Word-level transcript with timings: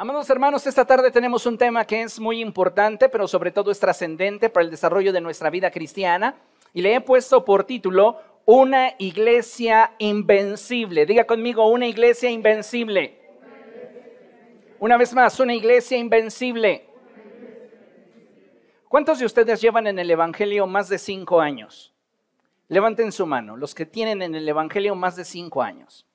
Amados 0.00 0.30
hermanos, 0.30 0.64
esta 0.64 0.84
tarde 0.84 1.10
tenemos 1.10 1.44
un 1.44 1.58
tema 1.58 1.84
que 1.84 2.02
es 2.02 2.20
muy 2.20 2.40
importante, 2.40 3.08
pero 3.08 3.26
sobre 3.26 3.50
todo 3.50 3.72
es 3.72 3.80
trascendente 3.80 4.48
para 4.48 4.64
el 4.64 4.70
desarrollo 4.70 5.12
de 5.12 5.20
nuestra 5.20 5.50
vida 5.50 5.72
cristiana. 5.72 6.36
Y 6.72 6.82
le 6.82 6.94
he 6.94 7.00
puesto 7.00 7.44
por 7.44 7.64
título 7.64 8.16
Una 8.44 8.94
iglesia 8.98 9.96
invencible. 9.98 11.04
Diga 11.04 11.24
conmigo, 11.24 11.68
una 11.68 11.88
iglesia 11.88 12.30
invencible. 12.30 13.18
Una 14.78 14.96
vez 14.96 15.12
más, 15.14 15.40
una 15.40 15.52
iglesia 15.52 15.98
invencible. 15.98 16.86
¿Cuántos 18.88 19.18
de 19.18 19.26
ustedes 19.26 19.60
llevan 19.60 19.88
en 19.88 19.98
el 19.98 20.12
Evangelio 20.12 20.68
más 20.68 20.88
de 20.88 20.98
cinco 20.98 21.40
años? 21.40 21.92
Levanten 22.68 23.10
su 23.10 23.26
mano, 23.26 23.56
los 23.56 23.74
que 23.74 23.84
tienen 23.84 24.22
en 24.22 24.36
el 24.36 24.48
Evangelio 24.48 24.94
más 24.94 25.16
de 25.16 25.24
cinco 25.24 25.60
años. 25.60 26.07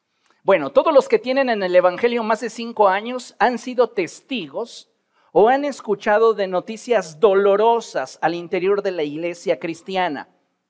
Bueno, 0.43 0.73
todos 0.73 0.93
los 0.93 1.07
que 1.07 1.19
tienen 1.19 1.49
en 1.49 1.63
el 1.63 1.73
Evangelio 1.73 2.21
más 2.21 2.41
de 2.41 2.49
cinco 2.49 2.89
años 2.89 3.33
han 3.39 3.57
sido 3.57 3.91
testigos 3.91 4.91
o 5.31 5.47
han 5.47 5.63
escuchado 5.63 6.33
de 6.33 6.47
noticias 6.47 7.21
dolorosas 7.21 8.19
al 8.21 8.35
interior 8.35 8.81
de 8.81 8.91
la 8.91 9.03
iglesia 9.03 9.57
cristiana. 9.57 10.27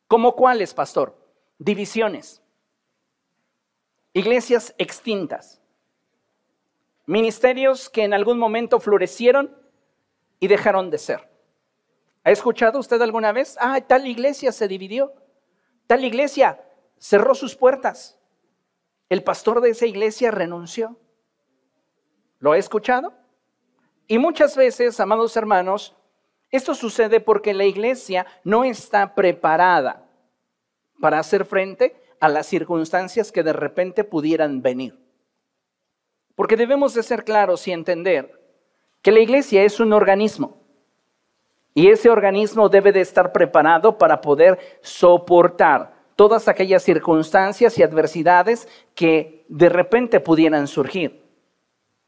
¿Como 0.07 0.35
cuáles, 0.35 0.75
pastor? 0.75 1.17
Divisiones, 1.57 2.43
iglesias 4.13 4.75
extintas, 4.77 5.59
ministerios 7.07 7.89
que 7.89 8.03
en 8.03 8.13
algún 8.13 8.37
momento 8.37 8.79
florecieron 8.79 9.57
y 10.39 10.49
dejaron 10.49 10.91
de 10.91 10.99
ser. 10.99 11.27
¿Ha 12.23 12.29
escuchado 12.29 12.77
usted 12.77 13.01
alguna 13.01 13.31
vez? 13.31 13.57
Ah, 13.59 13.81
tal 13.81 14.05
iglesia 14.05 14.51
se 14.51 14.67
dividió, 14.67 15.15
tal 15.87 16.05
iglesia 16.05 16.63
cerró 16.99 17.33
sus 17.33 17.55
puertas 17.55 18.19
el 19.13 19.23
pastor 19.23 19.61
de 19.61 19.69
esa 19.69 19.85
iglesia 19.85 20.31
renunció. 20.31 20.97
¿Lo 22.39 22.53
ha 22.53 22.57
escuchado? 22.57 23.13
Y 24.07 24.17
muchas 24.17 24.57
veces, 24.57 24.99
amados 24.99 25.37
hermanos, 25.37 25.95
esto 26.49 26.73
sucede 26.73 27.19
porque 27.19 27.53
la 27.53 27.65
iglesia 27.65 28.25
no 28.43 28.63
está 28.63 29.13
preparada 29.13 30.03
para 30.99 31.19
hacer 31.19 31.45
frente 31.45 31.95
a 32.19 32.27
las 32.27 32.47
circunstancias 32.47 33.31
que 33.31 33.43
de 33.43 33.53
repente 33.53 34.03
pudieran 34.03 34.63
venir. 34.63 34.99
Porque 36.33 36.57
debemos 36.57 36.95
de 36.95 37.03
ser 37.03 37.23
claros 37.23 37.67
y 37.67 37.71
entender 37.71 38.41
que 39.03 39.11
la 39.11 39.19
iglesia 39.19 39.61
es 39.61 39.79
un 39.79 39.93
organismo 39.93 40.57
y 41.75 41.89
ese 41.89 42.09
organismo 42.09 42.67
debe 42.67 42.91
de 42.91 43.01
estar 43.01 43.31
preparado 43.31 43.95
para 43.95 44.21
poder 44.21 44.57
soportar 44.81 45.92
todas 46.15 46.47
aquellas 46.47 46.83
circunstancias 46.83 47.77
y 47.77 47.83
adversidades 47.83 48.67
que 48.95 49.45
de 49.49 49.69
repente 49.69 50.19
pudieran 50.19 50.67
surgir. 50.67 51.23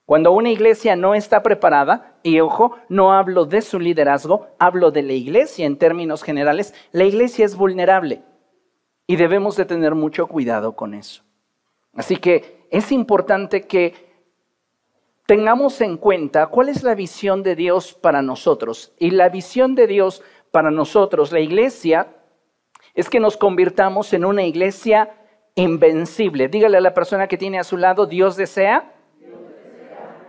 Cuando 0.06 0.32
una 0.32 0.52
iglesia 0.52 0.96
no 0.96 1.16
está 1.16 1.42
preparada, 1.42 2.18
y 2.22 2.40
ojo, 2.40 2.78
no 2.90 3.14
hablo 3.14 3.46
de 3.46 3.62
su 3.62 3.80
liderazgo, 3.80 4.48
hablo 4.60 4.92
de 4.92 5.02
la 5.02 5.14
iglesia 5.14 5.66
en 5.66 5.78
términos 5.78 6.22
generales, 6.22 6.74
la 6.92 7.06
iglesia 7.06 7.44
es 7.46 7.56
vulnerable 7.56 8.22
y 9.08 9.16
debemos 9.16 9.56
de 9.56 9.66
tener 9.66 9.96
mucho 9.96 10.28
cuidado 10.28 10.76
con 10.76 10.94
eso. 10.94 11.24
Así 11.96 12.18
que 12.18 12.68
es 12.70 12.92
importante 12.92 13.66
que 13.66 13.94
tengamos 15.26 15.82
en 15.82 15.98
cuenta 15.98 16.48
cuál 16.48 16.70
es 16.70 16.84
la 16.84 16.94
visión 16.94 17.42
de 17.42 17.56
Dios 17.56 17.94
para 17.94 18.22
nosotros. 18.22 18.94
Y 19.00 19.12
la 19.12 19.30
visión 19.30 19.74
de 19.74 19.88
Dios 19.88 20.22
para 20.52 20.72
nosotros, 20.72 21.32
la 21.32 21.40
iglesia, 21.40 22.16
es 22.96 23.10
que 23.10 23.20
nos 23.20 23.36
convirtamos 23.36 24.14
en 24.14 24.26
una 24.26 24.44
iglesia 24.44 25.14
invencible. 25.54 26.48
Dígale 26.48 26.78
a 26.78 26.82
la 26.82 26.94
persona 26.94 27.28
que 27.28 27.38
tiene 27.38 27.60
a 27.60 27.64
su 27.64 27.78
lado, 27.78 28.06
Dios 28.06 28.38
desea, 28.38 28.94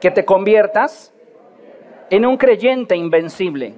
que 0.00 0.10
te 0.10 0.24
conviertas 0.24 1.14
en 2.10 2.26
un 2.26 2.36
creyente 2.36 2.96
invencible. 2.96 3.74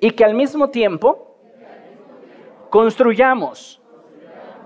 Y 0.00 0.10
que 0.10 0.24
al 0.24 0.34
mismo 0.34 0.70
tiempo 0.70 1.36
construyamos 2.68 3.80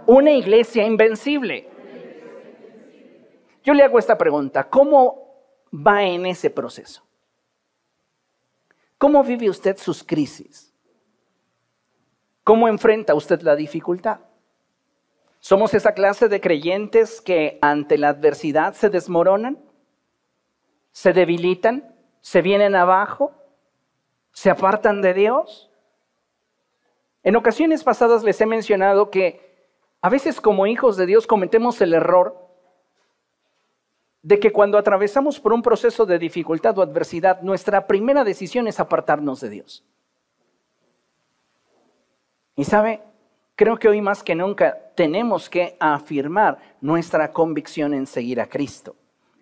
una 0.07 0.33
iglesia 0.33 0.87
invencible. 0.87 1.69
Yo 3.63 3.75
le 3.75 3.83
hago 3.83 3.99
esta 3.99 4.17
pregunta, 4.17 4.69
¿cómo 4.69 5.35
va 5.73 6.03
en 6.03 6.27
ese 6.27 6.51
proceso? 6.51 7.03
¿Cómo 8.99 9.23
vive 9.23 9.51
usted 9.51 9.77
sus 9.77 10.05
crisis? 10.05 10.74
¿Cómo 12.45 12.69
enfrenta 12.69 13.15
usted 13.15 13.41
la 13.41 13.57
dificultad? 13.57 14.21
¿Somos 15.41 15.73
esa 15.73 15.93
clase 15.93 16.29
de 16.29 16.41
creyentes 16.41 17.23
que 17.23 17.59
ante 17.63 17.97
la 17.97 18.11
adversidad 18.11 18.75
se 18.75 18.91
desmoronan? 18.91 19.59
¿Se 20.93 21.15
debilitan? 21.15 21.97
¿Se 22.21 22.43
vienen 22.43 22.75
abajo? 22.75 23.33
¿Se 24.33 24.51
apartan 24.51 25.01
de 25.01 25.15
Dios? 25.15 25.71
En 27.23 27.37
ocasiones 27.37 27.83
pasadas 27.83 28.23
les 28.23 28.39
he 28.43 28.47
mencionado 28.47 29.11
que 29.11 29.55
a 30.03 30.11
veces 30.11 30.39
como 30.39 30.67
hijos 30.67 30.99
de 30.99 31.07
Dios 31.07 31.27
cometemos 31.27 31.81
el 31.81 31.95
error 31.95 32.47
de 34.21 34.39
que 34.39 34.53
cuando 34.53 34.77
atravesamos 34.77 35.41
por 35.41 35.55
un 35.55 35.63
proceso 35.63 36.05
de 36.05 36.19
dificultad 36.19 36.79
o 36.79 36.83
adversidad, 36.83 37.41
nuestra 37.41 37.87
primera 37.87 38.25
decisión 38.25 38.69
es 38.69 38.81
apartarnos 38.81 39.41
de 39.41 39.49
Dios. 39.49 39.85
Y 42.57 42.65
sabe, 42.65 43.01
creo 43.57 43.79
que 43.79 43.89
hoy 43.89 44.01
más 44.01 44.23
que 44.23 44.35
nunca 44.35 44.79
tenemos 44.95 45.51
que 45.51 45.77
afirmar 45.81 46.59
nuestra 46.81 47.33
convicción 47.33 47.95
en 47.95 48.07
seguir 48.07 48.41
a 48.41 48.47
Cristo. 48.47 48.97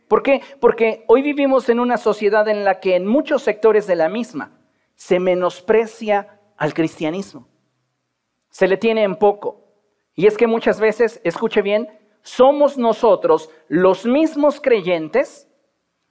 ¿Por 0.09 0.23
qué? 0.23 0.43
Porque 0.61 1.05
hoy 1.09 1.23
vivimos 1.23 1.69
en 1.69 1.81
una 1.81 1.97
sociedad 1.97 2.47
en 2.49 2.65
la 2.65 2.81
que 2.81 2.97
en 2.97 3.07
muchos 3.07 3.43
sectores 3.43 3.87
de 3.87 3.97
la 3.97 4.09
misma 4.09 4.53
se 4.95 5.19
menosprecia 5.19 6.39
al 6.57 6.75
cristianismo. 6.75 7.49
Se 8.51 8.69
le 8.69 8.77
tiene 8.77 9.03
en 9.03 9.17
poco. 9.17 9.61
Y 10.15 10.27
es 10.27 10.37
que 10.37 10.47
muchas 10.47 10.79
veces, 10.79 11.21
escuche 11.25 11.63
bien, 11.63 11.89
somos 12.23 12.77
nosotros 12.77 13.51
los 13.69 14.05
mismos 14.05 14.61
creyentes 14.61 15.49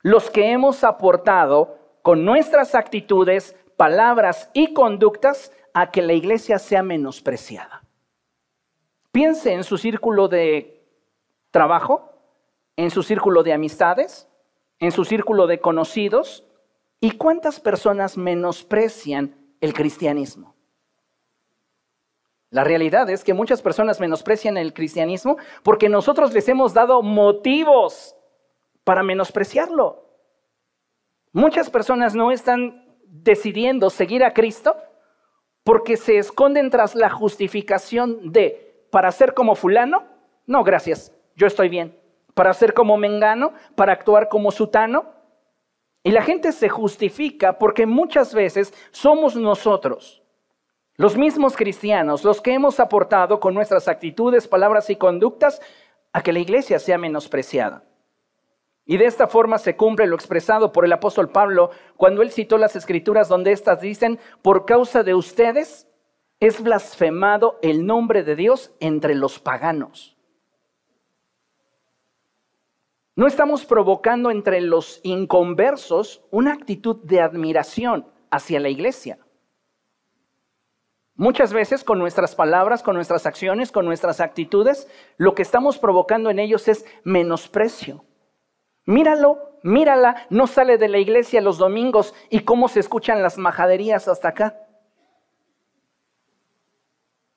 los 0.02 0.30
que 0.30 0.52
hemos 0.52 0.84
aportado 0.84 1.78
con 2.02 2.26
nuestras 2.26 2.74
actitudes, 2.74 3.56
palabras 3.78 4.50
y 4.54 4.74
conductas 4.74 5.52
a 5.74 5.92
que 5.92 6.02
la 6.02 6.14
iglesia 6.14 6.60
sea 6.60 6.84
menospreciada. 6.84 7.84
Piense 9.12 9.54
en 9.54 9.64
su 9.64 9.78
círculo 9.78 10.28
de 10.28 10.84
trabajo, 11.52 12.14
en 12.78 12.92
su 12.92 13.04
círculo 13.04 13.44
de 13.44 13.54
amistades, 13.54 14.28
en 14.80 14.92
su 14.92 15.06
círculo 15.06 15.48
de 15.48 15.60
conocidos, 15.60 16.46
y 17.00 17.12
cuántas 17.12 17.60
personas 17.60 18.18
menosprecian 18.18 19.36
el 19.60 19.74
cristianismo. 19.74 20.56
La 22.52 22.64
realidad 22.64 23.10
es 23.10 23.24
que 23.24 23.34
muchas 23.34 23.62
personas 23.62 24.00
menosprecian 24.00 24.58
el 24.58 24.74
cristianismo 24.74 25.38
porque 25.64 25.90
nosotros 25.90 26.34
les 26.34 26.48
hemos 26.50 26.74
dado 26.74 27.02
motivos 27.02 28.16
para 28.84 29.04
menospreciarlo. 29.04 30.06
Muchas 31.32 31.70
personas 31.70 32.14
no 32.14 32.32
están 32.32 32.86
decidiendo 33.06 33.90
seguir 33.90 34.24
a 34.24 34.34
Cristo 34.34 34.76
porque 35.64 35.98
se 35.98 36.18
esconden 36.18 36.70
tras 36.70 36.96
la 36.96 37.10
justificación 37.10 38.32
de, 38.32 38.86
para 38.90 39.12
ser 39.12 39.34
como 39.34 39.56
fulano, 39.56 40.04
no, 40.48 40.64
gracias, 40.64 41.16
yo 41.36 41.48
estoy 41.48 41.70
bien. 41.70 41.98
Para 42.34 42.54
ser 42.54 42.74
como 42.74 42.98
mengano, 42.98 43.54
para 43.76 43.94
actuar 43.94 44.30
como 44.30 44.52
sutano. 44.52 45.06
Y 46.04 46.12
la 46.12 46.24
gente 46.24 46.52
se 46.52 46.70
justifica 46.70 47.60
porque 47.60 47.86
muchas 47.86 48.34
veces 48.34 48.74
somos 48.92 49.36
nosotros, 49.36 50.24
los 50.96 51.16
mismos 51.16 51.56
cristianos, 51.56 52.24
los 52.24 52.42
que 52.42 52.54
hemos 52.54 52.80
aportado 52.80 53.40
con 53.40 53.54
nuestras 53.54 53.88
actitudes, 53.88 54.48
palabras 54.48 54.90
y 54.90 54.96
conductas 54.96 55.62
a 56.14 56.24
que 56.24 56.34
la 56.34 56.40
iglesia 56.40 56.80
sea 56.80 56.98
menospreciada. 56.98 57.84
Y 58.92 58.98
de 58.98 59.06
esta 59.06 59.28
forma 59.28 59.58
se 59.58 59.78
cumple 59.78 60.06
lo 60.06 60.18
expresado 60.18 60.74
por 60.74 60.84
el 60.84 60.92
apóstol 60.92 61.30
Pablo 61.30 61.72
cuando 61.96 62.22
él 62.22 62.30
citó 62.30 62.58
las 62.58 62.76
escrituras 62.76 63.30
donde 63.30 63.54
éstas 63.54 63.80
dicen, 63.80 64.20
por 64.42 64.66
causa 64.66 65.02
de 65.02 65.16
ustedes 65.16 65.88
es 66.42 66.62
blasfemado 66.62 67.58
el 67.62 67.86
nombre 67.86 68.22
de 68.24 68.36
Dios 68.36 68.74
entre 68.82 69.16
los 69.16 69.40
paganos. 69.40 70.18
No 73.16 73.28
estamos 73.28 73.64
provocando 73.64 74.30
entre 74.30 74.60
los 74.60 75.00
inconversos 75.04 76.26
una 76.30 76.52
actitud 76.52 76.98
de 76.98 77.22
admiración 77.22 78.12
hacia 78.30 78.60
la 78.60 78.68
iglesia. 78.68 79.20
Muchas 81.16 81.54
veces 81.54 81.86
con 81.86 81.98
nuestras 81.98 82.36
palabras, 82.36 82.84
con 82.84 82.96
nuestras 82.96 83.26
acciones, 83.26 83.72
con 83.72 83.86
nuestras 83.86 84.20
actitudes, 84.20 84.90
lo 85.16 85.34
que 85.34 85.44
estamos 85.44 85.78
provocando 85.78 86.30
en 86.30 86.40
ellos 86.40 86.68
es 86.68 86.86
menosprecio 87.06 88.04
Míralo, 88.86 89.58
mírala, 89.64 90.26
no 90.30 90.48
sale 90.48 90.78
de 90.78 90.88
la 90.88 90.98
iglesia 90.98 91.42
los 91.42 91.58
domingos 91.58 92.14
y 92.30 92.42
cómo 92.42 92.68
se 92.68 92.80
escuchan 92.80 93.22
las 93.22 93.38
majaderías 93.38 94.08
hasta 94.08 94.30
acá. 94.30 94.58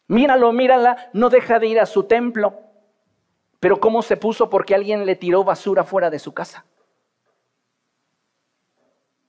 Míralo, 0.07 0.53
mírala, 0.53 1.11
no 1.13 1.31
deja 1.31 1.59
de 1.59 1.67
ir 1.67 1.81
a 1.81 1.87
su 1.87 2.05
templo, 2.05 2.61
pero 3.61 3.81
cómo 3.81 4.03
se 4.03 4.17
puso 4.17 4.51
porque 4.51 4.75
alguien 4.75 5.07
le 5.07 5.17
tiró 5.17 5.45
basura 5.45 5.85
fuera 5.85 6.11
de 6.11 6.19
su 6.19 6.33
casa. 6.35 6.67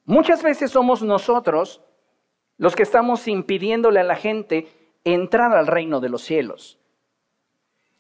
Muchas 0.06 0.44
veces 0.44 0.72
somos 0.72 1.02
nosotros 1.02 1.82
los 2.58 2.76
que 2.76 2.84
estamos 2.84 3.28
impidiéndole 3.28 4.00
a 4.00 4.04
la 4.04 4.16
gente 4.16 4.68
entrar 5.04 5.54
al 5.54 5.68
reino 5.68 6.00
de 6.00 6.10
los 6.10 6.22
cielos. 6.22 6.80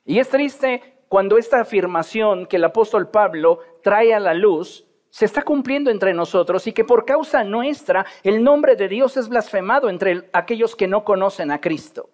Y 0.05 0.19
es 0.19 0.29
triste 0.29 0.94
cuando 1.07 1.37
esta 1.37 1.61
afirmación 1.61 2.45
que 2.45 2.57
el 2.57 2.63
apóstol 2.63 3.09
Pablo 3.09 3.59
trae 3.83 4.13
a 4.13 4.19
la 4.19 4.33
luz 4.33 4.85
se 5.09 5.25
está 5.25 5.43
cumpliendo 5.43 5.91
entre 5.91 6.13
nosotros 6.13 6.67
y 6.67 6.73
que 6.73 6.83
por 6.83 7.05
causa 7.05 7.43
nuestra 7.43 8.05
el 8.23 8.43
nombre 8.43 8.75
de 8.75 8.89
Dios 8.89 9.15
es 9.15 9.29
blasfemado 9.29 9.89
entre 9.89 10.29
aquellos 10.33 10.75
que 10.75 10.87
no 10.87 11.05
conocen 11.05 11.51
a 11.51 11.61
Cristo. 11.61 12.09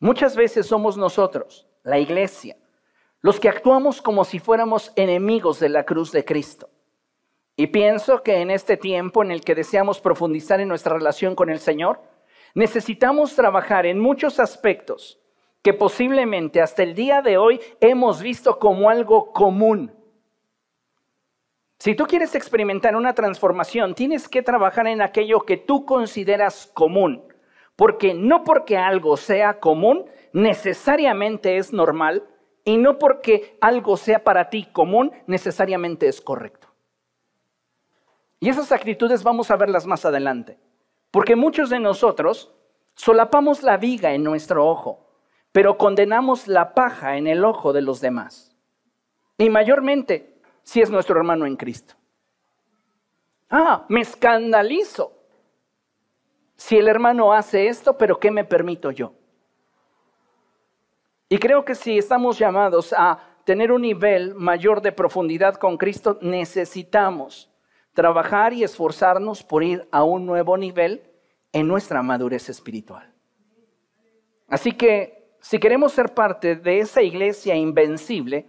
Muchas 0.00 0.34
veces 0.34 0.66
somos 0.66 0.96
nosotros, 0.96 1.68
la 1.82 1.98
iglesia, 1.98 2.56
los 3.20 3.38
que 3.38 3.48
actuamos 3.48 4.00
como 4.00 4.24
si 4.24 4.38
fuéramos 4.38 4.92
enemigos 4.96 5.60
de 5.60 5.68
la 5.68 5.84
cruz 5.84 6.12
de 6.12 6.24
Cristo. 6.24 6.70
Y 7.56 7.66
pienso 7.66 8.22
que 8.22 8.36
en 8.36 8.50
este 8.50 8.76
tiempo 8.76 9.22
en 9.22 9.32
el 9.32 9.42
que 9.42 9.56
deseamos 9.56 10.00
profundizar 10.00 10.60
en 10.60 10.68
nuestra 10.68 10.94
relación 10.94 11.34
con 11.34 11.50
el 11.50 11.58
Señor, 11.58 12.00
necesitamos 12.54 13.34
trabajar 13.34 13.84
en 13.84 13.98
muchos 13.98 14.38
aspectos 14.38 15.20
que 15.62 15.74
posiblemente 15.74 16.60
hasta 16.60 16.82
el 16.82 16.94
día 16.94 17.22
de 17.22 17.36
hoy 17.36 17.60
hemos 17.80 18.22
visto 18.22 18.58
como 18.58 18.90
algo 18.90 19.32
común. 19.32 19.92
Si 21.78 21.94
tú 21.94 22.06
quieres 22.06 22.34
experimentar 22.34 22.96
una 22.96 23.14
transformación, 23.14 23.94
tienes 23.94 24.28
que 24.28 24.42
trabajar 24.42 24.86
en 24.88 25.00
aquello 25.00 25.40
que 25.40 25.56
tú 25.56 25.84
consideras 25.84 26.70
común, 26.74 27.22
porque 27.76 28.14
no 28.14 28.42
porque 28.42 28.76
algo 28.76 29.16
sea 29.16 29.60
común, 29.60 30.06
necesariamente 30.32 31.56
es 31.56 31.72
normal, 31.72 32.24
y 32.64 32.76
no 32.76 32.98
porque 32.98 33.56
algo 33.60 33.96
sea 33.96 34.24
para 34.24 34.50
ti 34.50 34.68
común, 34.72 35.12
necesariamente 35.26 36.08
es 36.08 36.20
correcto. 36.20 36.68
Y 38.40 38.48
esas 38.48 38.72
actitudes 38.72 39.22
vamos 39.22 39.50
a 39.50 39.56
verlas 39.56 39.86
más 39.86 40.04
adelante, 40.04 40.58
porque 41.10 41.34
muchos 41.34 41.70
de 41.70 41.80
nosotros 41.80 42.52
solapamos 42.94 43.62
la 43.62 43.76
viga 43.76 44.12
en 44.12 44.22
nuestro 44.22 44.66
ojo, 44.66 45.07
pero 45.52 45.78
condenamos 45.78 46.48
la 46.48 46.74
paja 46.74 47.16
en 47.16 47.26
el 47.26 47.44
ojo 47.44 47.72
de 47.72 47.82
los 47.82 48.00
demás. 48.00 48.56
Y 49.36 49.50
mayormente 49.50 50.40
si 50.62 50.80
es 50.80 50.90
nuestro 50.90 51.16
hermano 51.18 51.46
en 51.46 51.56
Cristo. 51.56 51.94
Ah, 53.50 53.86
me 53.88 54.00
escandalizo 54.00 55.12
si 56.56 56.76
el 56.76 56.88
hermano 56.88 57.32
hace 57.32 57.68
esto, 57.68 57.96
pero 57.96 58.18
¿qué 58.18 58.30
me 58.30 58.44
permito 58.44 58.90
yo? 58.90 59.14
Y 61.28 61.38
creo 61.38 61.64
que 61.64 61.74
si 61.74 61.96
estamos 61.96 62.38
llamados 62.38 62.92
a 62.96 63.18
tener 63.44 63.72
un 63.72 63.82
nivel 63.82 64.34
mayor 64.34 64.82
de 64.82 64.92
profundidad 64.92 65.54
con 65.54 65.78
Cristo, 65.78 66.18
necesitamos 66.20 67.50
trabajar 67.94 68.52
y 68.52 68.64
esforzarnos 68.64 69.42
por 69.42 69.62
ir 69.62 69.88
a 69.90 70.04
un 70.04 70.26
nuevo 70.26 70.56
nivel 70.56 71.02
en 71.52 71.66
nuestra 71.66 72.02
madurez 72.02 72.48
espiritual. 72.48 73.12
Así 74.48 74.72
que 74.72 75.17
si 75.40 75.58
queremos 75.58 75.92
ser 75.92 76.14
parte 76.14 76.56
de 76.56 76.80
esa 76.80 77.02
iglesia 77.02 77.54
invencible, 77.54 78.46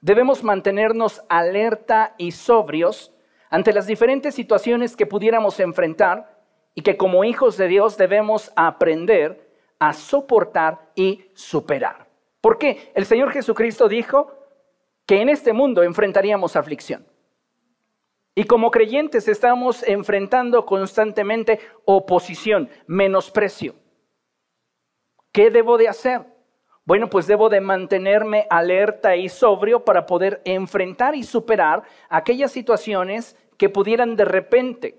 debemos 0.00 0.42
mantenernos 0.42 1.22
alerta 1.28 2.14
y 2.18 2.32
sobrios 2.32 3.12
ante 3.50 3.72
las 3.72 3.86
diferentes 3.86 4.34
situaciones 4.34 4.96
que 4.96 5.06
pudiéramos 5.06 5.60
enfrentar 5.60 6.42
y 6.74 6.82
que 6.82 6.96
como 6.96 7.24
hijos 7.24 7.56
de 7.56 7.68
Dios 7.68 7.96
debemos 7.96 8.52
aprender 8.56 9.50
a 9.78 9.92
soportar 9.92 10.90
y 10.94 11.24
superar. 11.34 12.06
¿Por 12.40 12.58
qué? 12.58 12.92
El 12.94 13.06
Señor 13.06 13.32
Jesucristo 13.32 13.88
dijo 13.88 14.32
que 15.06 15.20
en 15.20 15.28
este 15.28 15.52
mundo 15.52 15.82
enfrentaríamos 15.82 16.56
aflicción. 16.56 17.06
Y 18.34 18.44
como 18.44 18.70
creyentes 18.70 19.28
estamos 19.28 19.82
enfrentando 19.82 20.66
constantemente 20.66 21.58
oposición, 21.86 22.68
menosprecio. 22.86 23.74
¿Qué 25.36 25.50
debo 25.50 25.76
de 25.76 25.86
hacer? 25.86 26.22
Bueno, 26.86 27.10
pues 27.10 27.26
debo 27.26 27.50
de 27.50 27.60
mantenerme 27.60 28.46
alerta 28.48 29.16
y 29.16 29.28
sobrio 29.28 29.84
para 29.84 30.06
poder 30.06 30.40
enfrentar 30.46 31.14
y 31.14 31.24
superar 31.24 31.82
aquellas 32.08 32.50
situaciones 32.52 33.36
que 33.58 33.68
pudieran 33.68 34.16
de 34.16 34.24
repente 34.24 34.98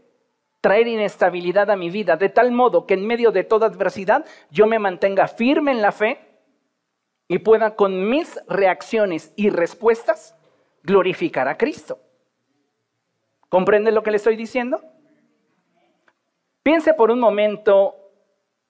traer 0.61 0.87
inestabilidad 0.87 1.71
a 1.71 1.75
mi 1.75 1.89
vida, 1.89 2.17
de 2.17 2.29
tal 2.29 2.51
modo 2.51 2.85
que 2.85 2.93
en 2.93 3.07
medio 3.07 3.31
de 3.31 3.45
toda 3.45 3.65
adversidad 3.65 4.27
yo 4.51 4.67
me 4.67 4.77
mantenga 4.77 5.27
firme 5.27 5.71
en 5.71 5.81
la 5.81 5.91
fe 5.91 6.19
y 7.27 7.39
pueda 7.39 7.75
con 7.75 8.07
mis 8.07 8.39
reacciones 8.47 9.33
y 9.35 9.49
respuestas 9.49 10.35
glorificar 10.83 11.47
a 11.47 11.57
Cristo. 11.57 11.97
¿Comprende 13.49 13.91
lo 13.91 14.03
que 14.03 14.11
le 14.11 14.17
estoy 14.17 14.35
diciendo? 14.35 14.83
Piense 16.61 16.93
por 16.93 17.09
un 17.09 17.19
momento 17.19 18.06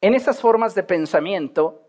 en 0.02 0.14
esas 0.14 0.40
formas 0.40 0.76
de 0.76 0.84
pensamiento, 0.84 1.84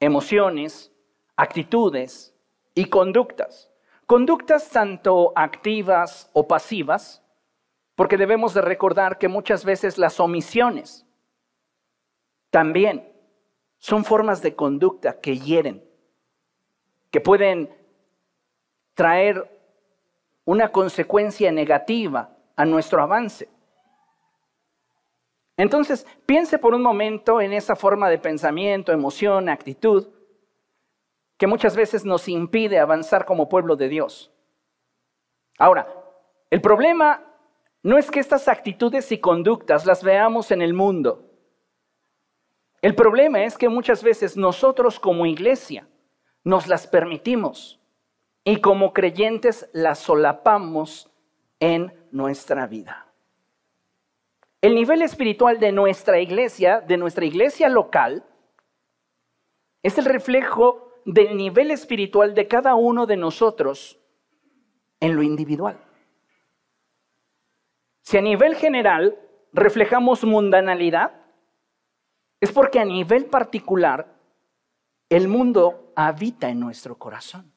emociones, 0.00 0.92
actitudes 1.36 2.34
y 2.74 2.86
conductas. 2.86 3.70
Conductas 4.06 4.70
tanto 4.70 5.32
activas 5.36 6.30
o 6.32 6.46
pasivas, 6.46 7.22
porque 7.94 8.16
debemos 8.16 8.54
de 8.54 8.62
recordar 8.62 9.18
que 9.18 9.28
muchas 9.28 9.64
veces 9.64 9.98
las 9.98 10.20
omisiones 10.20 11.06
también 12.50 13.10
son 13.78 14.04
formas 14.04 14.42
de 14.42 14.54
conducta 14.54 15.20
que 15.20 15.38
hieren 15.38 15.82
que 17.12 17.20
pueden 17.20 17.70
traer 18.94 19.48
una 20.46 20.72
consecuencia 20.72 21.52
negativa 21.52 22.34
a 22.56 22.64
nuestro 22.64 23.02
avance. 23.02 23.48
Entonces, 25.56 26.06
piense 26.26 26.58
por 26.58 26.74
un 26.74 26.82
momento 26.82 27.40
en 27.40 27.52
esa 27.52 27.76
forma 27.76 28.08
de 28.08 28.18
pensamiento, 28.18 28.92
emoción, 28.92 29.48
actitud, 29.48 30.08
que 31.36 31.46
muchas 31.46 31.76
veces 31.76 32.04
nos 32.04 32.28
impide 32.28 32.78
avanzar 32.78 33.24
como 33.24 33.48
pueblo 33.48 33.76
de 33.76 33.88
Dios. 33.88 34.32
Ahora, 35.58 35.88
el 36.50 36.60
problema 36.60 37.24
no 37.82 37.98
es 37.98 38.10
que 38.10 38.20
estas 38.20 38.48
actitudes 38.48 39.10
y 39.12 39.18
conductas 39.18 39.84
las 39.86 40.02
veamos 40.04 40.50
en 40.50 40.62
el 40.62 40.72
mundo. 40.72 41.28
El 42.80 42.94
problema 42.94 43.44
es 43.44 43.58
que 43.58 43.68
muchas 43.68 44.02
veces 44.02 44.36
nosotros 44.36 44.98
como 44.98 45.26
iglesia 45.26 45.88
nos 46.44 46.66
las 46.66 46.86
permitimos 46.86 47.80
y 48.44 48.60
como 48.60 48.92
creyentes 48.92 49.68
las 49.72 50.00
solapamos 50.00 51.10
en 51.60 51.92
nuestra 52.10 52.66
vida. 52.66 53.11
El 54.62 54.76
nivel 54.76 55.02
espiritual 55.02 55.58
de 55.58 55.72
nuestra 55.72 56.20
iglesia, 56.20 56.80
de 56.80 56.96
nuestra 56.96 57.24
iglesia 57.24 57.68
local, 57.68 58.24
es 59.82 59.98
el 59.98 60.04
reflejo 60.04 61.02
del 61.04 61.36
nivel 61.36 61.72
espiritual 61.72 62.32
de 62.32 62.46
cada 62.46 62.76
uno 62.76 63.06
de 63.06 63.16
nosotros 63.16 63.98
en 65.00 65.16
lo 65.16 65.24
individual. 65.24 65.80
Si 68.02 68.16
a 68.16 68.20
nivel 68.20 68.54
general 68.54 69.18
reflejamos 69.52 70.22
mundanalidad, 70.22 71.20
es 72.40 72.52
porque 72.52 72.78
a 72.78 72.84
nivel 72.84 73.26
particular 73.26 74.14
el 75.08 75.26
mundo 75.26 75.92
habita 75.96 76.48
en 76.48 76.60
nuestro 76.60 76.96
corazón. 76.96 77.51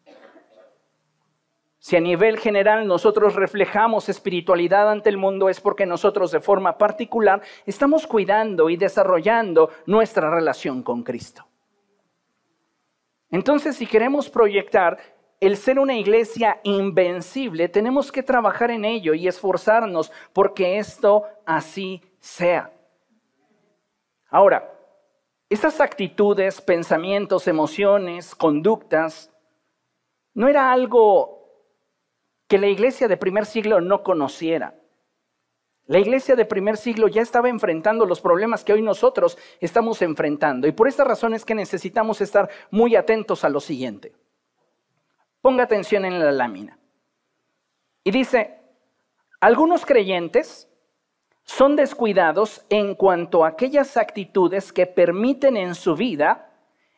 Si 1.86 1.96
a 1.96 2.00
nivel 2.00 2.40
general 2.40 2.88
nosotros 2.88 3.36
reflejamos 3.36 4.10
espiritualidad 4.10 4.90
ante 4.90 5.08
el 5.08 5.18
mundo 5.18 5.50
es 5.50 5.62
porque 5.62 5.86
nosotros 5.86 6.32
de 6.32 6.40
forma 6.40 6.80
particular 6.80 7.44
estamos 7.68 8.08
cuidando 8.08 8.72
y 8.72 8.76
desarrollando 8.76 9.70
nuestra 9.86 10.32
relación 10.32 10.82
con 10.82 11.04
Cristo. 11.04 11.46
Entonces, 13.30 13.76
si 13.76 13.86
queremos 13.86 14.32
proyectar 14.32 14.98
el 15.40 15.58
ser 15.58 15.78
una 15.78 15.96
iglesia 15.96 16.60
invencible, 16.64 17.70
tenemos 17.70 18.12
que 18.12 18.24
trabajar 18.24 18.72
en 18.72 18.84
ello 18.84 19.14
y 19.14 19.28
esforzarnos 19.28 20.12
porque 20.34 20.80
esto 20.80 21.26
así 21.46 22.02
sea. 22.18 22.74
Ahora, 24.32 24.74
esas 25.52 25.80
actitudes, 25.80 26.62
pensamientos, 26.62 27.48
emociones, 27.48 28.34
conductas, 28.34 29.32
no 30.34 30.48
era 30.48 30.72
algo 30.72 31.45
que 32.48 32.58
la 32.58 32.68
iglesia 32.68 33.08
de 33.08 33.18
primer 33.18 33.46
siglo 33.46 33.82
no 33.82 34.04
conociera. 34.04 34.76
La 35.88 36.00
iglesia 36.00 36.36
de 36.36 36.46
primer 36.46 36.78
siglo 36.78 37.08
ya 37.08 37.22
estaba 37.22 37.50
enfrentando 37.50 38.06
los 38.06 38.20
problemas 38.20 38.64
que 38.64 38.74
hoy 38.74 38.82
nosotros 38.82 39.38
estamos 39.60 40.02
enfrentando. 40.02 40.68
Y 40.68 40.72
por 40.72 40.88
esta 40.88 41.04
razón 41.04 41.34
es 41.36 41.46
que 41.46 41.54
necesitamos 41.54 42.22
estar 42.22 42.50
muy 42.72 42.96
atentos 42.96 43.44
a 43.44 43.50
lo 43.50 43.60
siguiente. 43.60 44.14
Ponga 45.42 45.64
atención 45.64 46.06
en 46.06 46.20
la 46.20 46.32
lámina. 46.32 46.80
Y 48.04 48.10
dice, 48.10 48.60
algunos 49.40 49.86
creyentes 49.86 50.68
son 51.44 51.76
descuidados 51.76 52.66
en 52.70 52.96
cuanto 52.96 53.46
a 53.46 53.50
aquellas 53.50 53.96
actitudes 53.98 54.74
que 54.74 54.88
permiten 54.88 55.56
en 55.56 55.76
su 55.76 55.96
vida 55.96 56.52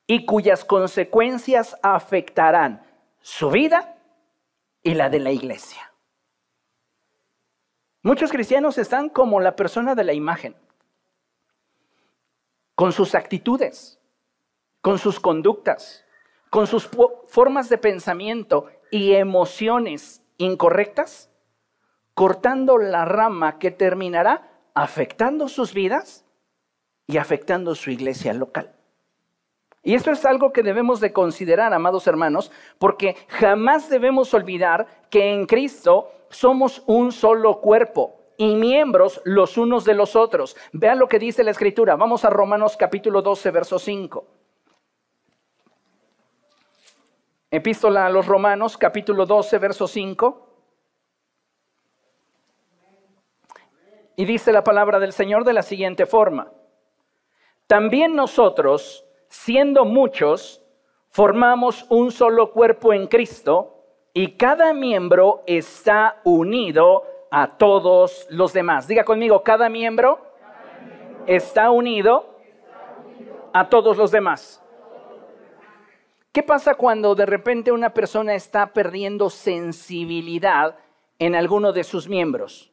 y 0.05 0.25
cuyas 0.25 0.63
consecuencias 0.63 1.75
afectarán 1.83 2.81
su 3.19 3.49
vida 3.51 3.96
y 4.87 4.93
la 4.93 5.09
de 5.09 5.19
la 5.19 5.31
iglesia. 5.31 5.91
Muchos 8.03 8.31
cristianos 8.31 8.77
están 8.77 9.09
como 9.09 9.41
la 9.41 9.57
persona 9.57 9.95
de 9.95 10.05
la 10.05 10.13
imagen, 10.13 10.55
con 12.73 12.93
sus 12.93 13.13
actitudes, 13.13 13.99
con 14.79 14.97
sus 14.97 15.19
conductas, 15.19 16.05
con 16.49 16.67
sus 16.67 16.89
formas 17.27 17.67
de 17.67 17.77
pensamiento 17.77 18.67
y 18.89 19.11
emociones 19.11 20.21
incorrectas, 20.37 21.29
cortando 22.13 22.77
la 22.77 23.03
rama 23.03 23.59
que 23.59 23.71
terminará 23.71 24.49
afectando 24.73 25.49
sus 25.49 25.73
vidas 25.73 26.23
y 27.07 27.17
afectando 27.17 27.75
su 27.75 27.91
iglesia 27.91 28.33
local. 28.33 28.76
Y 29.87 29.95
esto 29.95 30.11
es 30.11 30.25
algo 30.25 30.51
que 30.51 30.63
debemos 30.63 30.99
de 30.99 31.13
considerar, 31.13 31.73
amados 31.73 32.07
hermanos, 32.07 32.51
porque 32.77 33.15
jamás 33.29 33.89
debemos 33.89 34.33
olvidar 34.33 34.85
que 35.09 35.31
en 35.31 35.45
Cristo 35.45 36.11
somos 36.29 36.83
un 36.87 37.13
solo 37.13 37.61
cuerpo 37.61 38.19
y 38.35 38.55
miembros 38.55 39.21
los 39.23 39.57
unos 39.57 39.85
de 39.85 39.93
los 39.93 40.17
otros. 40.17 40.57
Vean 40.73 40.99
lo 40.99 41.07
que 41.07 41.19
dice 41.19 41.41
la 41.41 41.51
Escritura. 41.51 41.95
Vamos 41.95 42.25
a 42.25 42.29
Romanos 42.29 42.75
capítulo 42.75 43.21
12, 43.21 43.49
verso 43.49 43.79
5. 43.79 44.25
Epístola 47.49 48.07
a 48.07 48.09
los 48.09 48.25
Romanos 48.25 48.77
capítulo 48.77 49.25
12, 49.25 49.57
verso 49.57 49.87
5. 49.87 50.49
Y 54.17 54.25
dice 54.25 54.51
la 54.51 54.65
palabra 54.65 54.99
del 54.99 55.13
Señor 55.13 55.45
de 55.45 55.53
la 55.53 55.61
siguiente 55.61 56.05
forma. 56.05 56.51
También 57.67 58.15
nosotros, 58.15 59.06
siendo 59.29 59.85
muchos, 59.85 60.63
formamos 61.09 61.85
un 61.89 62.11
solo 62.11 62.51
cuerpo 62.51 62.93
en 62.93 63.07
Cristo 63.07 63.83
y 64.13 64.33
cada 64.33 64.73
miembro 64.73 65.43
está 65.45 66.21
unido 66.23 67.03
a 67.29 67.57
todos 67.57 68.27
los 68.29 68.53
demás. 68.53 68.87
Diga 68.87 69.03
conmigo, 69.03 69.43
cada 69.43 69.69
miembro, 69.69 70.19
está, 71.27 71.71
unido 71.71 72.39
a 73.53 73.69
todos 73.69 73.97
los 73.97 74.11
demás. 74.11 74.63
¿Qué 76.31 76.43
pasa 76.43 76.75
cuando 76.75 77.15
de 77.15 77.25
repente 77.25 77.71
una 77.71 77.93
persona 77.93 78.35
está 78.35 78.73
perdiendo 78.73 79.29
sensibilidad 79.29 80.77
en 81.19 81.35
alguno 81.35 81.73
de 81.73 81.83
sus 81.83 82.07
miembros? 82.07 82.71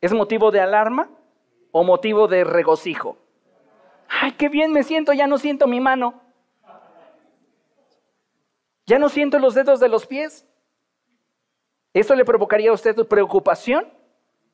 ¿Es 0.00 0.12
motivo 0.12 0.50
de 0.50 0.60
alarma 0.60 1.08
o 1.72 1.84
motivo 1.84 2.28
de 2.28 2.44
regocijo? 2.44 3.16
Ay, 4.08 4.32
qué 4.32 4.48
bien 4.48 4.72
me 4.72 4.82
siento, 4.82 5.12
ya 5.12 5.26
no 5.26 5.38
siento 5.38 5.66
mi 5.66 5.80
mano. 5.80 6.20
Ya 8.86 8.98
no 8.98 9.08
siento 9.10 9.38
los 9.38 9.54
dedos 9.54 9.80
de 9.80 9.88
los 9.88 10.06
pies. 10.06 10.46
¿Eso 11.92 12.14
le 12.14 12.24
provocaría 12.24 12.70
a 12.70 12.74
usted 12.74 12.96
preocupación 13.06 13.86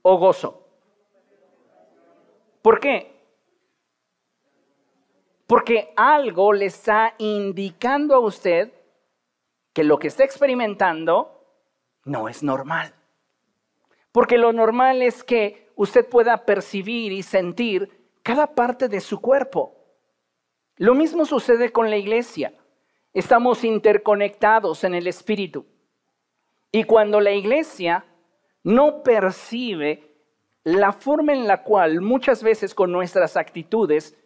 o 0.02 0.18
gozo? 0.18 0.66
¿Por 2.62 2.80
qué? 2.80 3.14
Porque 5.46 5.92
algo 5.96 6.52
le 6.52 6.66
está 6.66 7.14
indicando 7.18 8.14
a 8.14 8.20
usted 8.20 8.72
que 9.72 9.84
lo 9.84 9.98
que 9.98 10.08
está 10.08 10.24
experimentando 10.24 11.44
no 12.04 12.28
es 12.28 12.42
normal. 12.42 12.94
Porque 14.10 14.38
lo 14.38 14.52
normal 14.52 15.02
es 15.02 15.22
que 15.22 15.70
usted 15.76 16.08
pueda 16.08 16.44
percibir 16.44 17.12
y 17.12 17.22
sentir 17.22 18.03
cada 18.24 18.54
parte 18.54 18.88
de 18.88 19.00
su 19.00 19.20
cuerpo. 19.20 19.76
Lo 20.76 20.94
mismo 20.94 21.26
sucede 21.26 21.70
con 21.70 21.90
la 21.90 21.98
iglesia. 21.98 22.54
Estamos 23.12 23.62
interconectados 23.62 24.82
en 24.82 24.94
el 24.94 25.06
espíritu. 25.06 25.66
Y 26.72 26.84
cuando 26.84 27.20
la 27.20 27.32
iglesia 27.32 28.06
no 28.64 29.02
percibe 29.02 30.10
la 30.64 30.92
forma 30.92 31.34
en 31.34 31.46
la 31.46 31.62
cual 31.62 32.00
muchas 32.00 32.42
veces 32.42 32.74
con 32.74 32.90
nuestras 32.90 33.36
actitudes, 33.36 34.16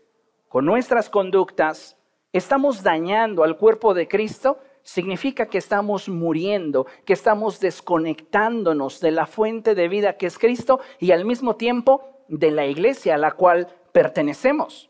con 0.48 0.64
nuestras 0.64 1.10
conductas, 1.10 1.98
estamos 2.32 2.84
dañando 2.84 3.42
al 3.42 3.58
cuerpo 3.58 3.94
de 3.94 4.06
Cristo, 4.06 4.60
significa 4.84 5.46
que 5.46 5.58
estamos 5.58 6.08
muriendo, 6.08 6.86
que 7.04 7.14
estamos 7.14 7.58
desconectándonos 7.58 9.00
de 9.00 9.10
la 9.10 9.26
fuente 9.26 9.74
de 9.74 9.88
vida 9.88 10.16
que 10.16 10.26
es 10.26 10.38
Cristo 10.38 10.80
y 11.00 11.10
al 11.10 11.24
mismo 11.24 11.56
tiempo 11.56 12.24
de 12.28 12.52
la 12.52 12.66
iglesia 12.66 13.16
a 13.16 13.18
la 13.18 13.32
cual 13.32 13.74
pertenecemos. 13.98 14.88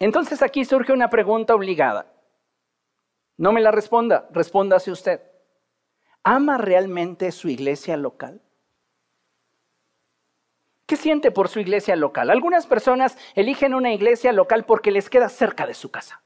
Entonces 0.00 0.42
aquí 0.42 0.64
surge 0.64 0.92
una 0.92 1.10
pregunta 1.10 1.54
obligada. 1.54 2.12
No 3.36 3.52
me 3.52 3.60
la 3.60 3.70
responda, 3.70 4.28
respóndase 4.32 4.90
usted. 4.90 5.20
¿Ama 6.24 6.58
realmente 6.58 7.30
su 7.30 7.48
iglesia 7.48 7.96
local? 7.96 8.40
¿Qué 10.86 10.96
siente 10.96 11.30
por 11.30 11.48
su 11.48 11.60
iglesia 11.60 11.94
local? 11.94 12.30
Algunas 12.30 12.66
personas 12.66 13.16
eligen 13.36 13.74
una 13.74 13.92
iglesia 13.92 14.32
local 14.32 14.64
porque 14.64 14.90
les 14.90 15.08
queda 15.08 15.28
cerca 15.28 15.64
de 15.64 15.74
su 15.74 15.92
casa. 15.92 16.20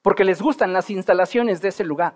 porque 0.00 0.24
les 0.24 0.40
gustan 0.40 0.72
las 0.72 0.88
instalaciones 0.88 1.60
de 1.60 1.68
ese 1.68 1.84
lugar, 1.84 2.14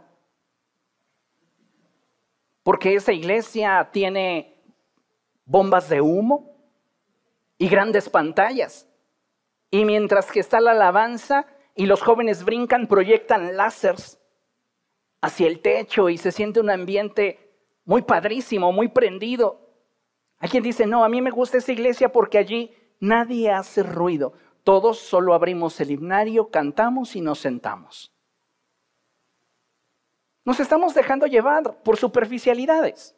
porque 2.63 2.95
esa 2.95 3.13
iglesia 3.13 3.91
tiene 3.93 4.52
bombas 5.45 5.89
de 5.89 6.01
humo 6.01 6.57
y 7.59 7.69
grandes 7.69 8.09
pantallas. 8.09 8.89
Y 9.71 9.85
mientras 9.85 10.31
que 10.31 10.41
está 10.41 10.61
la 10.61 10.73
alabanza 10.73 11.47
y 11.75 11.87
los 11.87 12.03
jóvenes 12.03 12.45
brincan, 12.45 12.87
proyectan 12.87 13.57
láseres 13.57 14.19
hacia 15.21 15.47
el 15.47 15.61
techo 15.61 16.09
y 16.09 16.19
se 16.19 16.33
siente 16.33 16.61
un 16.61 16.71
ambiente 16.71 17.53
muy 17.85 18.03
padrísimo, 18.03 18.73
muy 18.73 18.89
prendido. 18.89 19.71
Hay 20.39 20.49
quien 20.49 20.63
dice, 20.63 20.87
no, 20.87 21.05
a 21.05 21.09
mí 21.09 21.23
me 21.23 21.31
gusta 21.31 21.59
esa 21.59 21.73
iglesia 21.73 22.11
porque 22.11 22.39
allí 22.39 22.75
nadie 23.01 23.51
hace 23.51 23.83
ruido. 23.83 24.35
Todos 24.65 24.99
solo 24.99 25.35
abrimos 25.35 25.81
el 25.81 25.91
himnario, 25.91 26.51
cantamos 26.51 27.17
y 27.17 27.21
nos 27.21 27.39
sentamos. 27.39 28.13
Nos 30.45 30.59
estamos 30.59 30.95
dejando 30.95 31.27
llevar 31.27 31.83
por 31.83 31.97
superficialidades. 31.97 33.17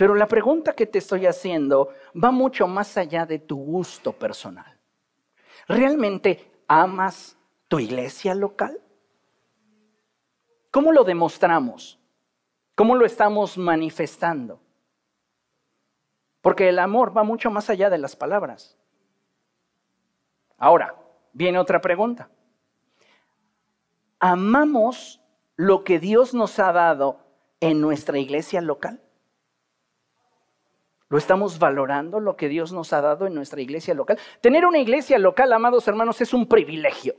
Pero 0.00 0.14
la 0.14 0.26
pregunta 0.26 0.72
que 0.72 0.86
te 0.86 0.96
estoy 0.96 1.26
haciendo 1.26 1.90
va 2.14 2.30
mucho 2.30 2.66
más 2.66 2.96
allá 2.96 3.26
de 3.26 3.38
tu 3.38 3.58
gusto 3.58 4.14
personal. 4.14 4.80
¿Realmente 5.68 6.50
amas 6.66 7.36
tu 7.68 7.78
iglesia 7.78 8.34
local? 8.34 8.80
¿Cómo 10.70 10.90
lo 10.90 11.04
demostramos? 11.04 12.00
¿Cómo 12.74 12.94
lo 12.94 13.04
estamos 13.04 13.58
manifestando? 13.58 14.62
Porque 16.40 16.70
el 16.70 16.78
amor 16.78 17.14
va 17.14 17.22
mucho 17.22 17.50
más 17.50 17.68
allá 17.68 17.90
de 17.90 17.98
las 17.98 18.16
palabras. 18.16 18.78
Ahora, 20.56 20.96
viene 21.34 21.58
otra 21.58 21.82
pregunta. 21.82 22.30
¿Amamos 24.18 25.20
lo 25.56 25.84
que 25.84 25.98
Dios 25.98 26.32
nos 26.32 26.58
ha 26.58 26.72
dado 26.72 27.20
en 27.60 27.82
nuestra 27.82 28.18
iglesia 28.18 28.62
local? 28.62 29.02
¿Lo 31.10 31.18
estamos 31.18 31.58
valorando 31.58 32.20
lo 32.20 32.36
que 32.36 32.48
Dios 32.48 32.72
nos 32.72 32.92
ha 32.92 33.00
dado 33.00 33.26
en 33.26 33.34
nuestra 33.34 33.60
iglesia 33.60 33.94
local? 33.94 34.16
Tener 34.40 34.64
una 34.64 34.78
iglesia 34.78 35.18
local, 35.18 35.52
amados 35.52 35.86
hermanos, 35.88 36.20
es 36.20 36.32
un 36.32 36.46
privilegio. 36.46 37.16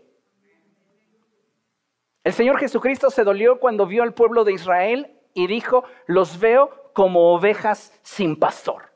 El 2.24 2.31
Señor 2.31 2.57
Jesucristo 2.57 3.10
se 3.10 3.25
dolió 3.25 3.60
cuando 3.60 3.86
vio 3.86 4.03
al 4.03 4.13
pueblo 4.13 4.45
de 4.45 4.53
Israel 4.53 5.19
y 5.33 5.45
dijo, 5.48 5.83
los 6.07 6.39
veo 6.39 6.93
como 6.93 7.33
ovejas 7.33 8.00
sin 8.01 8.38
pastor. 8.38 8.93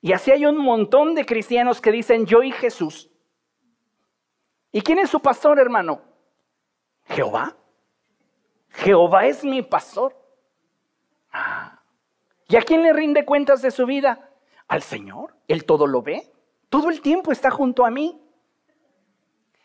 Y 0.00 0.12
así 0.12 0.32
hay 0.32 0.44
un 0.44 0.58
montón 0.58 1.14
de 1.14 1.24
cristianos 1.24 1.80
que 1.80 1.92
dicen 1.92 2.26
yo 2.26 2.42
y 2.42 2.50
Jesús. 2.50 3.08
¿Y 4.72 4.80
quién 4.80 4.98
es 4.98 5.08
su 5.08 5.20
pastor, 5.20 5.60
hermano? 5.60 6.02
Jehová. 7.04 7.56
Jehová 8.70 9.26
es 9.26 9.44
mi 9.44 9.62
pastor. 9.62 10.16
Ah. 11.30 11.81
¿Y 12.52 12.56
a 12.56 12.60
quién 12.60 12.82
le 12.82 12.92
rinde 12.92 13.24
cuentas 13.24 13.62
de 13.62 13.70
su 13.70 13.86
vida? 13.86 14.28
Al 14.68 14.82
Señor. 14.82 15.34
Él 15.48 15.64
todo 15.64 15.86
lo 15.86 16.02
ve. 16.02 16.30
Todo 16.68 16.90
el 16.90 17.00
tiempo 17.00 17.32
está 17.32 17.50
junto 17.50 17.86
a 17.86 17.90
mí. 17.90 18.20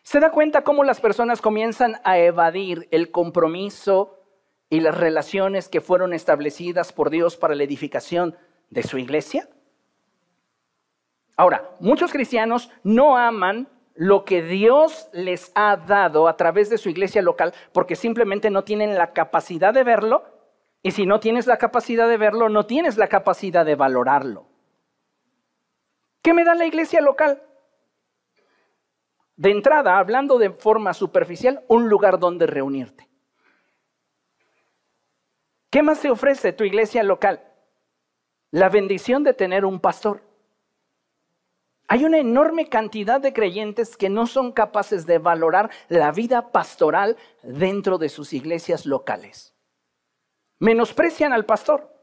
¿Se 0.02 0.20
da 0.20 0.30
cuenta 0.30 0.64
cómo 0.64 0.84
las 0.84 0.98
personas 0.98 1.42
comienzan 1.42 2.00
a 2.02 2.18
evadir 2.18 2.88
el 2.90 3.10
compromiso 3.10 4.24
y 4.70 4.80
las 4.80 4.96
relaciones 4.96 5.68
que 5.68 5.82
fueron 5.82 6.14
establecidas 6.14 6.94
por 6.94 7.10
Dios 7.10 7.36
para 7.36 7.54
la 7.54 7.64
edificación 7.64 8.38
de 8.70 8.82
su 8.82 8.96
iglesia? 8.96 9.50
Ahora, 11.36 11.68
muchos 11.80 12.10
cristianos 12.10 12.70
no 12.84 13.18
aman 13.18 13.68
lo 13.96 14.24
que 14.24 14.40
Dios 14.40 15.10
les 15.12 15.52
ha 15.54 15.76
dado 15.76 16.26
a 16.26 16.38
través 16.38 16.70
de 16.70 16.78
su 16.78 16.88
iglesia 16.88 17.20
local 17.20 17.52
porque 17.72 17.96
simplemente 17.96 18.48
no 18.48 18.64
tienen 18.64 18.96
la 18.96 19.12
capacidad 19.12 19.74
de 19.74 19.84
verlo 19.84 20.37
y 20.82 20.90
si 20.92 21.06
no 21.06 21.20
tienes 21.20 21.46
la 21.46 21.58
capacidad 21.58 22.08
de 22.08 22.16
verlo, 22.16 22.48
no 22.48 22.66
tienes 22.66 22.96
la 22.96 23.08
capacidad 23.08 23.64
de 23.64 23.74
valorarlo. 23.74 24.46
¿Qué 26.22 26.34
me 26.34 26.44
da 26.44 26.54
la 26.54 26.66
iglesia 26.66 27.00
local? 27.00 27.42
de 29.38 29.52
entrada, 29.52 29.98
hablando 29.98 30.36
de 30.36 30.50
forma 30.50 30.92
superficial, 30.92 31.64
un 31.68 31.88
lugar 31.88 32.18
donde 32.18 32.46
reunirte. 32.46 33.08
¿Qué 35.70 35.80
más 35.82 36.00
te 36.00 36.10
ofrece 36.10 36.52
tu 36.52 36.64
iglesia 36.64 37.04
local? 37.04 37.40
La 38.50 38.68
bendición 38.68 39.22
de 39.22 39.34
tener 39.34 39.64
un 39.64 39.78
pastor. 39.78 40.24
Hay 41.86 42.04
una 42.04 42.18
enorme 42.18 42.68
cantidad 42.68 43.20
de 43.20 43.32
creyentes 43.32 43.96
que 43.96 44.08
no 44.10 44.26
son 44.26 44.50
capaces 44.50 45.06
de 45.06 45.18
valorar 45.18 45.70
la 45.88 46.10
vida 46.10 46.50
pastoral 46.50 47.16
dentro 47.44 47.96
de 47.96 48.08
sus 48.08 48.32
iglesias 48.32 48.86
locales. 48.86 49.54
Menosprecian 50.58 51.32
al 51.32 51.44
pastor. 51.44 51.98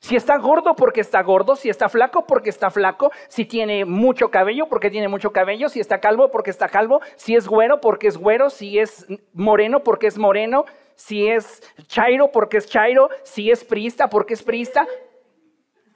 Si 0.00 0.16
está 0.16 0.38
gordo 0.38 0.74
porque 0.74 1.02
está 1.02 1.22
gordo, 1.22 1.56
si 1.56 1.68
está 1.68 1.90
flaco 1.90 2.24
porque 2.26 2.48
está 2.48 2.70
flaco, 2.70 3.12
si 3.28 3.44
tiene 3.44 3.84
mucho 3.84 4.30
cabello 4.30 4.66
porque 4.66 4.90
tiene 4.90 5.08
mucho 5.08 5.30
cabello, 5.30 5.68
si 5.68 5.78
está 5.78 6.00
calvo 6.00 6.30
porque 6.30 6.50
está 6.50 6.68
calvo, 6.68 7.02
si 7.16 7.36
es 7.36 7.46
güero 7.46 7.82
porque 7.82 8.08
es 8.08 8.16
güero, 8.16 8.48
si 8.48 8.78
es 8.78 9.06
moreno 9.34 9.80
porque 9.80 10.06
es 10.06 10.16
moreno, 10.16 10.64
si 10.94 11.28
es 11.28 11.62
chairo 11.86 12.32
porque 12.32 12.56
es 12.56 12.66
chairo, 12.66 13.10
si 13.24 13.50
es 13.50 13.62
priista 13.62 14.08
porque 14.08 14.32
es 14.32 14.42
priista. 14.42 14.86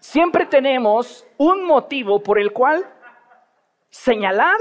Siempre 0.00 0.44
tenemos 0.44 1.26
un 1.38 1.64
motivo 1.64 2.22
por 2.22 2.38
el 2.38 2.52
cual 2.52 2.86
señalar 3.88 4.58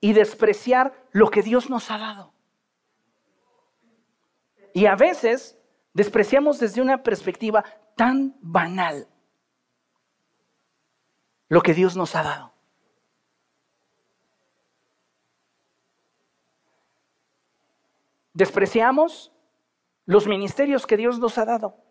y 0.00 0.14
despreciar 0.14 0.92
lo 1.12 1.28
que 1.30 1.42
Dios 1.42 1.70
nos 1.70 1.92
ha 1.92 1.98
dado. 1.98 2.31
Y 4.72 4.86
a 4.86 4.96
veces 4.96 5.58
despreciamos 5.92 6.58
desde 6.58 6.80
una 6.80 7.02
perspectiva 7.02 7.64
tan 7.96 8.36
banal 8.40 9.08
lo 11.48 11.60
que 11.60 11.74
Dios 11.74 11.96
nos 11.96 12.14
ha 12.16 12.22
dado. 12.22 12.52
Despreciamos 18.32 19.32
los 20.06 20.26
ministerios 20.26 20.86
que 20.86 20.96
Dios 20.96 21.18
nos 21.18 21.36
ha 21.36 21.44
dado. 21.44 21.81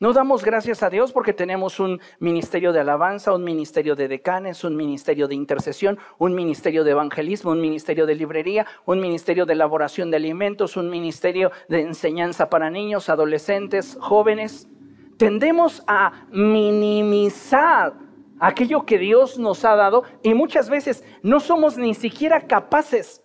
No 0.00 0.12
damos 0.12 0.44
gracias 0.44 0.84
a 0.84 0.90
Dios 0.90 1.10
porque 1.10 1.32
tenemos 1.32 1.80
un 1.80 2.00
ministerio 2.20 2.72
de 2.72 2.78
alabanza, 2.78 3.34
un 3.34 3.42
ministerio 3.42 3.96
de 3.96 4.06
decanes, 4.06 4.62
un 4.62 4.76
ministerio 4.76 5.26
de 5.26 5.34
intercesión, 5.34 5.98
un 6.18 6.36
ministerio 6.36 6.84
de 6.84 6.92
evangelismo, 6.92 7.50
un 7.50 7.60
ministerio 7.60 8.06
de 8.06 8.14
librería, 8.14 8.64
un 8.86 9.00
ministerio 9.00 9.44
de 9.44 9.54
elaboración 9.54 10.12
de 10.12 10.18
alimentos, 10.18 10.76
un 10.76 10.88
ministerio 10.88 11.50
de 11.68 11.80
enseñanza 11.80 12.48
para 12.48 12.70
niños, 12.70 13.08
adolescentes, 13.08 13.98
jóvenes. 14.00 14.68
Tendemos 15.16 15.82
a 15.88 16.28
minimizar 16.30 17.94
aquello 18.38 18.86
que 18.86 18.98
Dios 18.98 19.36
nos 19.36 19.64
ha 19.64 19.74
dado 19.74 20.04
y 20.22 20.32
muchas 20.32 20.70
veces 20.70 21.02
no 21.24 21.40
somos 21.40 21.76
ni 21.76 21.94
siquiera 21.94 22.46
capaces 22.46 23.20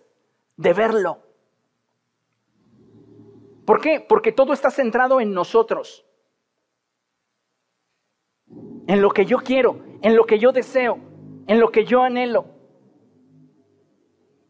de 0.56 0.72
verlo. 0.72 1.20
¿Por 3.64 3.80
qué? 3.80 4.04
Porque 4.08 4.32
todo 4.32 4.52
está 4.52 4.72
centrado 4.72 5.20
en 5.20 5.32
nosotros 5.32 6.03
en 8.86 9.02
lo 9.02 9.10
que 9.10 9.24
yo 9.24 9.38
quiero, 9.38 9.78
en 10.02 10.16
lo 10.16 10.24
que 10.24 10.38
yo 10.38 10.52
deseo, 10.52 10.98
en 11.46 11.60
lo 11.60 11.70
que 11.70 11.84
yo 11.84 12.02
anhelo. 12.02 12.46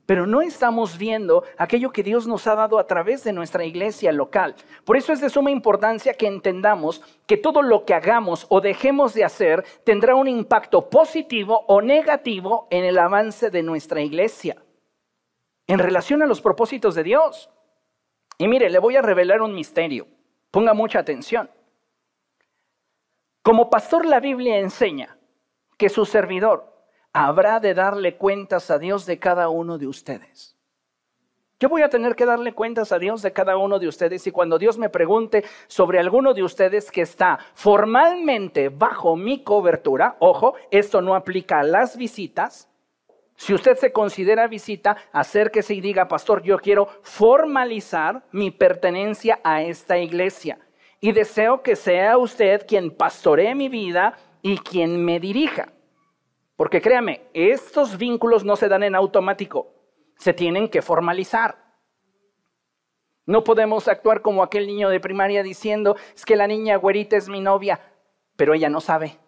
Pero 0.07 0.27
no 0.27 0.43
estamos 0.43 0.99
viendo 0.99 1.45
aquello 1.57 1.91
que 1.91 2.03
Dios 2.03 2.27
nos 2.27 2.47
ha 2.47 2.55
dado 2.55 2.79
a 2.79 2.87
través 2.87 3.25
de 3.25 3.33
nuestra 3.33 3.65
iglesia 3.65 4.13
local. 4.13 4.55
Por 4.85 4.99
eso 4.99 5.15
es 5.15 5.21
de 5.21 5.31
suma 5.31 5.51
importancia 5.51 6.13
que 6.13 6.27
entendamos 6.27 7.03
que 7.27 7.39
todo 7.39 7.63
lo 7.63 7.87
que 7.87 7.95
hagamos 7.95 8.47
o 8.51 8.61
dejemos 8.61 9.15
de 9.15 9.25
hacer 9.25 9.65
tendrá 9.83 10.15
un 10.15 10.29
impacto 10.29 10.91
positivo 10.91 11.65
o 11.69 11.81
negativo 11.81 12.69
en 12.71 12.85
el 12.85 12.99
avance 12.99 13.49
de 13.49 13.63
nuestra 13.63 14.03
iglesia, 14.03 14.63
en 15.67 15.79
relación 15.79 16.23
a 16.23 16.27
los 16.27 16.43
propósitos 16.43 16.95
de 16.95 17.03
Dios. 17.03 17.49
Y 18.37 18.47
mire, 18.47 18.69
le 18.69 18.81
voy 18.81 18.97
a 18.97 19.03
revelar 19.03 19.41
un 19.41 19.55
misterio. 19.55 20.07
Ponga 20.51 20.75
mucha 20.75 20.99
atención. 20.99 21.49
Como 23.45 23.69
pastor 23.69 24.07
la 24.07 24.21
Biblia 24.21 24.59
enseña 24.59 25.19
que 25.77 25.91
su 25.91 26.07
servidor 26.07 26.65
habrá 27.13 27.61
de 27.61 27.75
darle 27.75 28.17
cuentas 28.17 28.71
a 28.71 28.79
Dios 28.79 29.05
de 29.05 29.19
cada 29.19 29.51
uno 29.51 29.77
de 29.77 29.87
ustedes. 29.87 30.57
Yo 31.61 31.69
voy 31.69 31.83
a 31.83 31.91
tener 31.91 32.17
que 32.17 32.25
darle 32.25 32.55
cuentas 32.55 32.91
a 32.91 32.99
Dios 32.99 33.21
de 33.21 33.35
cada 33.35 33.59
uno 33.59 33.79
de 33.79 33.87
ustedes 33.87 34.27
y 34.27 34.31
cuando 34.31 34.59
Dios 34.59 34.79
me 34.79 34.89
pregunte 34.89 35.45
sobre 35.67 35.99
alguno 35.99 36.33
de 36.33 36.43
ustedes 36.43 36.91
que 36.91 37.03
está 37.03 37.39
formalmente 37.53 38.71
bajo 38.71 39.15
mi 39.15 39.45
cobertura, 39.45 40.17
ojo, 40.21 40.55
esto 40.71 41.03
no 41.03 41.15
aplica 41.15 41.61
a 41.61 41.65
las 41.65 41.99
visitas. 41.99 42.71
Si 43.37 43.53
usted 43.53 43.77
se 43.77 43.93
considera 43.93 44.47
visita, 44.47 44.97
acérquese 45.13 45.75
y 45.75 45.83
diga, 45.83 46.09
pastor, 46.09 46.43
yo 46.43 46.59
quiero 46.59 46.89
formalizar 47.03 48.23
mi 48.33 48.51
pertenencia 48.51 49.39
a 49.45 49.61
esta 49.61 49.99
iglesia 49.99 50.64
y 51.05 51.13
deseo 51.13 51.63
que 51.63 51.77
sea 51.77 52.17
usted 52.17 52.67
quien 52.67 52.91
pastoree 52.91 53.55
mi 53.55 53.69
vida 53.69 54.17
y 54.41 54.57
quien 54.57 55.05
me 55.05 55.21
dirija. 55.21 55.71
Porque 56.57 56.81
créame, 56.81 57.29
estos 57.35 57.99
vínculos 57.99 58.43
no 58.43 58.57
se 58.57 58.71
dan 58.71 58.85
en 58.85 58.95
automático, 58.95 59.75
se 60.17 60.33
tienen 60.33 60.67
que 60.67 60.81
formalizar. 60.81 61.59
No 63.27 63.45
podemos 63.45 63.87
actuar 63.87 64.23
como 64.23 64.43
aquel 64.43 64.67
niño 64.67 64.89
de 64.89 64.99
primaria 64.99 65.43
diciendo, 65.43 65.95
es 66.15 66.25
que 66.25 66.37
la 66.37 66.47
niña 66.47 66.77
güerita 66.77 67.19
es 67.19 67.29
mi 67.29 67.43
novia, 67.43 67.83
pero 68.35 68.55
ella 68.55 68.71
no 68.71 68.81
sabe. 68.81 69.19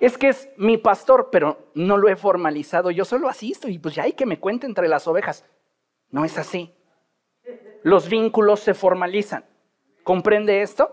Es 0.00 0.16
que 0.16 0.28
es 0.28 0.48
mi 0.56 0.78
pastor, 0.78 1.28
pero 1.30 1.70
no 1.74 1.98
lo 1.98 2.08
he 2.08 2.16
formalizado, 2.16 2.90
yo 2.90 3.04
solo 3.04 3.28
asisto 3.28 3.68
y 3.68 3.78
pues 3.78 3.94
ya 3.94 4.04
hay 4.04 4.14
que 4.14 4.24
me 4.24 4.40
cuente 4.40 4.64
entre 4.64 4.88
las 4.88 5.06
ovejas. 5.06 5.44
No 6.08 6.24
es 6.24 6.38
así 6.38 6.75
los 7.86 8.08
vínculos 8.08 8.58
se 8.58 8.74
formalizan. 8.74 9.44
¿Comprende 10.02 10.60
esto? 10.60 10.90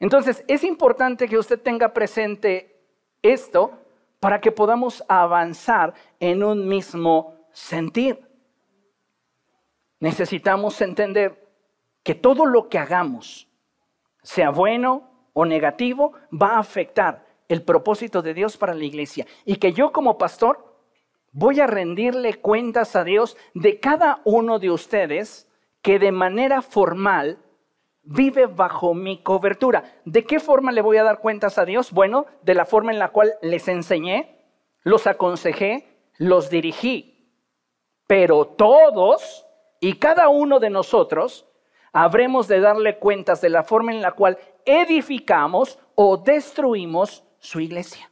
Entonces, 0.00 0.44
es 0.48 0.64
importante 0.64 1.28
que 1.28 1.38
usted 1.38 1.60
tenga 1.60 1.92
presente 1.92 2.82
esto 3.22 3.78
para 4.18 4.40
que 4.40 4.50
podamos 4.50 5.04
avanzar 5.06 5.94
en 6.18 6.42
un 6.42 6.66
mismo 6.66 7.36
sentir. 7.52 8.20
Necesitamos 10.00 10.80
entender 10.80 11.48
que 12.02 12.16
todo 12.16 12.44
lo 12.44 12.68
que 12.68 12.78
hagamos, 12.78 13.46
sea 14.20 14.50
bueno 14.50 15.28
o 15.32 15.44
negativo, 15.44 16.14
va 16.32 16.56
a 16.56 16.58
afectar 16.58 17.24
el 17.46 17.62
propósito 17.62 18.20
de 18.20 18.34
Dios 18.34 18.56
para 18.56 18.74
la 18.74 18.82
iglesia. 18.82 19.28
Y 19.44 19.58
que 19.58 19.72
yo 19.72 19.92
como 19.92 20.18
pastor 20.18 20.74
voy 21.30 21.60
a 21.60 21.68
rendirle 21.68 22.40
cuentas 22.40 22.96
a 22.96 23.04
Dios 23.04 23.36
de 23.54 23.78
cada 23.78 24.22
uno 24.24 24.58
de 24.58 24.72
ustedes 24.72 25.48
que 25.84 25.98
de 25.98 26.12
manera 26.12 26.62
formal 26.62 27.36
vive 28.04 28.46
bajo 28.46 28.94
mi 28.94 29.22
cobertura. 29.22 29.84
¿De 30.06 30.24
qué 30.24 30.40
forma 30.40 30.72
le 30.72 30.80
voy 30.80 30.96
a 30.96 31.04
dar 31.04 31.18
cuentas 31.18 31.58
a 31.58 31.66
Dios? 31.66 31.92
Bueno, 31.92 32.24
de 32.40 32.54
la 32.54 32.64
forma 32.64 32.90
en 32.90 32.98
la 32.98 33.10
cual 33.10 33.34
les 33.42 33.68
enseñé, 33.68 34.40
los 34.82 35.06
aconsejé, 35.06 35.86
los 36.16 36.48
dirigí. 36.48 37.28
Pero 38.06 38.46
todos 38.46 39.46
y 39.78 39.98
cada 39.98 40.30
uno 40.30 40.58
de 40.58 40.70
nosotros 40.70 41.46
habremos 41.92 42.48
de 42.48 42.60
darle 42.60 42.98
cuentas 42.98 43.42
de 43.42 43.50
la 43.50 43.62
forma 43.62 43.92
en 43.92 44.00
la 44.00 44.12
cual 44.12 44.38
edificamos 44.64 45.78
o 45.96 46.16
destruimos 46.16 47.24
su 47.40 47.60
iglesia. 47.60 48.10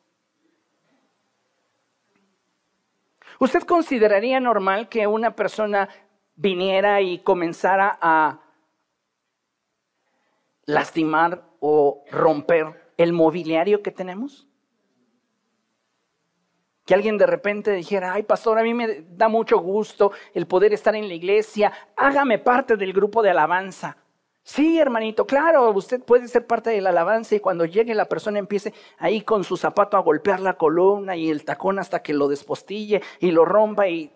¿Usted 3.39 3.63
consideraría 3.63 4.41
normal 4.41 4.91
que 4.91 5.07
una 5.07 5.35
persona 5.35 5.89
viniera 6.43 7.01
y 7.01 7.21
comenzara 7.21 7.97
a 8.01 8.41
lastimar 10.65 11.45
o 11.61 12.05
romper 12.11 12.93
el 12.97 13.13
mobiliario 13.13 13.81
que 13.81 13.93
tenemos? 13.93 14.49
Que 16.85 16.95
alguien 16.95 17.17
de 17.17 17.27
repente 17.27 17.71
dijera, 17.71 18.13
ay 18.13 18.25
pastor, 18.25 18.59
a 18.59 18.65
mí 18.65 18.75
me 18.75 19.03
da 19.03 19.29
mucho 19.29 19.59
gusto 19.59 20.11
el 20.35 20.47
poder 20.49 20.73
estar 20.73 20.97
en 20.97 21.07
la 21.07 21.15
iglesia, 21.15 21.73
hágame 21.97 22.41
parte 22.41 22.77
del 22.77 22.93
grupo 22.93 23.23
de 23.23 23.31
alabanza. 23.31 23.97
Sí, 24.43 24.81
hermanito, 24.81 25.25
claro, 25.25 25.71
usted 25.71 26.03
puede 26.03 26.27
ser 26.27 26.49
parte 26.49 26.71
de 26.71 26.81
la 26.81 26.91
alabanza 26.91 27.37
y 27.37 27.41
cuando 27.41 27.65
llegue 27.65 27.95
la 27.95 28.07
persona 28.07 28.41
empiece 28.41 28.75
ahí 28.99 29.21
con 29.21 29.45
su 29.45 29.57
zapato 29.57 29.97
a 29.97 30.01
golpear 30.01 30.41
la 30.41 30.55
columna 30.55 31.15
y 31.15 31.31
el 31.31 31.45
tacón 31.45 31.79
hasta 31.79 32.03
que 32.03 32.13
lo 32.13 32.27
despostille 32.27 33.01
y 33.21 33.31
lo 33.31 33.45
rompa 33.45 33.87
y 33.87 34.11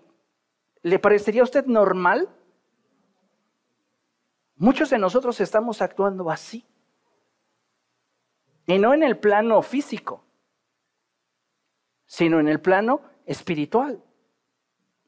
¿Le 0.87 1.01
parecería 1.01 1.41
a 1.41 1.45
usted 1.45 1.67
normal? 1.67 2.29
Muchos 4.55 4.89
de 4.89 4.99
nosotros 4.99 5.41
estamos 5.41 5.83
actuando 5.83 6.31
así. 6.31 6.65
Y 8.69 8.79
no 8.79 8.95
en 8.95 9.03
el 9.03 9.19
plano 9.19 9.63
físico, 9.63 10.23
sino 12.07 12.39
en 12.39 12.47
el 12.47 12.61
plano 12.61 13.01
espiritual. 13.25 14.01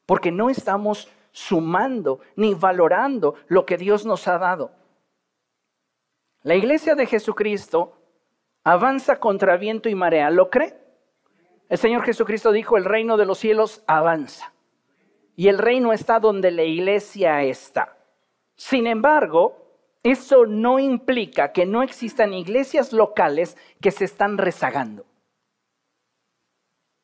Porque 0.05 0.33
no 0.33 0.49
estamos 0.49 1.07
sumando 1.31 2.19
ni 2.35 2.53
valorando 2.55 3.35
lo 3.47 3.65
que 3.65 3.77
Dios 3.77 4.05
nos 4.05 4.27
ha 4.27 4.37
dado. 4.37 4.73
La 6.43 6.55
iglesia 6.55 6.95
de 6.95 7.05
Jesucristo 7.05 7.93
avanza 8.65 9.17
contra 9.21 9.55
viento 9.55 9.87
y 9.87 9.95
marea. 9.95 10.29
¿Lo 10.29 10.49
cree? 10.49 10.77
El 11.69 11.77
Señor 11.77 12.03
Jesucristo 12.03 12.51
dijo, 12.51 12.75
el 12.75 12.83
reino 12.83 13.15
de 13.15 13.25
los 13.25 13.37
cielos 13.37 13.81
avanza. 13.87 14.51
Y 15.39 15.47
el 15.47 15.57
reino 15.57 15.93
está 15.93 16.19
donde 16.19 16.51
la 16.51 16.63
iglesia 16.63 17.43
está. 17.43 17.95
Sin 18.57 18.87
embargo, 18.87 19.55
eso 20.03 20.45
no 20.45 20.79
implica 20.79 21.53
que 21.53 21.65
no 21.65 21.81
existan 21.81 22.33
iglesias 22.33 22.91
locales 22.91 23.55
que 23.79 23.91
se 23.91 24.03
están 24.03 24.37
rezagando. 24.37 25.05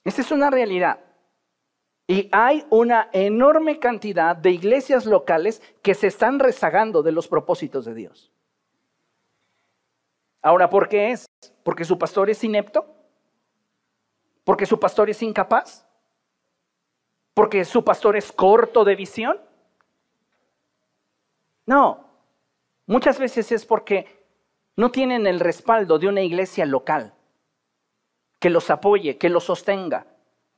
Esa 0.04 0.20
es 0.20 0.34
una 0.34 0.50
realidad. 0.50 1.00
Y 2.08 2.28
hay 2.34 2.66
una 2.72 3.08
enorme 3.14 3.80
cantidad 3.80 4.36
de 4.36 4.52
iglesias 4.52 5.06
locales 5.06 5.62
que 5.82 5.94
se 5.94 6.08
están 6.08 6.40
rezagando 6.40 7.04
de 7.04 7.14
los 7.14 7.30
propósitos 7.30 7.86
de 7.86 7.94
Dios. 7.94 8.34
Ahora, 10.42 10.70
¿por 10.70 10.90
qué 10.90 11.12
es? 11.12 11.26
¿Porque 11.64 11.86
su 11.86 11.98
pastor 11.98 12.30
es 12.30 12.44
inepto? 12.44 12.86
¿Porque 14.44 14.66
su 14.66 14.78
pastor 14.78 15.10
es 15.10 15.22
incapaz? 15.24 15.86
¿Porque 17.36 17.66
su 17.66 17.84
pastor 17.84 18.16
es 18.16 18.32
corto 18.32 18.86
de 18.86 18.96
visión? 18.96 19.40
No, 21.66 22.06
muchas 22.88 23.20
veces 23.20 23.52
es 23.52 23.66
porque 23.66 24.26
no 24.78 24.90
tienen 24.90 25.28
el 25.28 25.42
respaldo 25.42 26.00
de 26.00 26.08
una 26.08 26.22
iglesia 26.22 26.66
local 26.66 27.14
que 28.40 28.50
los 28.50 28.70
apoye, 28.70 29.18
que 29.18 29.30
los 29.30 29.44
sostenga, 29.44 30.06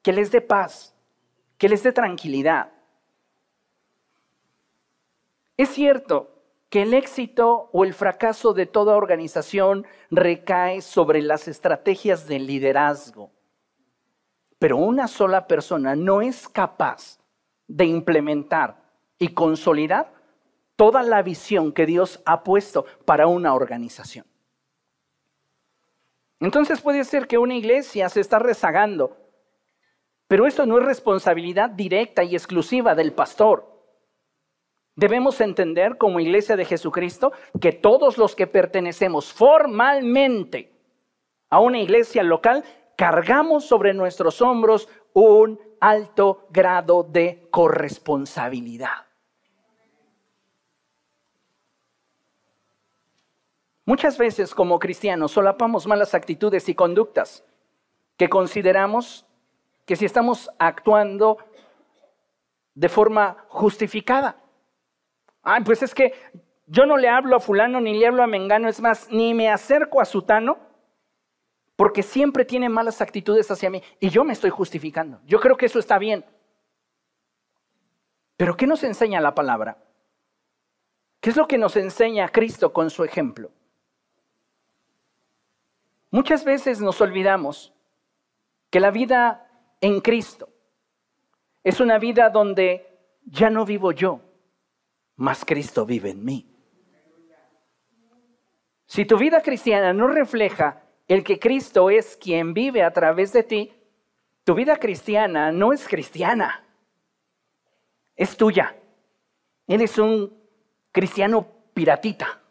que 0.03 0.13
les 0.13 0.31
dé 0.31 0.39
paz, 0.41 0.93
que 1.57 1.67
les 1.67 1.81
dé 1.81 1.91
tranquilidad. 1.91 2.71
Es 5.57 5.69
cierto 5.69 6.43
que 6.69 6.83
el 6.83 6.93
éxito 6.93 7.69
o 7.71 7.85
el 7.85 7.95
fracaso 7.95 8.53
de 8.53 8.67
toda 8.67 8.97
organización 8.97 9.87
recae 10.11 10.81
sobre 10.81 11.23
las 11.23 11.47
estrategias 11.47 12.27
de 12.27 12.37
liderazgo, 12.37 13.31
pero 14.59 14.77
una 14.77 15.07
sola 15.07 15.47
persona 15.47 15.95
no 15.95 16.21
es 16.21 16.47
capaz 16.47 17.19
de 17.67 17.85
implementar 17.85 18.81
y 19.19 19.29
consolidar 19.29 20.13
toda 20.75 21.03
la 21.03 21.21
visión 21.21 21.71
que 21.71 21.85
Dios 21.85 22.21
ha 22.25 22.43
puesto 22.43 22.85
para 23.05 23.27
una 23.27 23.53
organización. 23.53 24.25
Entonces 26.39 26.81
puede 26.81 27.03
ser 27.03 27.27
que 27.27 27.37
una 27.37 27.55
iglesia 27.55 28.09
se 28.09 28.21
está 28.21 28.39
rezagando, 28.39 29.17
pero 30.27 30.45
esto 30.45 30.65
no 30.65 30.77
es 30.77 30.85
responsabilidad 30.85 31.69
directa 31.71 32.23
y 32.23 32.35
exclusiva 32.35 32.93
del 32.93 33.13
pastor. 33.13 33.77
Debemos 34.95 35.41
entender 35.41 35.97
como 35.97 36.19
iglesia 36.19 36.55
de 36.55 36.65
Jesucristo 36.65 37.31
que 37.59 37.71
todos 37.71 38.17
los 38.17 38.35
que 38.35 38.47
pertenecemos 38.47 39.31
formalmente 39.31 40.73
a 41.49 41.59
una 41.59 41.79
iglesia 41.79 42.23
local 42.23 42.63
cargamos 42.97 43.63
sobre 43.63 43.93
nuestros 43.93 44.41
hombros 44.41 44.89
un 45.13 45.61
alto 45.79 46.47
grado 46.49 47.03
de 47.03 47.47
corresponsabilidad. 47.51 49.05
Muchas 53.85 54.17
veces 54.17 54.53
como 54.53 54.79
cristianos 54.79 55.31
solapamos 55.31 55.87
malas 55.87 56.13
actitudes 56.13 56.67
y 56.67 56.75
conductas 56.75 57.45
que 58.17 58.27
consideramos 58.27 59.25
que 59.85 59.95
si 59.95 60.03
estamos 60.03 60.49
actuando 60.57 61.37
de 62.73 62.89
forma 62.89 63.45
justificada. 63.47 64.41
Ay, 65.43 65.63
pues 65.63 65.83
es 65.83 65.95
que 65.95 66.13
yo 66.65 66.85
no 66.85 66.97
le 66.97 67.07
hablo 67.07 67.37
a 67.37 67.39
fulano 67.39 67.79
ni 67.79 67.97
le 67.97 68.07
hablo 68.07 68.23
a 68.23 68.27
mengano, 68.27 68.67
es 68.67 68.81
más, 68.81 69.07
ni 69.09 69.33
me 69.33 69.49
acerco 69.49 70.01
a 70.01 70.05
sutano 70.05 70.66
porque 71.77 72.01
siempre 72.01 72.43
tiene 72.43 72.67
malas 72.67 73.01
actitudes 73.01 73.49
hacia 73.51 73.69
mí 73.69 73.81
y 73.99 74.09
yo 74.09 74.23
me 74.23 74.33
estoy 74.33 74.49
justificando. 74.49 75.21
Yo 75.25 75.39
creo 75.39 75.55
que 75.55 75.67
eso 75.67 75.79
está 75.79 75.99
bien. 75.99 76.25
Pero 78.35 78.57
¿qué 78.57 78.65
nos 78.65 78.83
enseña 78.83 79.21
la 79.21 79.35
palabra? 79.35 79.77
¿Qué 81.21 81.29
es 81.29 81.37
lo 81.37 81.47
que 81.47 81.59
nos 81.59 81.75
enseña 81.75 82.29
Cristo 82.29 82.73
con 82.73 82.89
su 82.89 83.03
ejemplo? 83.03 83.51
Muchas 86.09 86.43
veces 86.43 86.81
nos 86.81 86.99
olvidamos 86.99 87.73
que 88.71 88.79
la 88.79 88.89
vida 88.89 89.47
en 89.79 90.01
Cristo 90.01 90.49
es 91.63 91.79
una 91.79 91.99
vida 91.99 92.29
donde 92.31 92.97
ya 93.23 93.51
no 93.51 93.65
vivo 93.65 93.91
yo, 93.91 94.21
mas 95.15 95.45
Cristo 95.45 95.85
vive 95.85 96.09
en 96.09 96.25
mí. 96.25 96.49
Si 98.87 99.05
tu 99.05 99.17
vida 99.17 99.41
cristiana 99.41 99.93
no 99.93 100.07
refleja 100.07 100.86
el 101.07 101.23
que 101.23 101.39
Cristo 101.39 101.89
es 101.89 102.17
quien 102.17 102.53
vive 102.53 102.83
a 102.83 102.91
través 102.91 103.31
de 103.33 103.43
ti, 103.43 103.73
tu 104.43 104.53
vida 104.53 104.77
cristiana 104.77 105.51
no 105.51 105.73
es 105.73 105.87
cristiana, 105.87 106.63
es 108.15 108.35
tuya. 108.35 108.75
Eres 109.67 109.97
un 109.97 110.33
cristiano 110.91 111.45
piratita. 111.73 112.41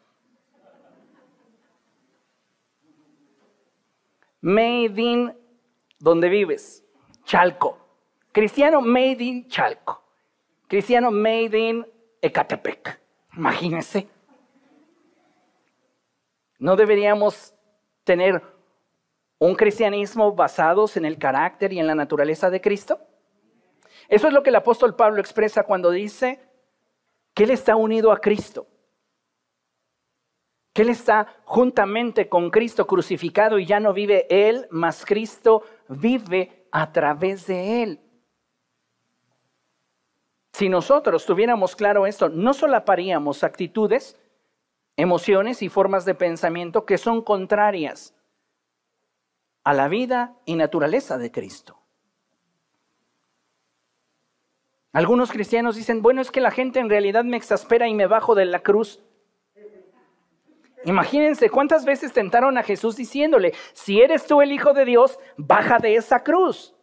Made 4.42 5.03
in 5.03 5.35
donde 5.99 6.29
vives, 6.29 6.85
Chalco. 7.25 7.79
Cristiano 8.33 8.81
made 8.81 9.25
in 9.25 9.49
Chalco. 9.49 10.03
Cristiano 10.69 11.11
made 11.11 11.59
in 11.59 11.87
Ecatepec. 12.21 13.01
Imagínense. 13.37 14.09
No 16.59 16.77
deberíamos 16.77 17.56
tener 18.07 18.42
un 19.38 19.55
cristianismo 19.55 20.33
basado 20.33 20.87
en 20.95 21.05
el 21.05 21.19
carácter 21.19 21.75
y 21.75 21.79
en 21.79 21.87
la 21.87 21.95
naturaleza 21.95 22.49
de 22.49 22.62
Cristo. 22.62 22.99
Eso 24.09 24.29
es 24.29 24.33
lo 24.33 24.42
que 24.42 24.49
el 24.49 24.57
apóstol 24.57 24.97
Pablo 24.97 25.21
expresa 25.21 25.64
cuando 25.64 25.90
dice 25.90 26.40
que 27.35 27.45
él 27.45 27.51
está 27.51 27.77
unido 27.77 28.11
a 28.12 28.19
Cristo 28.19 28.66
que 30.77 30.83
Él 30.83 30.90
está 30.90 31.27
juntamente 31.47 32.29
con 32.29 32.51
Cristo 32.51 32.87
crucificado 32.87 33.59
y 33.59 33.64
ya 33.64 33.81
no 33.81 33.95
vive 33.95 34.27
Él, 34.29 34.66
mas 34.71 35.07
Cristo 35.07 35.62
vive 35.88 36.69
a 36.71 36.92
través 36.92 37.47
de 37.47 37.83
Él. 37.83 38.01
Si 40.53 40.69
nosotros 40.69 41.25
tuviéramos 41.25 41.75
claro 41.77 42.07
esto, 42.07 42.29
no 42.29 42.53
solaparíamos 42.53 43.42
actitudes, 43.42 44.21
emociones 44.96 45.62
y 45.62 45.68
formas 45.68 46.04
de 46.04 46.14
pensamiento 46.14 46.87
que 46.87 46.98
son 46.98 47.22
contrarias 47.22 48.14
a 49.64 49.74
la 49.74 49.88
vida 49.88 50.37
y 50.44 50.56
naturaleza 50.56 51.18
de 51.18 51.30
Cristo. 51.30 51.78
Algunos 54.92 55.30
cristianos 55.30 55.76
dicen, 55.76 56.00
bueno, 56.00 56.22
es 56.22 56.30
que 56.30 56.40
la 56.40 56.50
gente 56.50 56.78
en 56.80 56.88
realidad 56.88 57.24
me 57.24 57.37
exaspera 57.37 57.87
y 57.87 57.94
me 57.94 58.06
bajo 58.06 58.35
de 58.35 58.46
la 58.46 58.61
cruz. 58.61 59.02
Imagínense 60.85 61.50
cuántas 61.50 61.85
veces 61.85 62.12
tentaron 62.12 62.56
a 62.56 62.62
Jesús 62.62 62.96
diciéndole, 62.96 63.52
si 63.74 64.00
eres 64.00 64.24
tú 64.24 64.40
el 64.40 64.52
Hijo 64.52 64.72
de 64.72 64.85
Dios, 64.85 65.18
baja 65.37 65.78
de 65.78 65.96
esa 65.96 66.22
cruz. 66.22 66.74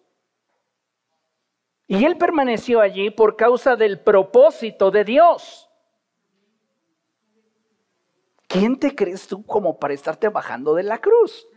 Y 1.87 2.05
él 2.05 2.17
permaneció 2.17 2.81
allí 2.81 3.09
por 3.09 3.35
causa 3.35 3.75
del 3.75 3.99
propósito 4.01 4.91
de 4.91 5.05
Dios. 5.05 5.69
¿Quién 8.53 8.77
te 8.77 8.93
crees 8.93 9.25
tú 9.27 9.43
como 9.43 9.79
para 9.79 9.95
estarte 9.95 10.29
bajando 10.29 10.75
de 10.75 10.83
la 10.83 10.99
cruz? 10.99 11.47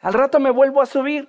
Al 0.00 0.12
rato 0.12 0.40
me 0.40 0.50
vuelvo 0.50 0.82
a 0.82 0.86
subir. 0.86 1.28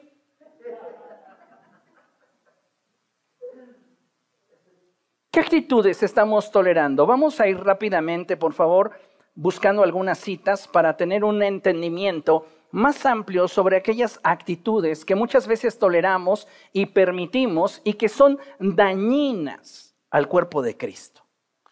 ¿Qué 5.29 5.39
actitudes 5.39 6.01
estamos 6.01 6.49
tolerando? 6.49 7.05
Vamos 7.05 7.39
a 7.39 7.47
ir 7.47 7.59
rápidamente, 7.59 8.37
por 8.37 8.53
favor, 8.53 8.93
buscando 9.35 9.83
algunas 9.83 10.17
citas 10.17 10.67
para 10.67 10.97
tener 10.97 11.23
un 11.23 11.43
entendimiento 11.43 12.47
más 12.71 13.05
amplio 13.05 13.47
sobre 13.47 13.77
aquellas 13.77 14.19
actitudes 14.23 15.05
que 15.05 15.13
muchas 15.13 15.45
veces 15.45 15.77
toleramos 15.77 16.47
y 16.73 16.87
permitimos 16.87 17.81
y 17.83 17.93
que 17.93 18.09
son 18.09 18.39
dañinas 18.57 19.95
al 20.09 20.27
cuerpo 20.27 20.63
de 20.63 20.75
Cristo. 20.75 21.21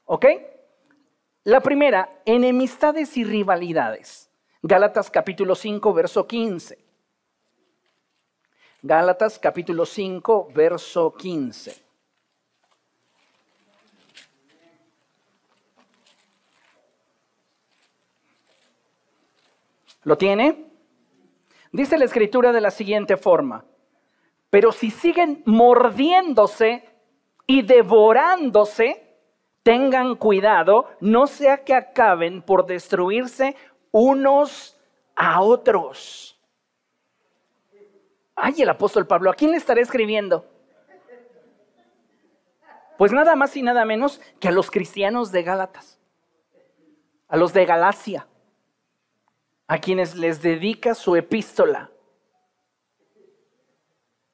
¿Ok? 0.06 0.28
La 1.48 1.62
primera, 1.62 2.10
enemistades 2.26 3.16
y 3.16 3.24
rivalidades. 3.24 4.30
Gálatas 4.62 5.10
capítulo 5.10 5.56
5, 5.56 5.94
verso 5.94 6.28
15. 6.28 6.78
Gálatas 8.82 9.40
capítulo 9.40 9.86
5, 9.86 10.50
verso 10.54 11.14
15. 11.14 11.82
¿Lo 20.04 20.18
tiene? 20.18 20.66
Dice 21.72 21.98
la 21.98 22.04
escritura 22.04 22.52
de 22.52 22.60
la 22.60 22.72
siguiente 22.72 23.16
forma, 23.16 23.64
pero 24.50 24.74
si 24.74 24.92
siguen 24.92 25.44
mordiéndose 25.46 26.90
y 27.46 27.62
devorándose, 27.62 29.07
tengan 29.68 30.16
cuidado, 30.16 30.88
no 31.02 31.28
sea 31.28 31.66
que 31.66 31.74
acaben 31.74 32.42
por 32.42 32.66
destruirse 32.66 33.54
unos 33.92 34.80
a 35.14 35.42
otros. 35.42 36.40
Ay, 38.34 38.62
el 38.62 38.70
apóstol 38.70 39.06
Pablo, 39.06 39.30
¿a 39.30 39.34
quién 39.34 39.52
le 39.52 39.58
estaré 39.58 39.82
escribiendo? 39.82 40.50
Pues 42.98 43.12
nada 43.12 43.36
más 43.36 43.58
y 43.58 43.62
nada 43.62 43.84
menos 43.84 44.22
que 44.40 44.48
a 44.48 44.52
los 44.52 44.72
cristianos 44.72 45.34
de 45.34 45.44
Gálatas, 45.44 46.00
a 47.28 47.36
los 47.36 47.52
de 47.52 47.66
Galacia, 47.66 48.26
a 49.68 49.80
quienes 49.80 50.16
les 50.16 50.42
dedica 50.42 50.96
su 50.96 51.18
epístola. 51.18 51.92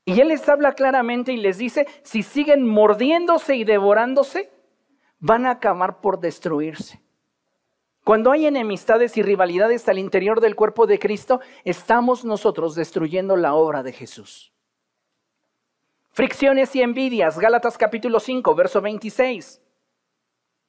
Y 0.06 0.22
él 0.22 0.28
les 0.28 0.48
habla 0.48 0.74
claramente 0.74 1.34
y 1.34 1.38
les 1.38 1.58
dice, 1.58 1.88
si 2.04 2.22
siguen 2.22 2.68
mordiéndose 2.68 3.56
y 3.56 3.64
devorándose, 3.64 4.54
van 5.24 5.46
a 5.46 5.52
acabar 5.52 6.02
por 6.02 6.20
destruirse. 6.20 7.02
Cuando 8.04 8.30
hay 8.30 8.46
enemistades 8.46 9.16
y 9.16 9.24
rivalidades 9.24 9.88
al 9.88 9.98
interior 9.98 10.42
del 10.42 10.58
cuerpo 10.58 10.86
de 10.86 11.00
Cristo, 11.00 11.40
estamos 11.64 12.26
nosotros 12.26 12.76
destruyendo 12.76 13.38
la 13.38 13.54
obra 13.54 13.84
de 13.84 13.94
Jesús. 13.94 14.52
Fricciones 16.12 16.76
y 16.76 16.82
envidias, 16.82 17.40
Gálatas 17.40 17.78
capítulo 17.78 18.20
5, 18.20 18.54
verso 18.54 18.82
26. 18.82 19.62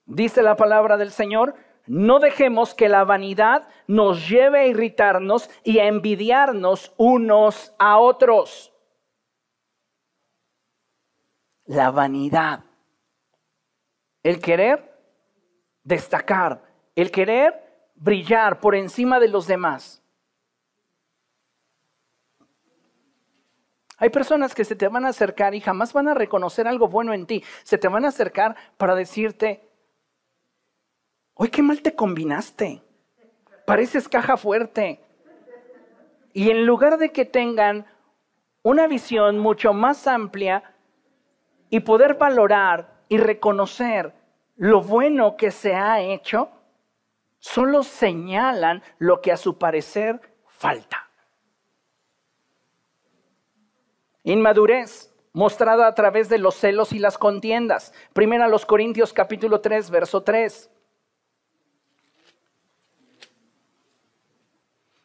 Dice 0.06 0.40
la 0.40 0.54
palabra 0.54 0.96
del 0.96 1.10
Señor, 1.10 1.56
no 1.88 2.20
dejemos 2.20 2.74
que 2.74 2.88
la 2.88 3.02
vanidad 3.02 3.66
nos 3.88 4.28
lleve 4.28 4.60
a 4.60 4.66
irritarnos 4.66 5.50
y 5.64 5.80
a 5.80 5.88
envidiarnos 5.88 6.94
unos 6.96 7.74
a 7.80 7.98
otros. 7.98 8.72
La 11.66 11.90
vanidad. 11.90 12.62
El 14.24 14.40
querer 14.40 14.92
destacar, 15.84 16.62
el 16.96 17.12
querer 17.12 17.62
brillar 17.94 18.58
por 18.58 18.74
encima 18.74 19.20
de 19.20 19.28
los 19.28 19.46
demás. 19.46 20.02
Hay 23.98 24.10
personas 24.10 24.54
que 24.54 24.64
se 24.64 24.74
te 24.74 24.88
van 24.88 25.04
a 25.04 25.10
acercar 25.10 25.54
y 25.54 25.60
jamás 25.60 25.92
van 25.92 26.08
a 26.08 26.14
reconocer 26.14 26.66
algo 26.66 26.88
bueno 26.88 27.12
en 27.12 27.26
ti. 27.26 27.44
Se 27.62 27.78
te 27.78 27.86
van 27.86 28.04
a 28.04 28.08
acercar 28.08 28.56
para 28.76 28.94
decirte, 28.94 29.68
hoy 31.34 31.48
qué 31.48 31.62
mal 31.62 31.80
te 31.80 31.94
combinaste. 31.94 32.82
Pareces 33.64 34.08
caja 34.08 34.36
fuerte. 34.36 35.00
Y 36.32 36.50
en 36.50 36.66
lugar 36.66 36.98
de 36.98 37.12
que 37.12 37.24
tengan 37.24 37.86
una 38.62 38.86
visión 38.86 39.38
mucho 39.38 39.72
más 39.72 40.06
amplia 40.06 40.74
y 41.70 41.80
poder 41.80 42.14
valorar 42.14 42.93
y 43.14 43.16
reconocer 43.16 44.12
lo 44.56 44.82
bueno 44.82 45.36
que 45.36 45.52
se 45.52 45.72
ha 45.72 46.00
hecho, 46.00 46.48
solo 47.38 47.84
señalan 47.84 48.82
lo 48.98 49.20
que 49.20 49.30
a 49.30 49.36
su 49.36 49.56
parecer 49.56 50.20
falta. 50.48 51.08
Inmadurez 54.24 55.14
mostrada 55.32 55.86
a 55.86 55.94
través 55.94 56.28
de 56.28 56.38
los 56.38 56.56
celos 56.56 56.92
y 56.92 56.98
las 56.98 57.16
contiendas. 57.16 57.94
Primera 58.12 58.48
los 58.48 58.66
Corintios 58.66 59.12
capítulo 59.12 59.60
3, 59.60 59.90
verso 59.90 60.24
3. 60.24 60.68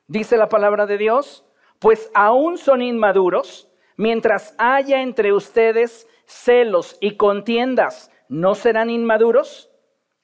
Dice 0.07 0.35
la 0.35 0.49
palabra 0.49 0.87
de 0.87 0.97
Dios, 0.97 1.45
pues 1.77 2.09
aún 2.15 2.57
son 2.57 2.81
inmaduros, 2.81 3.69
mientras 3.97 4.55
haya 4.57 5.03
entre 5.03 5.31
ustedes 5.31 6.07
celos 6.29 6.95
y 7.01 7.17
contiendas, 7.17 8.11
¿no 8.29 8.53
serán 8.53 8.91
inmaduros? 8.91 9.71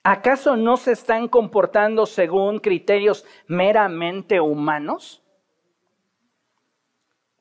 ¿Acaso 0.03 0.55
no 0.55 0.77
se 0.77 0.91
están 0.91 1.27
comportando 1.27 2.05
según 2.05 2.59
criterios 2.59 3.25
meramente 3.47 4.39
humanos? 4.39 5.23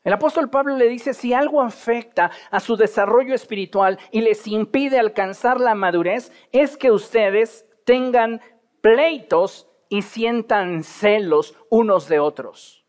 El 0.03 0.15
apóstol 0.15 0.49
Pablo 0.49 0.77
le 0.77 0.89
dice, 0.89 1.13
si 1.13 1.35
algo 1.35 1.61
afecta 1.61 2.31
a 2.51 2.61
su 2.61 2.77
desarrollo 2.77 3.35
espiritual 3.35 3.99
y 4.11 4.23
les 4.23 4.47
impide 4.47 4.99
alcanzar 4.99 5.61
la 5.61 5.75
madurez, 5.75 6.33
es 6.53 6.77
que 6.79 6.91
ustedes 6.91 7.67
tengan 7.85 8.41
pleitos 8.81 9.69
y 9.91 10.03
sientan 10.03 10.85
celos 10.85 11.55
unos 11.69 12.09
de 12.09 12.19
otros. 12.19 12.87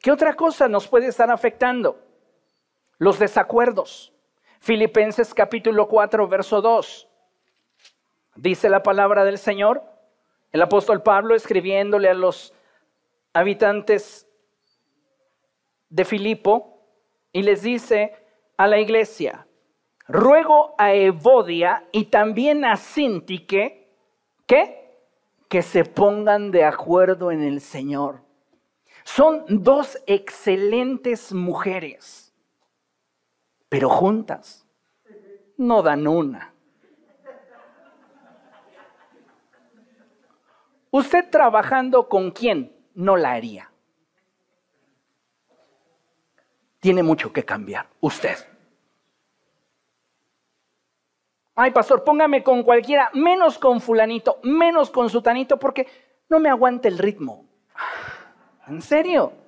¿Qué 0.00 0.10
otra 0.10 0.34
cosa 0.34 0.68
nos 0.68 0.86
puede 0.88 1.06
estar 1.06 1.30
afectando? 1.30 2.01
Los 3.02 3.18
desacuerdos. 3.18 4.12
Filipenses 4.60 5.34
capítulo 5.34 5.88
4, 5.88 6.28
verso 6.28 6.62
2. 6.62 7.08
Dice 8.36 8.70
la 8.70 8.84
palabra 8.84 9.24
del 9.24 9.38
Señor, 9.38 9.82
el 10.52 10.62
apóstol 10.62 11.02
Pablo 11.02 11.34
escribiéndole 11.34 12.08
a 12.08 12.14
los 12.14 12.54
habitantes 13.32 14.28
de 15.88 16.04
Filipo 16.04 16.78
y 17.32 17.42
les 17.42 17.62
dice 17.62 18.14
a 18.56 18.68
la 18.68 18.78
iglesia, 18.78 19.48
ruego 20.06 20.76
a 20.78 20.94
Evodia 20.94 21.88
y 21.90 22.04
también 22.04 22.64
a 22.64 22.76
Sintique, 22.76 23.88
¿qué? 24.46 24.96
Que 25.48 25.62
se 25.62 25.84
pongan 25.84 26.52
de 26.52 26.62
acuerdo 26.62 27.32
en 27.32 27.42
el 27.42 27.60
Señor. 27.62 28.20
Son 29.02 29.44
dos 29.48 30.00
excelentes 30.06 31.32
mujeres, 31.32 32.31
pero 33.72 33.88
juntas 33.88 34.68
no 35.56 35.82
dan 35.82 36.06
una. 36.06 36.52
Usted 40.90 41.30
trabajando 41.30 42.06
con 42.06 42.32
quién 42.32 42.76
no 42.94 43.16
la 43.16 43.32
haría. 43.32 43.72
tiene 46.80 47.02
mucho 47.02 47.32
que 47.32 47.44
cambiar. 47.44 47.86
Usted. 48.00 48.36
Ay, 51.54 51.70
pastor, 51.70 52.02
póngame 52.04 52.42
con 52.42 52.64
cualquiera, 52.64 53.08
menos 53.14 53.56
con 53.56 53.80
fulanito, 53.80 54.40
menos 54.42 54.90
con 54.90 55.08
sutanito, 55.08 55.58
porque 55.58 55.86
no 56.28 56.40
me 56.40 56.50
aguanta 56.50 56.88
el 56.88 56.98
ritmo. 56.98 57.46
¿En 58.66 58.82
serio? 58.82 59.41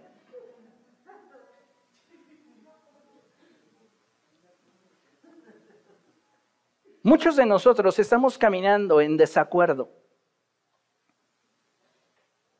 Muchos 7.04 7.36
de 7.36 7.44
nosotros 7.44 7.98
estamos 7.98 8.38
caminando 8.38 8.98
en 9.02 9.18
desacuerdo. 9.18 9.90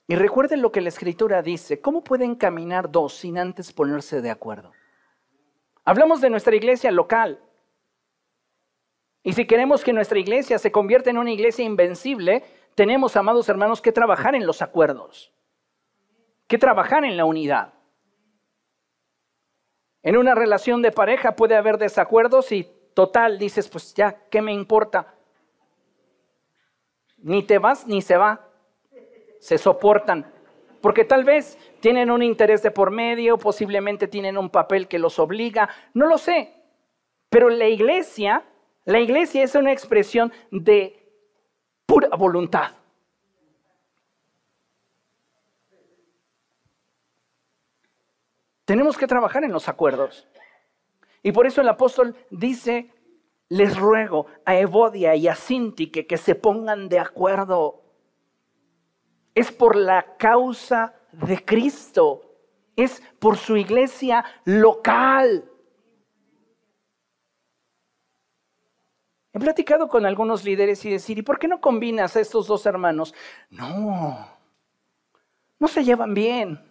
Y 0.06 0.16
recuerden 0.16 0.60
lo 0.60 0.70
que 0.70 0.82
la 0.82 0.90
escritura 0.90 1.40
dice, 1.40 1.80
¿cómo 1.80 2.04
pueden 2.04 2.34
caminar 2.34 2.90
dos 2.90 3.14
sin 3.14 3.38
antes 3.38 3.72
ponerse 3.72 4.20
de 4.20 4.30
acuerdo? 4.30 4.70
Hablamos 5.86 6.20
de 6.20 6.28
nuestra 6.28 6.54
iglesia 6.54 6.90
local. 6.90 7.40
Y 9.22 9.32
si 9.32 9.46
queremos 9.46 9.82
que 9.82 9.94
nuestra 9.94 10.18
iglesia 10.18 10.58
se 10.58 10.70
convierta 10.70 11.08
en 11.08 11.16
una 11.16 11.32
iglesia 11.32 11.64
invencible, 11.64 12.44
tenemos, 12.74 13.16
amados 13.16 13.48
hermanos, 13.48 13.80
que 13.80 13.92
trabajar 13.92 14.34
en 14.34 14.46
los 14.46 14.60
acuerdos, 14.60 15.32
que 16.46 16.58
trabajar 16.58 17.06
en 17.06 17.16
la 17.16 17.24
unidad. 17.24 17.72
En 20.02 20.18
una 20.18 20.34
relación 20.34 20.82
de 20.82 20.92
pareja 20.92 21.34
puede 21.34 21.56
haber 21.56 21.78
desacuerdos 21.78 22.52
y 22.52 22.70
total 22.94 23.38
dices, 23.38 23.68
pues 23.68 23.92
ya, 23.94 24.12
¿qué 24.30 24.40
me 24.40 24.52
importa? 24.52 25.14
Ni 27.18 27.42
te 27.42 27.58
vas 27.58 27.86
ni 27.86 28.00
se 28.00 28.16
va 28.16 28.50
se 29.44 29.58
soportan, 29.58 30.24
porque 30.80 31.04
tal 31.04 31.22
vez 31.22 31.58
tienen 31.80 32.10
un 32.10 32.22
interés 32.22 32.62
de 32.62 32.70
por 32.70 32.90
medio, 32.90 33.36
posiblemente 33.36 34.08
tienen 34.08 34.38
un 34.38 34.48
papel 34.48 34.88
que 34.88 34.98
los 34.98 35.18
obliga, 35.18 35.68
no 35.92 36.06
lo 36.06 36.16
sé, 36.16 36.54
pero 37.28 37.50
la 37.50 37.68
iglesia, 37.68 38.42
la 38.86 39.00
iglesia 39.00 39.44
es 39.44 39.54
una 39.54 39.70
expresión 39.70 40.32
de 40.50 40.98
pura 41.84 42.08
voluntad. 42.16 42.72
Tenemos 48.64 48.96
que 48.96 49.06
trabajar 49.06 49.44
en 49.44 49.52
los 49.52 49.68
acuerdos. 49.68 50.26
Y 51.24 51.32
por 51.32 51.46
eso 51.46 51.62
el 51.62 51.68
apóstol 51.68 52.14
dice, 52.30 52.92
les 53.48 53.76
ruego 53.76 54.26
a 54.44 54.56
Evodia 54.56 55.16
y 55.16 55.26
a 55.26 55.34
Sintique 55.34 56.06
que 56.06 56.18
se 56.18 56.34
pongan 56.34 56.88
de 56.90 56.98
acuerdo 56.98 57.82
es 59.34 59.50
por 59.50 59.74
la 59.74 60.16
causa 60.18 60.94
de 61.12 61.42
Cristo, 61.42 62.36
es 62.76 63.02
por 63.18 63.38
su 63.38 63.56
iglesia 63.56 64.22
local. 64.44 65.50
He 69.32 69.40
platicado 69.40 69.88
con 69.88 70.04
algunos 70.04 70.44
líderes 70.44 70.84
y 70.84 70.90
decir, 70.90 71.18
¿y 71.18 71.22
por 71.22 71.38
qué 71.38 71.48
no 71.48 71.60
combinas 71.60 72.16
a 72.16 72.20
estos 72.20 72.46
dos 72.46 72.66
hermanos? 72.66 73.14
No, 73.48 74.28
no 75.58 75.68
se 75.68 75.82
llevan 75.82 76.12
bien. 76.12 76.70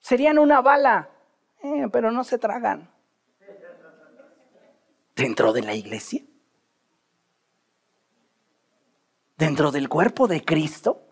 Serían 0.00 0.38
una 0.38 0.60
bala, 0.60 1.15
eh, 1.74 1.88
pero 1.90 2.10
no 2.10 2.24
se 2.24 2.38
tragan. 2.38 2.90
¿Dentro 5.14 5.52
de 5.52 5.62
la 5.62 5.74
iglesia? 5.74 6.22
dentro 9.36 9.70
del 9.70 9.88
cuerpo 9.88 10.26
de 10.26 10.44
Cristo? 10.44 11.02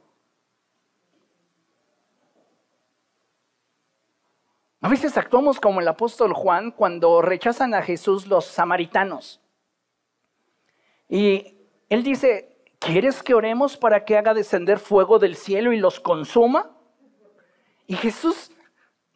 A 4.80 4.88
veces 4.88 5.16
actuamos 5.16 5.60
como 5.60 5.80
el 5.80 5.88
apóstol 5.88 6.34
Juan 6.34 6.70
cuando 6.70 7.22
rechazan 7.22 7.72
a 7.74 7.82
Jesús 7.82 8.26
los 8.26 8.44
samaritanos. 8.44 9.40
Y 11.08 11.56
él 11.88 12.02
dice, 12.02 12.62
¿quieres 12.80 13.22
que 13.22 13.34
oremos 13.34 13.78
para 13.78 14.04
que 14.04 14.18
haga 14.18 14.34
descender 14.34 14.78
fuego 14.78 15.18
del 15.18 15.36
cielo 15.36 15.72
y 15.72 15.78
los 15.78 16.00
consuma? 16.00 16.70
Y 17.86 17.96
Jesús 17.96 18.50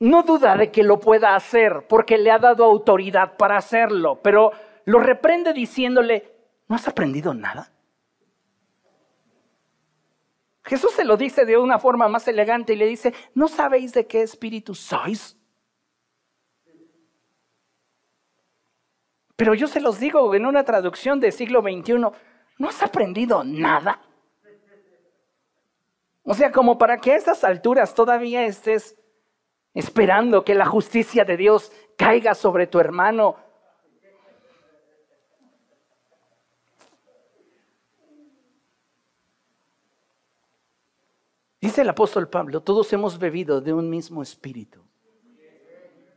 no 0.00 0.22
duda 0.22 0.56
de 0.56 0.70
que 0.70 0.82
lo 0.82 1.00
pueda 1.00 1.34
hacer 1.34 1.86
porque 1.88 2.18
le 2.18 2.30
ha 2.30 2.38
dado 2.38 2.64
autoridad 2.64 3.36
para 3.36 3.56
hacerlo, 3.56 4.20
pero 4.22 4.52
lo 4.84 5.00
reprende 5.00 5.52
diciéndole, 5.52 6.32
¿no 6.68 6.76
has 6.76 6.86
aprendido 6.86 7.34
nada? 7.34 7.72
Jesús 10.64 10.92
se 10.92 11.04
lo 11.04 11.16
dice 11.16 11.46
de 11.46 11.56
una 11.56 11.78
forma 11.78 12.08
más 12.08 12.28
elegante 12.28 12.74
y 12.74 12.76
le 12.76 12.86
dice, 12.86 13.14
¿no 13.34 13.48
sabéis 13.48 13.94
de 13.94 14.06
qué 14.06 14.22
espíritu 14.22 14.74
sois? 14.74 15.36
Pero 19.34 19.54
yo 19.54 19.66
se 19.66 19.80
los 19.80 19.98
digo 19.98 20.34
en 20.34 20.44
una 20.44 20.64
traducción 20.64 21.20
del 21.20 21.32
siglo 21.32 21.62
XXI, 21.62 21.94
¿no 21.94 22.68
has 22.68 22.82
aprendido 22.82 23.44
nada? 23.44 24.02
O 26.22 26.34
sea, 26.34 26.52
como 26.52 26.76
para 26.76 26.98
que 26.98 27.12
a 27.12 27.16
estas 27.16 27.44
alturas 27.44 27.94
todavía 27.94 28.44
estés 28.44 28.97
esperando 29.78 30.44
que 30.44 30.56
la 30.56 30.66
justicia 30.66 31.24
de 31.24 31.36
Dios 31.36 31.70
caiga 31.96 32.34
sobre 32.34 32.66
tu 32.66 32.80
hermano. 32.80 33.36
Dice 41.60 41.82
el 41.82 41.88
apóstol 41.88 42.28
Pablo, 42.28 42.60
todos 42.60 42.92
hemos 42.92 43.20
bebido 43.20 43.60
de 43.60 43.72
un 43.72 43.88
mismo 43.88 44.20
espíritu. 44.20 44.82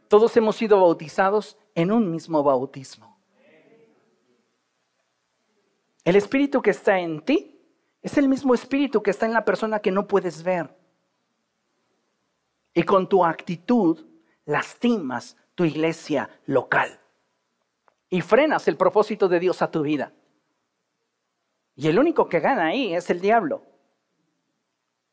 Todos 0.07 0.35
hemos 0.37 0.55
sido 0.55 0.81
bautizados 0.81 1.55
en 1.75 1.91
un 1.91 2.09
mismo 2.09 2.41
bautismo. 2.41 3.15
El 6.03 6.15
espíritu 6.15 6.63
que 6.63 6.71
está 6.71 6.99
en 6.99 7.21
ti 7.21 7.61
es 8.01 8.17
el 8.17 8.27
mismo 8.27 8.55
espíritu 8.55 9.03
que 9.03 9.11
está 9.11 9.27
en 9.27 9.33
la 9.33 9.45
persona 9.45 9.79
que 9.79 9.91
no 9.91 10.07
puedes 10.07 10.41
ver. 10.41 10.80
Y 12.73 12.83
con 12.83 13.07
tu 13.09 13.25
actitud 13.25 14.05
lastimas 14.45 15.37
tu 15.55 15.65
iglesia 15.65 16.29
local. 16.45 16.99
Y 18.09 18.21
frenas 18.21 18.67
el 18.67 18.77
propósito 18.77 19.27
de 19.27 19.39
Dios 19.39 19.61
a 19.61 19.71
tu 19.71 19.81
vida. 19.81 20.13
Y 21.75 21.87
el 21.87 21.99
único 21.99 22.27
que 22.27 22.39
gana 22.39 22.67
ahí 22.67 22.93
es 22.93 23.09
el 23.09 23.21
diablo. 23.21 23.63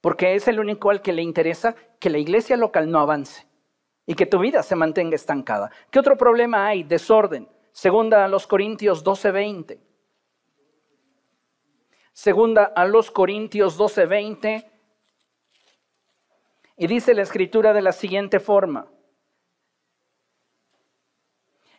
Porque 0.00 0.34
es 0.34 0.46
el 0.48 0.60
único 0.60 0.90
al 0.90 1.02
que 1.02 1.12
le 1.12 1.22
interesa 1.22 1.74
que 1.98 2.10
la 2.10 2.18
iglesia 2.18 2.56
local 2.56 2.90
no 2.90 3.00
avance 3.00 3.46
y 4.06 4.14
que 4.14 4.26
tu 4.26 4.38
vida 4.38 4.62
se 4.62 4.76
mantenga 4.76 5.16
estancada. 5.16 5.70
¿Qué 5.90 5.98
otro 5.98 6.16
problema 6.16 6.66
hay? 6.66 6.82
Desorden. 6.82 7.48
Segunda 7.72 8.24
a 8.24 8.28
los 8.28 8.46
Corintios 8.46 9.04
12:20. 9.04 9.80
Segunda 12.12 12.64
a 12.64 12.86
los 12.86 13.10
Corintios 13.10 13.76
12:20. 13.76 14.66
Y 16.78 16.86
dice 16.86 17.12
la 17.12 17.22
escritura 17.22 17.72
de 17.72 17.82
la 17.82 17.92
siguiente 17.92 18.40
forma. 18.40 18.86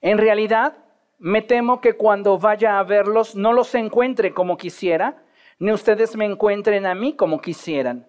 En 0.02 0.18
realidad, 0.18 0.78
me 1.18 1.42
temo 1.42 1.82
que 1.82 1.94
cuando 1.94 2.38
vaya 2.38 2.80
a 2.80 2.84
verlos 2.84 3.36
no 3.36 3.54
los 3.54 3.74
encuentre 3.76 4.34
como 4.34 4.58
quisiera, 4.58 5.24
ni 5.58 5.72
ustedes 5.72 6.16
me 6.16 6.26
encuentren 6.26 6.86
a 6.86 6.96
mí 6.96 7.16
como 7.16 7.42
quisieran. 7.42 8.08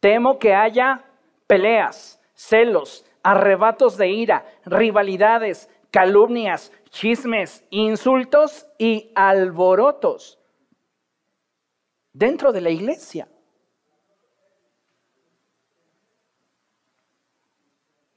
Temo 0.00 0.38
que 0.38 0.54
haya 0.54 1.04
peleas, 1.46 2.20
celos, 2.34 3.04
arrebatos 3.22 3.96
de 3.96 4.08
ira, 4.08 4.46
rivalidades, 4.64 5.68
calumnias, 5.90 6.72
chismes, 6.90 7.64
insultos 7.70 8.66
y 8.78 9.10
alborotos 9.14 10.38
dentro 12.12 12.52
de 12.52 12.60
la 12.60 12.70
iglesia. 12.70 13.28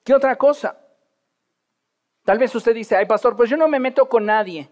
¿Qué 0.03 0.13
otra 0.13 0.35
cosa? 0.37 0.79
Tal 2.23 2.37
vez 2.37 2.53
usted 2.55 2.73
dice, 2.73 2.95
ay 2.95 3.05
pastor, 3.05 3.35
pues 3.35 3.49
yo 3.49 3.57
no 3.57 3.67
me 3.67 3.79
meto 3.79 4.07
con 4.07 4.25
nadie. 4.25 4.71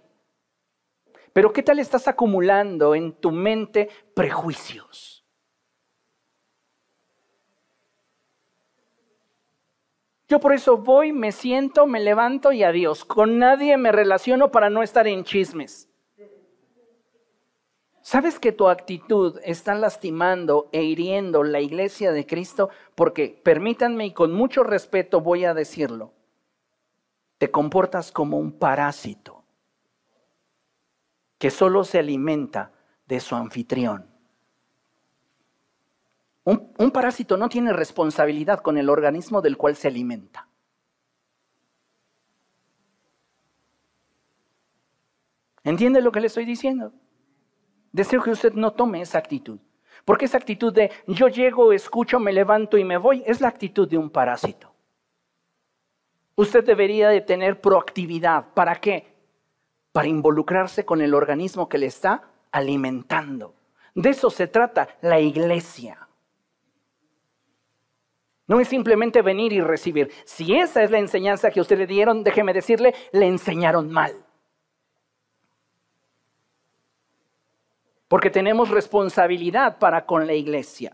Pero 1.34 1.54
¿qué 1.54 1.64
tal 1.64 1.80
estás 1.80 2.08
acumulando 2.08 2.96
en 2.96 3.14
tu 3.14 3.32
mente 3.32 3.90
prejuicios? 4.14 5.26
Yo 10.28 10.40
por 10.40 10.54
eso 10.54 10.78
voy, 10.78 11.12
me 11.12 11.34
siento, 11.34 11.86
me 11.86 12.00
levanto 12.00 12.54
y 12.54 12.64
adiós. 12.64 13.04
Con 13.04 13.38
nadie 13.38 13.76
me 13.76 13.92
relaciono 13.92 14.50
para 14.50 14.70
no 14.70 14.82
estar 14.82 15.06
en 15.06 15.26
chismes. 15.26 15.91
¿Sabes 18.02 18.40
que 18.40 18.52
tu 18.52 18.68
actitud 18.68 19.40
está 19.44 19.76
lastimando 19.76 20.70
e 20.72 20.84
hiriendo 20.84 21.44
la 21.44 21.60
iglesia 21.60 22.12
de 22.12 22.26
Cristo? 22.26 22.70
Porque, 22.96 23.40
permítanme 23.44 24.08
y 24.08 24.14
con 24.14 24.34
mucho 24.34 24.64
respeto 24.64 25.22
voy 25.22 25.46
a 25.46 25.54
decirlo, 25.54 26.14
te 27.38 27.52
comportas 27.52 28.12
como 28.12 28.38
un 28.38 28.52
parásito 28.52 29.44
que 31.38 31.50
solo 31.50 31.84
se 31.84 32.00
alimenta 32.00 32.72
de 33.08 33.20
su 33.20 33.36
anfitrión. 33.36 34.12
Un, 36.44 36.92
parásito 36.92 37.38
no 37.38 37.50
tiene 37.50 37.72
responsabilidad 37.72 38.62
con 38.62 38.78
el 38.78 38.90
organismo 38.90 39.42
del 39.42 39.58
cual 39.58 39.76
se 39.76 39.88
alimenta. 39.88 40.48
¿Entiende 45.64 46.02
lo 46.02 46.12
que 46.12 46.20
le 46.20 46.28
estoy 46.28 46.46
diciendo? 46.46 46.94
Deseo 47.92 48.22
que 48.22 48.32
usted 48.32 48.54
no 48.54 48.72
tome 48.72 49.02
esa 49.02 49.18
actitud. 49.18 49.60
Porque 50.06 50.26
esa 50.26 50.38
actitud 50.38 50.74
de 50.74 50.92
yo 51.08 51.28
llego, 51.28 51.74
escucho, 51.74 52.20
me 52.20 52.34
levanto 52.34 52.78
y 52.78 52.84
me 52.84 52.98
voy 52.98 53.24
es 53.26 53.42
la 53.42 53.50
actitud 53.50 53.88
de 53.88 53.98
un 53.98 54.10
parásito. 54.10 54.74
Usted 56.36 56.66
debería 56.66 57.10
de 57.10 57.22
tener 57.22 57.62
proactividad. 57.62 58.54
¿Para 58.54 58.76
qué? 58.76 59.14
Para 59.92 60.08
involucrarse 60.08 60.86
con 60.86 61.02
el 61.02 61.14
organismo 61.14 61.70
que 61.70 61.78
le 61.78 61.88
está 61.88 62.24
alimentando. 62.52 63.54
De 63.94 64.10
eso 64.10 64.30
se 64.30 64.48
trata 64.48 64.88
la 65.02 65.20
iglesia. 65.20 66.08
No 68.48 68.60
es 68.60 68.68
simplemente 68.68 69.22
venir 69.22 69.54
y 69.54 69.62
recibir. 69.62 70.12
Si 70.26 70.56
esa 70.56 70.84
es 70.84 70.92
la 70.92 71.00
enseñanza 71.00 71.52
que 71.52 71.62
usted 71.62 71.78
le 71.78 71.88
dieron, 71.88 72.24
déjeme 72.24 72.54
decirle, 72.54 72.94
le 73.12 73.28
enseñaron 73.28 73.90
mal. 73.92 74.26
Porque 78.12 78.30
tenemos 78.30 78.68
responsabilidad 78.68 79.80
para 79.80 80.06
con 80.06 80.28
la 80.28 80.34
iglesia. 80.34 80.94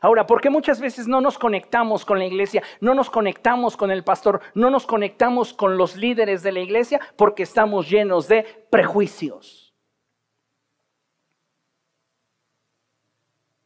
Ahora, 0.00 0.24
¿por 0.24 0.40
qué 0.40 0.50
muchas 0.50 0.80
veces 0.80 1.08
no 1.08 1.20
nos 1.20 1.36
conectamos 1.36 2.04
con 2.04 2.20
la 2.20 2.26
iglesia? 2.26 2.62
No 2.80 2.94
nos 2.94 3.10
conectamos 3.10 3.76
con 3.76 3.90
el 3.90 4.04
pastor, 4.04 4.40
no 4.54 4.70
nos 4.70 4.86
conectamos 4.86 5.52
con 5.52 5.76
los 5.76 5.96
líderes 5.96 6.44
de 6.44 6.52
la 6.52 6.60
iglesia 6.60 7.00
porque 7.16 7.42
estamos 7.42 7.90
llenos 7.90 8.28
de 8.28 8.44
prejuicios. 8.70 9.74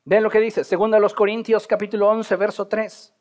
Vean 0.07 0.22
lo 0.22 0.31
que 0.31 0.40
dice, 0.40 0.64
segundo 0.64 0.96
a 0.96 1.01
los 1.01 1.12
Corintios 1.12 1.66
capítulo 1.66 2.09
11, 2.09 2.37
verso 2.37 2.68
3. 2.68 3.14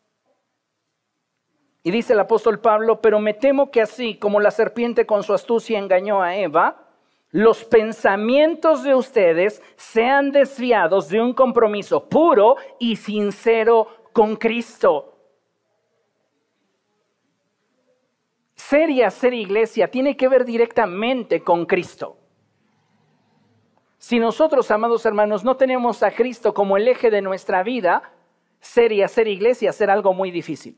Y 1.83 1.91
dice 1.91 2.13
el 2.13 2.21
apóstol 2.21 2.61
Pablo, 2.61 3.01
pero 3.01 3.19
me 3.19 3.33
temo 3.33 3.69
que 3.69 3.81
así 3.81 4.17
como 4.17 4.39
la 4.39 4.51
serpiente 4.51 5.05
con 5.05 5.23
su 5.23 5.33
astucia 5.33 5.77
engañó 5.77 6.21
a 6.21 6.37
Eva, 6.37 6.86
los 7.37 7.63
pensamientos 7.65 8.81
de 8.81 8.95
ustedes 8.95 9.61
sean 9.75 10.31
desviados 10.31 11.07
de 11.07 11.21
un 11.21 11.33
compromiso 11.33 12.09
puro 12.09 12.55
y 12.79 12.95
sincero 12.95 14.09
con 14.11 14.37
Cristo. 14.37 15.13
Ser 18.55 18.89
y 18.89 19.03
hacer 19.03 19.35
iglesia 19.35 19.87
tiene 19.87 20.17
que 20.17 20.27
ver 20.27 20.45
directamente 20.45 21.43
con 21.43 21.67
Cristo. 21.67 22.17
Si 23.99 24.17
nosotros, 24.17 24.71
amados 24.71 25.05
hermanos, 25.05 25.43
no 25.43 25.57
tenemos 25.57 26.01
a 26.01 26.09
Cristo 26.09 26.55
como 26.55 26.75
el 26.75 26.87
eje 26.87 27.11
de 27.11 27.21
nuestra 27.21 27.61
vida, 27.61 28.13
ser 28.59 28.91
y 28.91 29.03
hacer 29.03 29.27
iglesia 29.27 29.71
será 29.73 29.93
algo 29.93 30.11
muy 30.15 30.31
difícil. 30.31 30.75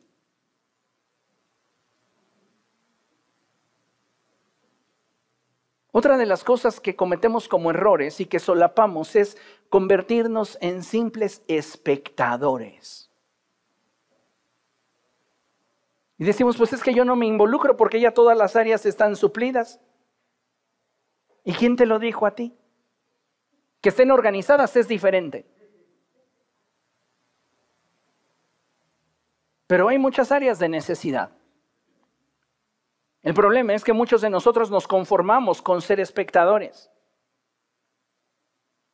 Otra 5.92 6.18
de 6.18 6.26
las 6.26 6.44
cosas 6.44 6.80
que 6.80 6.96
cometemos 6.96 7.48
como 7.48 7.72
errores 7.72 8.20
y 8.20 8.26
que 8.26 8.40
solapamos 8.40 9.16
es 9.16 9.38
convertirnos 9.70 10.58
en 10.62 10.84
simples 10.84 11.44
espectadores. 11.48 13.10
Y 16.20 16.26
decimos, 16.26 16.58
pues 16.58 16.74
es 16.74 16.84
que 16.84 16.94
yo 16.94 17.06
no 17.06 17.16
me 17.16 17.26
involucro 17.26 17.78
porque 17.78 18.00
ya 18.00 18.14
todas 18.14 18.38
las 18.38 18.56
áreas 18.56 18.86
están 18.86 19.16
suplidas. 19.16 19.80
¿Y 21.46 21.54
quién 21.54 21.76
te 21.76 21.86
lo 21.86 21.98
dijo 21.98 22.26
a 22.26 22.36
ti? 22.36 22.54
Que 23.82 23.90
estén 23.90 24.12
organizadas 24.12 24.76
es 24.76 24.88
diferente. 24.88 25.46
Pero 29.66 29.88
hay 29.88 29.98
muchas 29.98 30.32
áreas 30.32 30.60
de 30.60 30.68
necesidad. 30.68 31.39
El 33.22 33.34
problema 33.34 33.74
es 33.74 33.84
que 33.84 33.94
muchos 33.94 34.22
de 34.22 34.30
nosotros 34.30 34.72
nos 34.72 34.88
conformamos 34.88 35.62
con 35.62 35.82
ser 35.82 36.00
espectadores. 36.00 36.90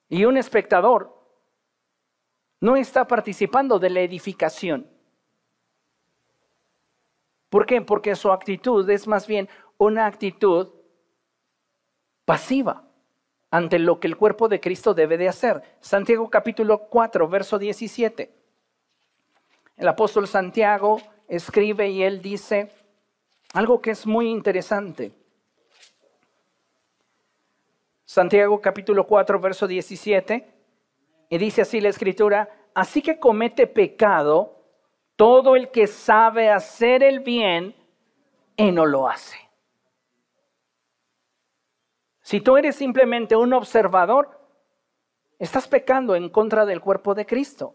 Y 0.10 0.26
un 0.26 0.38
espectador 0.38 1.16
no 2.60 2.76
está 2.76 3.08
participando 3.08 3.80
de 3.80 3.90
la 3.90 4.02
edificación. 4.02 4.90
¿Por 7.50 7.66
qué? 7.66 7.82
Porque 7.82 8.16
su 8.16 8.32
actitud 8.32 8.90
es 8.90 9.08
más 9.08 9.28
bien 9.28 9.48
una 9.78 10.08
actitud 10.08 10.70
pasiva 12.26 12.84
ante 13.52 13.78
lo 13.78 14.00
que 14.00 14.08
el 14.08 14.18
cuerpo 14.18 14.48
de 14.48 14.60
Cristo 14.60 14.94
debe 14.94 15.18
de 15.18 15.30
hacer. 15.30 15.62
Santiago 15.80 16.30
capítulo 16.30 16.88
4, 16.90 17.28
verso 17.28 17.60
17. 17.60 18.34
El 19.78 19.88
apóstol 19.88 20.28
Santiago 20.28 21.00
escribe 21.28 21.90
y 21.90 22.04
él 22.04 22.22
dice 22.22 22.72
algo 23.56 23.82
que 23.82 23.92
es 23.92 24.06
muy 24.06 24.30
interesante. 24.30 25.14
Santiago 28.04 28.60
capítulo 28.60 29.08
4, 29.08 29.40
verso 29.40 29.66
17, 29.66 30.54
y 31.30 31.38
dice 31.38 31.62
así 31.62 31.80
la 31.80 31.88
escritura, 31.88 32.50
así 32.74 33.02
que 33.02 33.18
comete 33.18 33.66
pecado 33.66 34.62
todo 35.16 35.56
el 35.56 35.72
que 35.72 35.88
sabe 35.88 36.50
hacer 36.50 37.02
el 37.02 37.22
bien 37.22 37.74
y 38.58 38.74
no 38.74 38.86
lo 38.86 39.08
hace. 39.08 39.38
Si 42.24 42.42
tú 42.42 42.58
eres 42.58 42.76
simplemente 42.76 43.38
un 43.38 43.54
observador, 43.54 44.38
estás 45.40 45.66
pecando 45.70 46.16
en 46.16 46.28
contra 46.28 46.66
del 46.66 46.82
cuerpo 46.82 47.16
de 47.16 47.26
Cristo. 47.26 47.74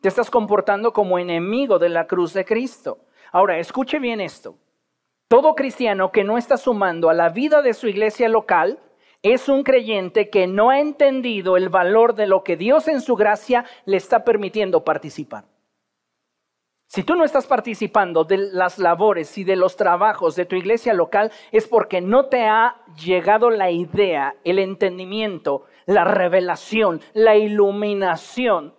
Te 0.00 0.08
estás 0.08 0.30
comportando 0.30 0.94
como 0.94 1.18
enemigo 1.18 1.78
de 1.78 1.90
la 1.90 2.06
cruz 2.06 2.32
de 2.32 2.46
Cristo. 2.46 3.04
Ahora, 3.32 3.58
escuche 3.58 3.98
bien 3.98 4.22
esto. 4.22 4.56
Todo 5.28 5.54
cristiano 5.54 6.10
que 6.10 6.24
no 6.24 6.38
está 6.38 6.56
sumando 6.56 7.10
a 7.10 7.14
la 7.14 7.28
vida 7.28 7.60
de 7.60 7.74
su 7.74 7.86
iglesia 7.86 8.30
local 8.30 8.80
es 9.22 9.48
un 9.50 9.62
creyente 9.62 10.30
que 10.30 10.46
no 10.46 10.70
ha 10.70 10.80
entendido 10.80 11.58
el 11.58 11.68
valor 11.68 12.14
de 12.14 12.26
lo 12.26 12.42
que 12.44 12.56
Dios 12.56 12.88
en 12.88 13.02
su 13.02 13.14
gracia 13.14 13.66
le 13.84 13.98
está 13.98 14.24
permitiendo 14.24 14.84
participar. 14.84 15.44
Si 16.86 17.02
tú 17.02 17.14
no 17.14 17.24
estás 17.24 17.46
participando 17.46 18.24
de 18.24 18.38
las 18.38 18.78
labores 18.78 19.36
y 19.36 19.44
de 19.44 19.56
los 19.56 19.76
trabajos 19.76 20.34
de 20.34 20.46
tu 20.46 20.56
iglesia 20.56 20.94
local, 20.94 21.30
es 21.52 21.68
porque 21.68 22.00
no 22.00 22.26
te 22.26 22.46
ha 22.46 22.80
llegado 23.04 23.50
la 23.50 23.70
idea, 23.70 24.36
el 24.44 24.58
entendimiento, 24.58 25.66
la 25.84 26.04
revelación, 26.04 27.02
la 27.12 27.36
iluminación 27.36 28.74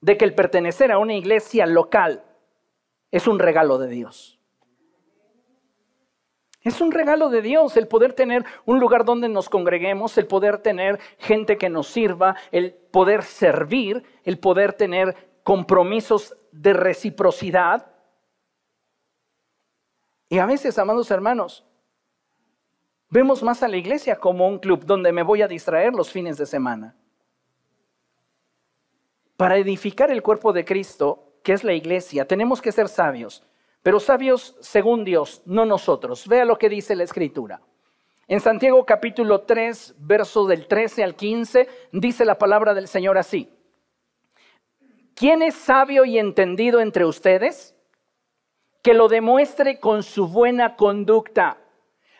de 0.00 0.16
que 0.16 0.24
el 0.24 0.34
pertenecer 0.34 0.90
a 0.90 0.98
una 0.98 1.14
iglesia 1.14 1.66
local 1.66 2.24
es 3.10 3.26
un 3.26 3.38
regalo 3.38 3.76
de 3.76 3.88
Dios. 3.88 4.41
Es 6.62 6.80
un 6.80 6.92
regalo 6.92 7.28
de 7.28 7.42
Dios 7.42 7.76
el 7.76 7.88
poder 7.88 8.12
tener 8.12 8.44
un 8.64 8.78
lugar 8.78 9.04
donde 9.04 9.28
nos 9.28 9.48
congreguemos, 9.48 10.16
el 10.16 10.28
poder 10.28 10.58
tener 10.58 11.00
gente 11.18 11.58
que 11.58 11.68
nos 11.68 11.88
sirva, 11.88 12.36
el 12.52 12.72
poder 12.72 13.24
servir, 13.24 14.04
el 14.22 14.38
poder 14.38 14.72
tener 14.72 15.32
compromisos 15.42 16.36
de 16.52 16.72
reciprocidad. 16.72 17.86
Y 20.28 20.38
a 20.38 20.46
veces, 20.46 20.78
amados 20.78 21.10
hermanos, 21.10 21.64
vemos 23.10 23.42
más 23.42 23.62
a 23.64 23.68
la 23.68 23.76
iglesia 23.76 24.16
como 24.16 24.46
un 24.46 24.58
club 24.58 24.84
donde 24.84 25.12
me 25.12 25.24
voy 25.24 25.42
a 25.42 25.48
distraer 25.48 25.92
los 25.92 26.12
fines 26.12 26.38
de 26.38 26.46
semana. 26.46 26.94
Para 29.36 29.56
edificar 29.56 30.12
el 30.12 30.22
cuerpo 30.22 30.52
de 30.52 30.64
Cristo, 30.64 31.32
que 31.42 31.54
es 31.54 31.64
la 31.64 31.72
iglesia, 31.72 32.24
tenemos 32.28 32.62
que 32.62 32.70
ser 32.70 32.88
sabios, 32.88 33.42
pero 33.82 33.98
sabios 33.98 34.56
según 34.60 35.04
Dios, 35.04 35.42
no 35.44 35.66
nosotros. 35.66 36.26
Vea 36.28 36.44
lo 36.44 36.56
que 36.56 36.68
dice 36.68 36.94
la 36.94 37.04
escritura. 37.04 37.60
En 38.28 38.40
Santiago 38.40 38.86
capítulo 38.86 39.42
3, 39.42 39.96
verso 39.98 40.46
del 40.46 40.66
13 40.66 41.02
al 41.02 41.16
15, 41.16 41.68
dice 41.92 42.24
la 42.24 42.38
palabra 42.38 42.72
del 42.72 42.86
Señor 42.86 43.18
así. 43.18 43.52
¿Quién 45.14 45.42
es 45.42 45.54
sabio 45.54 46.04
y 46.04 46.18
entendido 46.18 46.80
entre 46.80 47.04
ustedes? 47.04 47.74
Que 48.82 48.94
lo 48.94 49.08
demuestre 49.08 49.78
con 49.80 50.02
su 50.02 50.28
buena 50.28 50.76
conducta, 50.76 51.58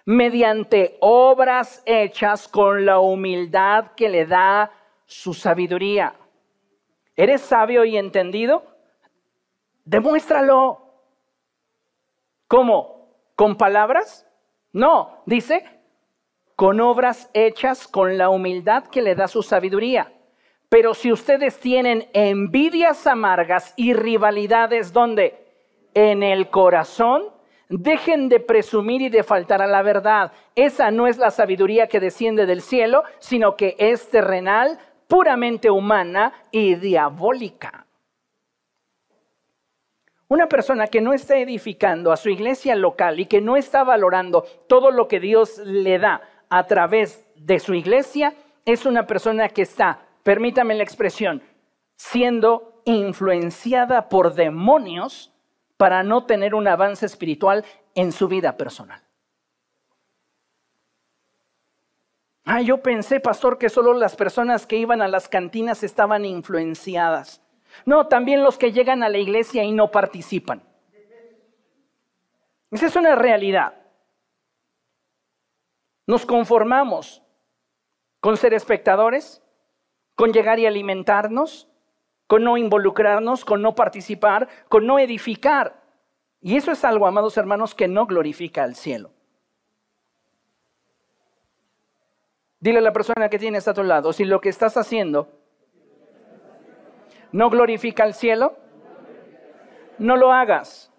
mediante 0.05 0.97
obras 1.01 1.83
hechas 1.87 2.49
con 2.49 2.85
la 2.85 2.99
humildad 2.99 3.93
que 3.97 4.09
le 4.09 4.27
da 4.27 4.73
su 5.07 5.33
sabiduría. 5.33 6.15
¿Eres 7.17 7.41
sabio 7.41 7.85
y 7.85 7.97
entendido? 7.97 8.65
Demuéstralo. 9.85 10.82
¿Cómo? 12.53 13.09
¿Con 13.35 13.57
palabras? 13.57 14.29
No, 14.75 15.23
dice, 15.25 15.65
con 16.55 16.83
obras 16.83 17.31
hechas 17.33 17.89
con 17.89 18.19
la 18.19 18.29
humildad 18.29 18.85
que 18.89 19.01
le 19.01 19.15
da 19.15 19.27
su 19.27 19.43
sabiduría. 19.43 20.13
Pero 20.69 20.93
si 20.93 21.11
ustedes 21.11 21.59
tienen 21.61 22.11
envidias 22.13 23.07
amargas 23.07 23.73
y 23.75 23.95
rivalidades, 23.95 24.93
¿dónde? 24.93 25.47
En 25.95 26.23
el 26.23 26.51
corazón, 26.51 27.31
dejen 27.71 28.29
de 28.29 28.39
presumir 28.39 29.01
y 29.01 29.09
de 29.09 29.23
faltar 29.23 29.63
a 29.63 29.67
la 29.67 29.81
verdad. 29.81 30.33
Esa 30.55 30.91
no 30.91 31.07
es 31.07 31.17
la 31.17 31.31
sabiduría 31.31 31.87
que 31.87 32.01
desciende 32.01 32.45
del 32.45 32.61
cielo, 32.61 33.03
sino 33.19 33.57
que 33.57 33.77
es 33.79 34.11
terrenal, 34.11 34.79
puramente 35.09 35.71
humana 35.71 36.35
y 36.51 36.75
diabólica. 36.75 37.87
Una 40.33 40.49
persona 40.49 40.87
que 40.87 41.03
no 41.03 41.13
está 41.13 41.37
edificando 41.37 42.11
a 42.11 42.17
su 42.17 42.31
iglesia 42.31 42.75
local 42.75 43.21
y 43.21 43.27
que 43.27 43.43
no 43.43 43.59
está 43.59 43.85
valorando 43.85 44.47
todo 44.67 44.91
lo 44.91 45.07
que 45.07 45.21
Dios 45.21 45.59
le 45.59 45.99
da 45.99 46.23
a 46.49 46.67
través 46.67 47.23
de 47.37 47.59
su 47.59 47.75
iglesia, 47.75 48.33
es 48.65 48.87
una 48.87 49.07
persona 49.07 49.51
que 49.51 49.61
está 49.61 50.07
permítame 50.23 50.75
la 50.75 50.85
expresión, 50.85 51.43
siendo 51.97 52.81
influenciada 52.87 54.09
por 54.09 54.33
demonios 54.33 55.35
para 55.77 56.03
no 56.03 56.25
tener 56.25 56.55
un 56.55 56.67
avance 56.67 57.05
espiritual 57.05 57.63
en 57.95 58.11
su 58.11 58.27
vida 58.27 58.57
personal. 58.57 59.03
Ah, 62.47 62.63
yo 62.63 62.79
pensé, 62.83 63.21
pastor, 63.21 63.59
que 63.59 63.69
solo 63.69 63.93
las 63.93 64.17
personas 64.17 64.67
que 64.67 64.77
iban 64.77 65.03
a 65.03 65.09
las 65.09 65.29
cantinas 65.29 65.83
estaban 65.83 66.25
influenciadas. 66.25 67.42
No, 67.85 68.07
también 68.07 68.43
los 68.43 68.59
que 68.59 68.73
llegan 68.73 69.03
a 69.03 69.09
la 69.09 69.19
iglesia 69.19 69.65
y 69.65 69.73
no 69.73 69.91
participan. 69.91 70.63
Esa 72.71 72.87
es 72.87 72.97
una 72.97 73.15
realidad. 73.15 73.75
Nos 76.07 76.27
conformamos 76.27 77.23
con 78.21 78.37
ser 78.37 78.55
espectadores, 78.55 79.43
con 80.15 80.33
llegar 80.33 80.59
y 80.59 80.67
alimentarnos, 80.67 81.69
con 82.27 82.45
no 82.45 82.57
involucrarnos, 82.57 83.45
con 83.45 83.61
no 83.61 83.75
participar, 83.75 84.49
con 84.69 84.87
no 84.87 84.99
edificar. 84.99 85.83
Y 86.41 86.57
eso 86.57 86.73
es 86.73 86.85
algo, 86.85 87.07
amados 87.07 87.37
hermanos, 87.37 87.75
que 87.75 87.89
no 87.89 88.07
glorifica 88.07 88.63
al 88.65 88.75
cielo. 88.75 89.11
Dile 92.59 92.79
a 92.79 92.83
la 92.83 92.93
persona 92.93 93.29
que 93.29 93.39
tienes 93.39 93.67
a 93.69 93.75
tu 93.75 93.83
lado, 93.83 94.13
si 94.13 94.25
lo 94.25 94.41
que 94.41 94.49
estás 94.49 94.77
haciendo 94.77 95.42
no 97.33 97.51
glorifica 97.51 98.05
al 98.05 98.15
cielo, 98.15 98.57
no 99.99 100.17
lo 100.17 100.33
hagas. 100.33 100.91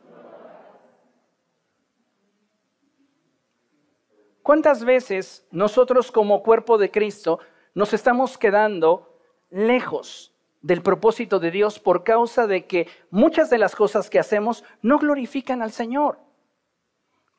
¿Cuántas 4.41 4.83
veces 4.83 5.47
nosotros 5.51 6.11
como 6.11 6.43
cuerpo 6.43 6.77
de 6.77 6.91
Cristo 6.91 7.39
nos 7.73 7.93
estamos 7.93 8.37
quedando 8.37 9.17
lejos 9.49 10.33
del 10.61 10.81
propósito 10.81 11.39
de 11.39 11.51
Dios 11.51 11.79
por 11.79 12.03
causa 12.03 12.47
de 12.47 12.65
que 12.65 12.87
muchas 13.09 13.49
de 13.49 13.57
las 13.57 13.75
cosas 13.75 14.09
que 14.09 14.19
hacemos 14.19 14.63
no 14.81 14.97
glorifican 14.97 15.61
al 15.61 15.71
Señor. 15.71 16.19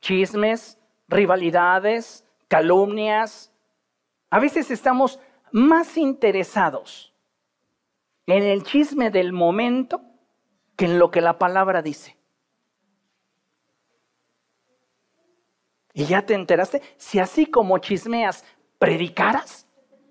Chismes, 0.01 0.79
rivalidades, 1.07 2.27
calumnias. 2.47 3.51
A 4.29 4.39
veces 4.39 4.71
estamos 4.71 5.19
más 5.51 5.97
interesados 5.97 7.14
en 8.27 8.43
el 8.43 8.63
chisme 8.63 9.11
del 9.11 9.33
momento 9.33 10.01
que 10.75 10.85
en 10.85 10.99
lo 10.99 11.11
que 11.11 11.21
la 11.21 11.37
palabra 11.37 11.81
dice. 11.81 12.17
Y 15.93 16.05
ya 16.05 16.25
te 16.25 16.33
enteraste, 16.33 16.81
si 16.97 17.19
así 17.19 17.45
como 17.45 17.77
chismeas, 17.77 18.43
predicaras, 18.77 19.65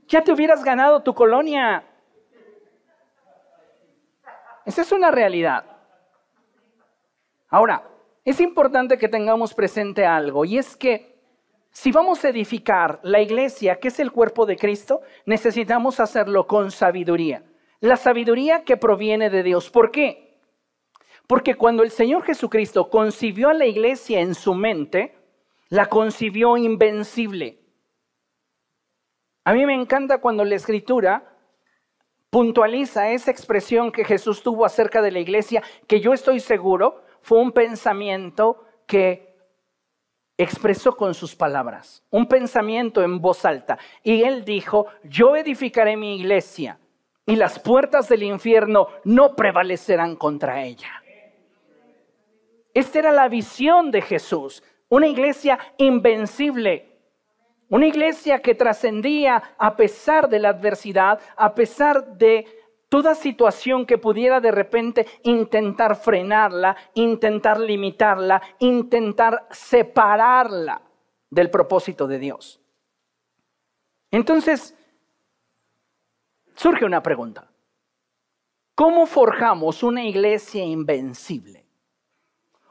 ya 0.07 0.23
te 0.23 0.33
hubieras 0.33 0.65
ganado 0.65 1.03
tu 1.03 1.15
colonia. 1.15 1.85
Esa 4.65 4.83
es 4.83 4.93
una 4.93 5.11
realidad. 5.11 5.65
Ahora, 7.49 7.87
es 8.25 8.41
importante 8.41 8.97
que 8.97 9.09
tengamos 9.09 9.53
presente 9.53 10.07
algo, 10.07 10.47
y 10.47 10.57
es 10.57 10.75
que 10.77 11.15
Si 11.75 11.91
vamos 11.91 12.25
a 12.25 12.29
edificar 12.29 13.01
la 13.03 13.21
iglesia, 13.21 13.81
que 13.81 13.89
es 13.89 13.99
el 13.99 14.13
cuerpo 14.13 14.47
de 14.47 14.57
Cristo, 14.57 15.03
necesitamos 15.27 15.99
hacerlo 15.99 16.47
con 16.47 16.71
sabiduría. 16.71 17.43
La 17.85 17.99
sabiduría 17.99 18.65
que 18.65 18.79
proviene 18.79 19.29
de 19.29 19.43
Dios. 19.43 19.69
¿Por 19.69 19.91
qué? 19.91 20.41
Porque 21.27 21.55
cuando 21.55 21.83
el 21.83 21.91
Señor 21.91 22.23
Jesucristo 22.23 22.89
concibió 22.89 23.51
a 23.51 23.53
la 23.53 23.67
iglesia 23.67 24.21
en 24.21 24.35
su 24.35 24.55
mente, 24.55 25.15
la 25.69 25.85
concibió 25.91 26.57
invencible. 26.57 27.59
A 29.45 29.53
mí 29.53 29.67
me 29.67 29.75
encanta 29.75 30.17
cuando 30.17 30.47
la 30.47 30.55
escritura 30.55 31.37
puntualiza 32.31 33.11
esa 33.11 33.31
expresión 33.31 33.93
que 33.93 34.07
Jesús 34.07 34.43
tuvo 34.43 34.65
acerca 34.65 35.03
de 35.03 35.11
la 35.11 35.19
iglesia, 35.19 35.63
que 35.87 36.01
yo 36.01 36.15
estoy 36.15 36.41
seguro 36.41 37.03
fue 37.21 37.39
un 37.39 37.53
pensamiento 37.53 38.65
que 38.87 39.37
expresó 40.39 40.97
con 40.97 41.13
sus 41.13 41.37
palabras, 41.37 42.03
un 42.09 42.27
pensamiento 42.29 43.03
en 43.03 43.21
voz 43.21 43.45
alta. 43.45 43.79
Y 44.03 44.23
él 44.23 44.43
dijo, 44.43 44.87
yo 45.03 45.37
edificaré 45.37 45.99
mi 45.99 46.17
iglesia 46.17 46.79
y 47.27 47.37
las 47.37 47.59
puertas 47.59 48.09
del 48.09 48.23
infierno 48.23 48.89
no 49.05 49.35
prevalecerán 49.35 50.17
contra 50.17 50.63
ella. 50.63 51.03
Esta 52.75 52.99
era 52.99 53.13
la 53.13 53.29
visión 53.29 53.91
de 53.91 54.03
Jesús, 54.03 54.63
una 54.89 55.07
iglesia 55.07 55.59
invencible, 55.79 56.95
una 57.69 57.87
iglesia 57.87 58.41
que 58.41 58.55
trascendía 58.55 59.55
a 59.59 59.77
pesar 59.77 60.29
de 60.29 60.39
la 60.39 60.51
adversidad, 60.51 61.21
a 61.37 61.55
pesar 61.55 62.17
de 62.17 62.47
toda 62.89 63.15
situación 63.15 63.87
que 63.87 63.99
pudiera 63.99 64.41
de 64.41 64.53
repente 64.53 65.07
intentar 65.23 65.97
frenarla, 65.97 66.77
intentar 66.95 67.59
limitarla, 67.59 68.43
intentar 68.59 69.47
separarla 69.51 70.83
del 71.31 71.51
propósito 71.51 72.07
de 72.07 72.19
Dios. 72.19 72.61
Entonces, 74.11 74.77
surge 76.55 76.85
una 76.85 77.03
pregunta. 77.03 77.51
¿Cómo 78.75 79.07
forjamos 79.07 79.83
una 79.83 80.05
iglesia 80.05 80.65
invencible? 80.65 81.65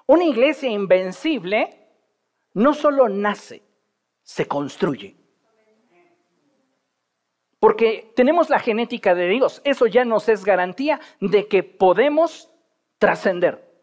Una 0.05 0.25
iglesia 0.25 0.69
invencible 0.69 1.79
no 2.53 2.73
solo 2.73 3.07
nace, 3.07 3.63
se 4.21 4.47
construye. 4.47 5.15
Porque 7.59 8.11
tenemos 8.15 8.49
la 8.49 8.59
genética 8.59 9.15
de 9.15 9.29
Dios. 9.29 9.61
Eso 9.63 9.88
ya 9.88 10.03
nos 10.03 10.27
es 10.27 10.43
garantía 10.43 10.99
de 11.21 11.47
que 11.47 11.63
podemos 11.63 12.51
trascender. 12.97 13.73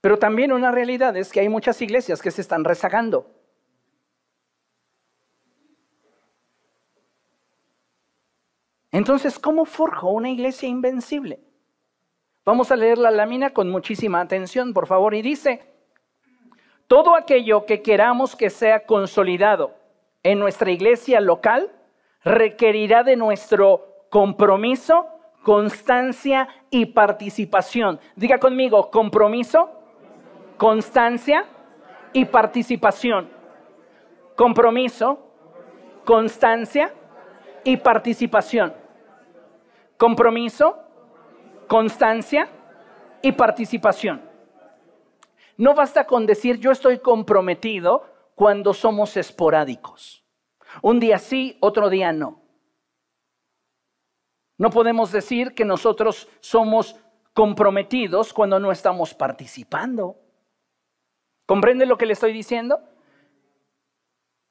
Pero 0.00 0.18
también 0.18 0.52
una 0.52 0.70
realidad 0.70 1.14
es 1.16 1.30
que 1.30 1.40
hay 1.40 1.50
muchas 1.50 1.82
iglesias 1.82 2.22
que 2.22 2.30
se 2.30 2.40
están 2.40 2.64
rezagando. 2.64 3.37
Entonces, 8.90 9.38
¿cómo 9.38 9.64
forjo 9.64 10.10
una 10.10 10.30
iglesia 10.30 10.68
invencible? 10.68 11.40
Vamos 12.44 12.72
a 12.72 12.76
leer 12.76 12.96
la 12.96 13.10
lámina 13.10 13.50
con 13.50 13.68
muchísima 13.68 14.20
atención, 14.20 14.72
por 14.72 14.86
favor, 14.86 15.14
y 15.14 15.20
dice, 15.20 15.66
todo 16.86 17.14
aquello 17.14 17.66
que 17.66 17.82
queramos 17.82 18.34
que 18.34 18.48
sea 18.48 18.86
consolidado 18.86 19.74
en 20.22 20.38
nuestra 20.38 20.70
iglesia 20.70 21.20
local 21.20 21.70
requerirá 22.24 23.02
de 23.02 23.16
nuestro 23.16 24.06
compromiso, 24.08 25.06
constancia 25.42 26.48
y 26.70 26.86
participación. 26.86 28.00
Diga 28.16 28.38
conmigo, 28.38 28.90
compromiso, 28.90 29.70
constancia 30.56 31.44
y 32.14 32.24
participación. 32.24 33.28
Compromiso, 34.34 35.18
constancia 36.04 36.94
y 37.64 37.76
participación. 37.76 38.72
Compromiso, 39.98 40.78
constancia 41.66 42.48
y 43.20 43.32
participación. 43.32 44.22
No 45.56 45.74
basta 45.74 46.06
con 46.06 46.24
decir 46.24 46.58
yo 46.60 46.70
estoy 46.70 47.00
comprometido 47.00 48.04
cuando 48.36 48.72
somos 48.72 49.16
esporádicos. 49.16 50.24
Un 50.82 51.00
día 51.00 51.18
sí, 51.18 51.58
otro 51.60 51.90
día 51.90 52.12
no. 52.12 52.40
No 54.56 54.70
podemos 54.70 55.10
decir 55.10 55.54
que 55.54 55.64
nosotros 55.64 56.28
somos 56.40 56.94
comprometidos 57.34 58.32
cuando 58.32 58.60
no 58.60 58.70
estamos 58.70 59.14
participando. 59.14 60.16
¿Comprende 61.44 61.86
lo 61.86 61.98
que 61.98 62.06
le 62.06 62.12
estoy 62.12 62.32
diciendo? 62.32 62.80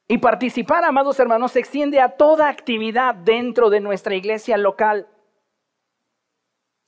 Y 0.10 0.18
participar, 0.18 0.84
amados 0.84 1.20
hermanos, 1.20 1.54
se 1.54 1.60
extiende 1.60 2.02
a 2.02 2.18
toda 2.18 2.50
actividad 2.50 3.16
dentro 3.16 3.70
de 3.70 3.80
nuestra 3.80 4.16
iglesia 4.16 4.58
local. 4.58 5.08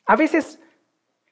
A 0.10 0.16
veces 0.16 0.60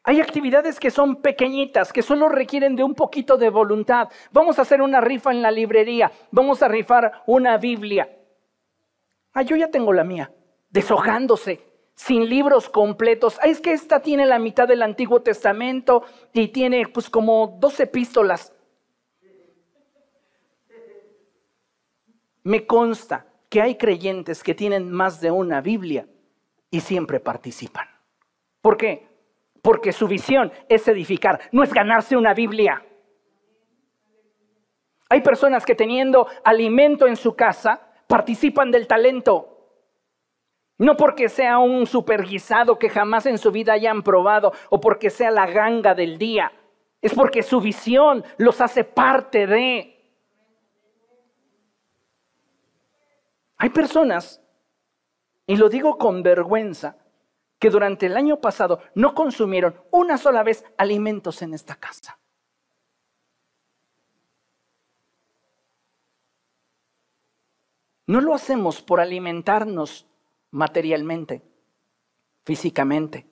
hay 0.04 0.22
actividades 0.22 0.80
que 0.80 0.92
son 0.92 1.16
pequeñitas, 1.16 1.92
que 1.92 2.04
solo 2.04 2.30
requieren 2.30 2.76
de 2.76 2.84
un 2.84 2.94
poquito 2.94 3.36
de 3.36 3.50
voluntad. 3.50 4.08
Vamos 4.32 4.60
a 4.60 4.62
hacer 4.62 4.84
una 4.84 5.02
rifa 5.02 5.32
en 5.32 5.42
la 5.42 5.50
librería, 5.50 6.12
vamos 6.30 6.62
a 6.62 6.68
rifar 6.68 7.24
una 7.26 7.58
Biblia. 7.58 8.16
Ah, 9.34 9.42
yo 9.42 9.56
ya 9.56 9.72
tengo 9.72 9.94
la 9.94 10.04
mía, 10.04 10.32
deshojándose, 10.70 11.60
sin 11.96 12.30
libros 12.30 12.70
completos. 12.70 13.40
Ah, 13.42 13.48
es 13.48 13.62
que 13.62 13.72
esta 13.72 14.00
tiene 14.00 14.28
la 14.28 14.38
mitad 14.38 14.68
del 14.68 14.84
Antiguo 14.84 15.24
Testamento 15.24 16.04
y 16.32 16.50
tiene 16.50 16.88
pues 16.88 17.10
como 17.10 17.58
dos 17.60 17.80
epístolas. 17.80 18.54
Me 22.44 22.68
consta 22.68 23.26
que 23.50 23.60
hay 23.60 23.74
creyentes 23.74 24.44
que 24.44 24.54
tienen 24.54 24.92
más 24.92 25.20
de 25.20 25.32
una 25.32 25.62
Biblia 25.62 26.08
y 26.70 26.82
siempre 26.82 27.20
participan. 27.20 27.97
¿Por 28.62 28.78
qué? 28.78 29.08
porque 29.68 29.92
su 29.92 30.08
visión 30.08 30.50
es 30.70 30.88
edificar, 30.88 31.42
no 31.52 31.62
es 31.62 31.74
ganarse 31.74 32.16
una 32.16 32.34
Biblia. 32.34 32.86
Hay 35.10 35.20
personas 35.20 35.66
que 35.66 35.76
teniendo 35.76 36.26
alimento 36.46 37.06
en 37.06 37.18
su 37.18 37.36
casa 37.36 37.82
participan 38.08 38.72
del 38.72 38.88
talento. 38.88 39.56
No 40.78 40.96
porque 40.96 41.28
sea 41.28 41.58
un 41.58 41.86
superguisado 41.86 42.80
que 42.80 42.90
jamás 42.90 43.26
en 43.26 43.38
su 43.38 43.52
vida 43.52 43.74
hayan 43.74 44.04
probado 44.04 44.54
o 44.70 44.80
porque 44.80 45.10
sea 45.10 45.32
la 45.32 45.48
ganga 45.48 45.94
del 45.94 46.18
día. 46.18 46.50
Es 47.02 47.14
porque 47.14 47.44
su 47.44 47.60
visión 47.60 48.24
los 48.38 48.62
hace 48.62 48.86
parte 48.86 49.48
de. 49.48 49.94
Hay 53.58 53.70
personas, 53.72 54.42
y 55.46 55.58
lo 55.58 55.68
digo 55.68 55.98
con 55.98 56.24
vergüenza, 56.24 56.96
que 57.60 57.70
durante 57.70 58.06
el 58.06 58.18
año 58.18 58.40
pasado 58.40 58.82
no 58.94 59.14
consumieron 59.14 59.82
una 59.92 60.18
sola 60.18 60.44
vez 60.44 60.64
alimentos 60.78 61.42
en 61.42 61.54
esta 61.54 61.76
casa. 61.76 62.20
No 68.06 68.22
lo 68.22 68.34
hacemos 68.34 68.82
por 68.82 69.02
alimentarnos 69.02 70.08
materialmente, 70.52 71.42
físicamente. 72.46 73.28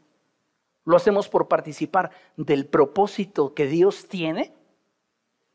Lo 0.83 0.97
hacemos 0.97 1.29
por 1.29 1.47
participar 1.47 2.11
del 2.35 2.67
propósito 2.67 3.53
que 3.53 3.67
Dios 3.67 4.07
tiene 4.07 4.53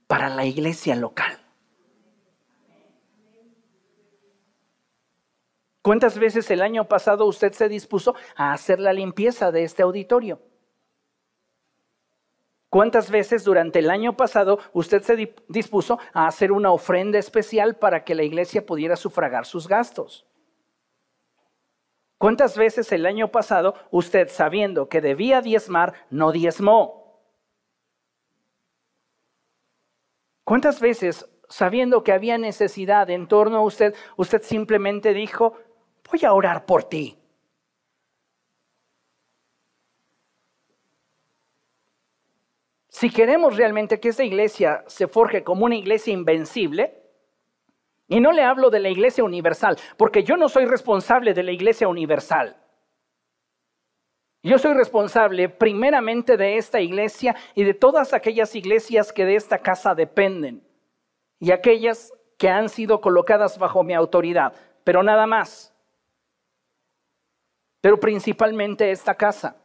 para 0.07 0.31
la 0.31 0.47
iglesia 0.47 0.97
local. 0.97 1.39
¿Cuántas 5.83 6.18
veces 6.18 6.51
el 6.51 6.61
año 6.61 6.87
pasado 6.89 7.24
usted 7.24 7.53
se 7.53 7.68
dispuso 7.68 8.14
a 8.37 8.53
hacer 8.53 8.81
la 8.81 8.93
limpieza 8.93 9.51
de 9.51 9.64
este 9.64 9.83
auditorio? 9.83 10.41
¿Cuántas 12.68 13.11
veces 13.11 13.45
durante 13.45 13.81
el 13.81 13.91
año 13.91 14.16
pasado 14.16 14.61
usted 14.72 15.03
se 15.03 15.35
dispuso 15.49 15.99
a 16.12 16.26
hacer 16.26 16.53
una 16.53 16.70
ofrenda 16.70 17.18
especial 17.18 17.76
para 17.76 18.05
que 18.05 18.14
la 18.14 18.22
iglesia 18.22 18.64
pudiera 18.64 18.95
sufragar 18.95 19.47
sus 19.47 19.66
gastos? 19.66 20.26
¿Cuántas 22.18 22.57
veces 22.57 22.93
el 22.93 23.07
año 23.07 23.28
pasado 23.28 23.74
usted, 23.91 24.28
sabiendo 24.28 24.89
que 24.91 25.01
debía 25.01 25.41
diezmar, 25.41 25.95
no 26.11 26.31
diezmó? 26.31 27.24
¿Cuántas 30.45 30.81
veces, 30.81 31.26
sabiendo 31.49 32.05
que 32.05 32.12
había 32.12 32.37
necesidad 32.37 33.09
en 33.09 33.26
torno 33.26 33.57
a 33.57 33.62
usted, 33.62 33.95
usted 34.16 34.43
simplemente 34.43 35.14
dijo, 35.14 35.57
voy 36.11 36.25
a 36.25 36.33
orar 36.33 36.67
por 36.67 36.85
ti. 36.85 37.17
Si 42.89 43.11
queremos 43.11 43.57
realmente 43.57 43.99
que 43.99 44.09
esta 44.09 44.25
iglesia 44.25 44.85
se 44.87 45.07
forje 45.07 45.43
como 45.43 45.65
una 45.65 45.77
iglesia 45.77 46.13
invencible, 46.13 46.97
y 48.09 48.21
no 48.21 48.33
le 48.33 48.43
hablo 48.43 48.71
de 48.71 48.81
la 48.81 48.89
iglesia 48.89 49.23
universal, 49.23 49.79
porque 49.97 50.25
yo 50.25 50.37
no 50.37 50.49
soy 50.49 50.67
responsable 50.67 51.33
de 51.33 51.45
la 51.45 51.53
iglesia 51.53 51.87
universal. 51.87 52.57
Yo 54.43 54.59
soy 54.59 54.75
responsable 54.75 55.49
primeramente 55.49 56.37
de 56.37 56.57
esta 56.57 56.81
iglesia 56.81 57.37
y 57.55 57.63
de 57.63 57.75
todas 57.75 58.13
aquellas 58.13 58.57
iglesias 58.57 59.13
que 59.13 59.25
de 59.25 59.37
esta 59.37 59.59
casa 59.59 59.95
dependen. 59.95 60.67
y 61.43 61.53
aquellas 61.53 62.13
que 62.37 62.51
han 62.51 62.69
sido 62.69 63.01
colocadas 63.01 63.59
bajo 63.59 63.83
mi 63.83 63.95
autoridad, 63.95 64.53
pero 64.85 65.03
nada 65.03 65.27
más. 65.27 65.70
Pero 67.81 67.99
principalmente 67.99 68.91
esta 68.91 69.14
casa. 69.14 69.57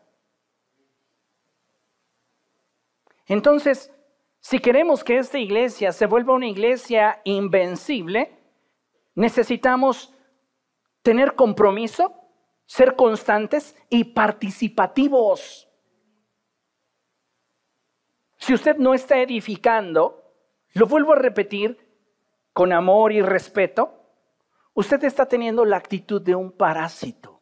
Entonces, 3.28 3.91
si 4.39 4.59
queremos 4.59 5.03
que 5.03 5.18
esta 5.18 5.39
iglesia 5.39 5.91
se 5.91 6.05
vuelva 6.05 6.34
una 6.34 6.47
iglesia 6.47 7.22
invencible, 7.24 8.38
necesitamos 9.16 10.13
tener 11.01 11.36
compromiso, 11.36 12.13
ser 12.66 12.95
constantes 12.95 13.76
y 13.89 14.03
participativos. 14.03 15.68
Si 18.38 18.53
usted 18.53 18.78
no 18.78 18.93
está 18.93 19.18
edificando, 19.18 20.24
lo 20.74 20.86
vuelvo 20.86 21.13
a 21.13 21.18
repetir, 21.18 21.84
con 22.53 22.72
amor 22.72 23.11
y 23.11 23.22
respeto, 23.22 24.11
usted 24.74 25.03
está 25.03 25.26
teniendo 25.26 25.66
la 25.66 25.78
actitud 25.78 26.22
de 26.22 26.36
un 26.36 26.51
parásito. 26.51 27.35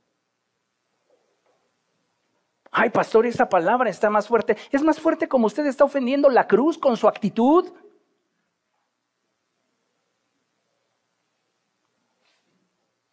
Ay, 2.76 2.90
pastor, 2.90 3.28
esa 3.28 3.48
palabra 3.48 3.88
está 3.88 4.10
más 4.10 4.28
fuerte. 4.28 4.58
Es 4.72 4.82
más 4.82 5.00
fuerte 5.00 5.28
como 5.28 5.46
usted 5.46 5.64
está 5.68 5.84
ofendiendo 5.84 6.28
la 6.28 6.48
cruz 6.48 6.76
con 6.76 6.98
su 6.98 7.08
actitud. 7.08 7.72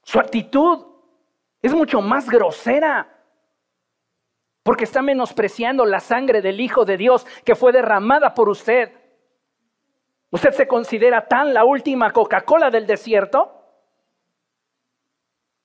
Su 0.03 0.19
actitud 0.19 0.87
es 1.61 1.75
mucho 1.75 2.01
más 2.01 2.31
grosera 2.31 3.23
porque 4.63 4.85
está 4.85 5.03
menospreciando 5.03 5.85
la 5.85 6.01
sangre 6.01 6.41
del 6.41 6.59
Hijo 6.59 6.87
de 6.87 6.97
Dios 6.97 7.27
que 7.45 7.55
fue 7.55 7.71
derramada 7.71 8.33
por 8.33 8.49
usted. 8.49 8.91
¿Usted 10.31 10.53
se 10.53 10.67
considera 10.67 11.29
tan 11.29 11.53
la 11.53 11.67
última 11.67 12.13
Coca-Cola 12.13 12.71
del 12.71 12.87
desierto? 12.87 13.63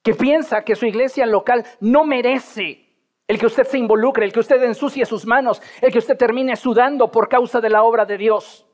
Que 0.04 0.14
piensa 0.14 0.64
que 0.64 0.76
su 0.76 0.86
iglesia 0.86 1.26
local 1.26 1.66
no 1.80 2.04
merece 2.04 2.85
el 3.28 3.40
que 3.40 3.46
usted 3.48 3.66
se 3.66 3.78
involucre, 3.78 4.26
el 4.26 4.34
que 4.34 4.40
usted 4.40 4.62
ensucie 4.64 5.06
sus 5.06 5.26
manos, 5.26 5.62
el 5.82 5.92
que 5.92 6.00
usted 6.00 6.18
termine 6.18 6.56
sudando 6.56 7.10
por 7.10 7.28
causa 7.28 7.60
de 7.60 7.70
la 7.70 7.84
obra 7.84 8.06
de 8.06 8.18
Dios. 8.18 8.66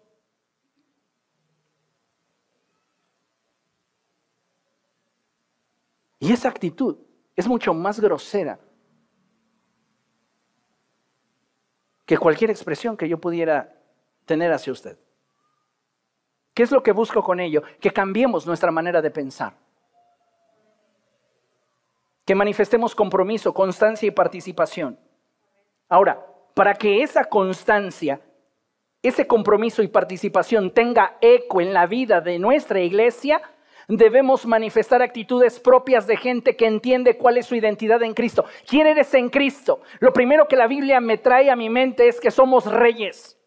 Y 6.19 6.31
esa 6.31 6.49
actitud 6.49 6.97
es 7.35 7.47
mucho 7.47 7.73
más 7.73 7.99
grosera 7.99 8.59
que 12.05 12.17
cualquier 12.17 12.51
expresión 12.51 12.97
que 12.97 13.07
yo 13.07 13.19
pudiera 13.19 13.73
tener 14.25 14.51
hacia 14.51 14.73
usted. 14.73 14.99
¿Qué 16.53 16.63
es 16.63 16.71
lo 16.71 16.83
que 16.83 16.91
busco 16.91 17.23
con 17.23 17.39
ello? 17.39 17.63
Que 17.79 17.91
cambiemos 17.91 18.45
nuestra 18.45 18.69
manera 18.69 19.01
de 19.01 19.09
pensar. 19.09 19.57
Que 22.31 22.35
manifestemos 22.35 22.95
compromiso, 22.95 23.53
constancia 23.53 24.07
y 24.07 24.11
participación. 24.11 24.97
Ahora, 25.89 26.25
para 26.53 26.75
que 26.75 27.03
esa 27.03 27.25
constancia, 27.25 28.21
ese 29.03 29.27
compromiso 29.27 29.83
y 29.83 29.89
participación 29.89 30.71
tenga 30.73 31.17
eco 31.19 31.59
en 31.59 31.73
la 31.73 31.87
vida 31.87 32.21
de 32.21 32.39
nuestra 32.39 32.79
iglesia, 32.79 33.41
debemos 33.89 34.45
manifestar 34.45 35.01
actitudes 35.01 35.59
propias 35.59 36.07
de 36.07 36.15
gente 36.15 36.55
que 36.55 36.67
entiende 36.67 37.17
cuál 37.17 37.37
es 37.37 37.47
su 37.47 37.55
identidad 37.55 38.01
en 38.01 38.13
Cristo. 38.13 38.45
¿Quién 38.65 38.87
eres 38.87 39.13
en 39.13 39.27
Cristo? 39.27 39.81
Lo 39.99 40.13
primero 40.13 40.47
que 40.47 40.55
la 40.55 40.67
Biblia 40.67 41.01
me 41.01 41.17
trae 41.17 41.51
a 41.51 41.57
mi 41.57 41.69
mente 41.69 42.07
es 42.07 42.21
que 42.21 42.31
somos 42.31 42.65
reyes. 42.65 43.37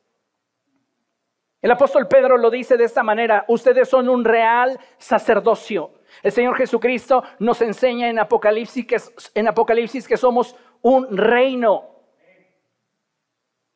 El 1.63 1.71
apóstol 1.71 2.07
Pedro 2.07 2.37
lo 2.37 2.51
dice 2.51 2.77
de 2.77 2.85
esta 2.85 3.03
manera, 3.03 3.47
ustedes 3.49 3.89
son 3.89 4.11
un 4.11 4.27
real 4.27 4.79
sacerdocio. 4.99 5.91
El 6.23 6.33
Señor 6.33 6.57
Jesucristo 6.57 7.23
nos 7.39 7.61
enseña 7.63 8.09
en 8.09 8.19
Apocalipsis 8.19 8.87
que, 8.87 9.01
en 9.35 9.49
Apocalipsis 9.49 10.07
que 10.07 10.17
somos 10.17 10.57
un 10.83 11.17
reino. 11.17 11.85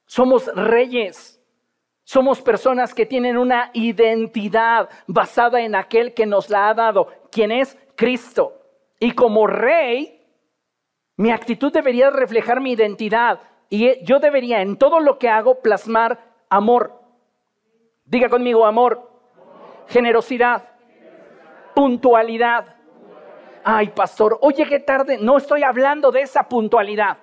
Somos 0.07 0.47
reyes. 0.55 1.34
Somos 2.05 2.41
personas 2.41 2.95
que 2.95 3.05
tienen 3.05 3.36
una 3.36 3.70
identidad 3.74 4.89
basada 5.07 5.61
en 5.61 5.74
aquel 5.74 6.14
que 6.14 6.24
nos 6.24 6.49
la 6.49 6.70
ha 6.70 6.74
dado, 6.74 7.09
quien 7.30 7.53
es 7.53 7.76
Cristo. 7.97 8.62
Y 8.99 9.12
como 9.12 9.47
rey, 9.47 10.24
mi 11.16 11.30
actitud 11.30 11.70
debería 11.72 12.11
reflejar 12.11 12.61
mi 12.61 12.72
identidad 12.72 13.41
y 13.68 14.03
yo 14.05 14.20
debería 14.20 14.62
en 14.62 14.78
todo 14.78 15.01
lo 15.01 15.18
que 15.18 15.28
hago 15.28 15.61
plasmar 15.61 16.18
amor. 16.49 16.99
Diga 18.05 18.28
conmigo 18.30 18.64
amor, 18.64 19.11
generosidad, 19.89 20.64
puntualidad. 21.79 22.74
Ay, 23.62 23.91
pastor, 23.91 24.37
oye, 24.41 24.66
qué 24.66 24.81
tarde. 24.81 25.16
No 25.16 25.37
estoy 25.37 25.62
hablando 25.62 26.11
de 26.11 26.22
esa 26.22 26.43
puntualidad. 26.43 27.18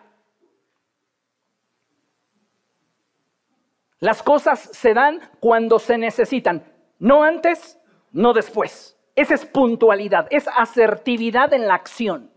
Las 3.99 4.24
cosas 4.24 4.62
se 4.62 4.93
dan 4.93 5.20
cuando 5.41 5.78
se 5.78 5.97
necesitan, 5.97 6.64
no 6.99 7.22
antes, 7.22 7.78
no 8.14 8.32
después. 8.32 8.97
Esa 9.14 9.34
es 9.34 9.45
puntualidad, 9.45 10.28
es 10.30 10.47
asertividad 10.47 11.51
en 11.51 11.68
la 11.68 11.74
acción. 11.74 12.32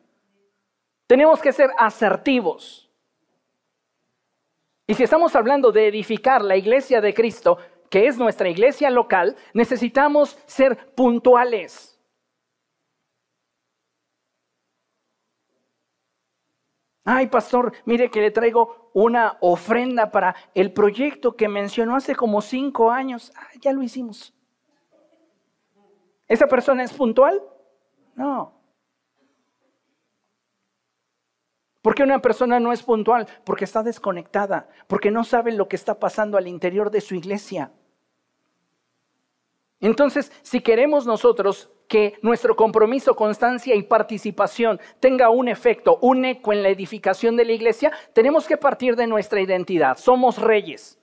Tenemos 1.06 1.40
que 1.40 1.52
ser 1.52 1.70
asertivos. 1.78 2.90
Y 4.88 4.94
si 4.94 5.04
estamos 5.04 5.36
hablando 5.36 5.70
de 5.70 5.86
edificar 5.86 6.42
la 6.42 6.56
iglesia 6.56 7.00
de 7.00 7.14
Cristo, 7.14 7.58
que 7.88 8.08
es 8.08 8.18
nuestra 8.18 8.48
iglesia 8.48 8.90
local, 8.90 9.36
necesitamos 9.54 10.36
ser 10.46 10.92
puntuales. 10.96 11.97
Ay, 17.10 17.28
pastor, 17.28 17.72
mire 17.86 18.10
que 18.10 18.20
le 18.20 18.30
traigo 18.30 18.90
una 18.92 19.38
ofrenda 19.40 20.10
para 20.10 20.36
el 20.52 20.74
proyecto 20.74 21.36
que 21.36 21.48
mencionó 21.48 21.96
hace 21.96 22.14
como 22.14 22.42
cinco 22.42 22.90
años. 22.90 23.32
Ah, 23.34 23.48
ya 23.62 23.72
lo 23.72 23.82
hicimos. 23.82 24.34
¿Esa 26.26 26.46
persona 26.46 26.84
es 26.84 26.92
puntual? 26.92 27.42
No. 28.14 28.52
¿Por 31.80 31.94
qué 31.94 32.02
una 32.02 32.20
persona 32.20 32.60
no 32.60 32.74
es 32.74 32.82
puntual? 32.82 33.26
Porque 33.42 33.64
está 33.64 33.82
desconectada, 33.82 34.68
porque 34.86 35.10
no 35.10 35.24
sabe 35.24 35.52
lo 35.52 35.66
que 35.66 35.76
está 35.76 35.98
pasando 35.98 36.36
al 36.36 36.46
interior 36.46 36.90
de 36.90 37.00
su 37.00 37.14
iglesia. 37.14 37.72
Entonces, 39.80 40.30
si 40.42 40.60
queremos 40.60 41.06
nosotros 41.06 41.70
que 41.88 42.18
nuestro 42.22 42.54
compromiso, 42.54 43.16
constancia 43.16 43.74
y 43.74 43.82
participación 43.82 44.78
tenga 45.00 45.30
un 45.30 45.48
efecto, 45.48 45.98
un 46.02 46.24
eco 46.24 46.52
en 46.52 46.62
la 46.62 46.68
edificación 46.68 47.36
de 47.36 47.46
la 47.46 47.52
iglesia, 47.52 47.90
tenemos 48.12 48.46
que 48.46 48.58
partir 48.58 48.94
de 48.94 49.06
nuestra 49.06 49.40
identidad. 49.40 49.96
Somos 49.96 50.38
reyes, 50.38 51.00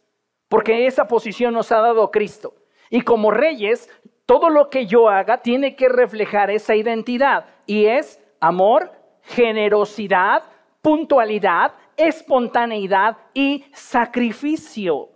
porque 0.48 0.86
esa 0.86 1.08
posición 1.08 1.54
nos 1.56 1.72
ha 1.72 1.80
dado 1.80 2.12
Cristo. 2.12 2.54
Y 2.90 3.02
como 3.02 3.32
reyes, 3.32 3.90
todo 4.26 4.50
lo 4.50 4.70
que 4.70 4.86
yo 4.86 5.10
haga 5.10 5.42
tiene 5.42 5.76
que 5.76 5.90
reflejar 5.90 6.52
esa 6.52 6.76
identidad 6.76 7.46
y 7.66 7.86
es 7.86 8.22
amor, 8.40 8.92
generosidad, 9.24 10.44
puntualidad, 10.82 11.74
espontaneidad 11.98 13.18
y 13.34 13.66
sacrificio. 13.74 15.10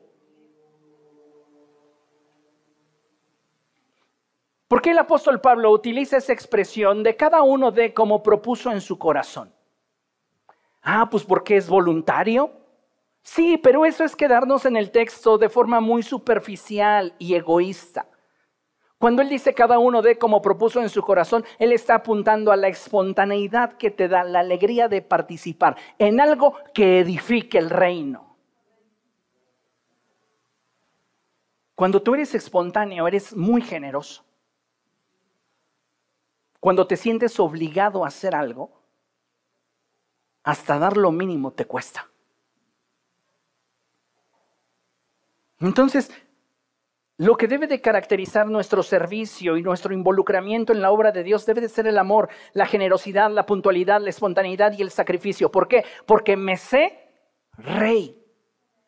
¿Por 4.69 4.83
qué 4.83 4.91
el 4.91 4.99
apóstol 4.99 5.41
Pablo 5.41 5.71
utiliza 5.71 6.17
esa 6.17 6.31
expresión 6.31 7.01
de 7.01 7.15
cada 7.15 7.41
uno 7.41 7.71
de 7.71 7.91
como 7.91 8.21
propuso 8.21 8.71
en 8.71 8.81
su 8.81 8.99
corazón? 8.99 9.51
Ah, 10.83 11.09
pues 11.09 11.23
porque 11.23 11.57
es 11.57 11.67
voluntario. 11.67 12.51
Sí, 13.23 13.57
pero 13.57 13.83
eso 13.83 14.03
es 14.03 14.15
quedarnos 14.15 14.65
en 14.65 14.77
el 14.77 14.91
texto 14.91 15.39
de 15.39 15.49
forma 15.49 15.79
muy 15.79 16.03
superficial 16.03 17.15
y 17.17 17.33
egoísta. 17.33 18.05
Cuando 18.99 19.23
Él 19.23 19.29
dice 19.29 19.55
cada 19.55 19.79
uno 19.79 20.03
de 20.03 20.19
como 20.19 20.39
propuso 20.39 20.79
en 20.83 20.89
su 20.89 21.01
corazón, 21.01 21.43
Él 21.57 21.71
está 21.71 21.95
apuntando 21.95 22.51
a 22.51 22.55
la 22.55 22.67
espontaneidad 22.67 23.73
que 23.73 23.89
te 23.89 24.07
da 24.07 24.23
la 24.23 24.41
alegría 24.41 24.87
de 24.87 25.01
participar 25.01 25.77
en 25.97 26.21
algo 26.21 26.53
que 26.75 26.99
edifique 26.99 27.57
el 27.57 27.71
reino. 27.71 28.37
Cuando 31.73 32.03
tú 32.03 32.13
eres 32.13 32.35
espontáneo, 32.35 33.07
eres 33.07 33.35
muy 33.35 33.63
generoso. 33.63 34.28
Cuando 36.59 36.87
te 36.87 36.97
sientes 36.97 37.39
obligado 37.39 38.03
a 38.03 38.09
hacer 38.09 38.35
algo, 38.35 38.71
hasta 40.43 40.79
dar 40.79 40.97
lo 40.97 41.11
mínimo 41.11 41.51
te 41.51 41.65
cuesta. 41.65 42.09
Entonces, 45.59 46.11
lo 47.17 47.35
que 47.35 47.47
debe 47.47 47.67
de 47.67 47.81
caracterizar 47.81 48.47
nuestro 48.47 48.81
servicio 48.81 49.57
y 49.57 49.61
nuestro 49.61 49.93
involucramiento 49.93 50.71
en 50.71 50.81
la 50.81 50.91
obra 50.91 51.11
de 51.11 51.23
Dios 51.23 51.45
debe 51.45 51.59
de 51.59 51.67
ser 51.67 51.85
el 51.85 51.97
amor, 51.97 52.29
la 52.53 52.65
generosidad, 52.65 53.29
la 53.29 53.45
puntualidad, 53.45 53.99
la 53.99 54.09
espontaneidad 54.09 54.71
y 54.77 54.81
el 54.81 54.89
sacrificio. 54.89 55.51
¿Por 55.51 55.67
qué? 55.67 55.83
Porque 56.05 56.37
me 56.37 56.55
sé 56.55 56.97
rey. 57.57 58.15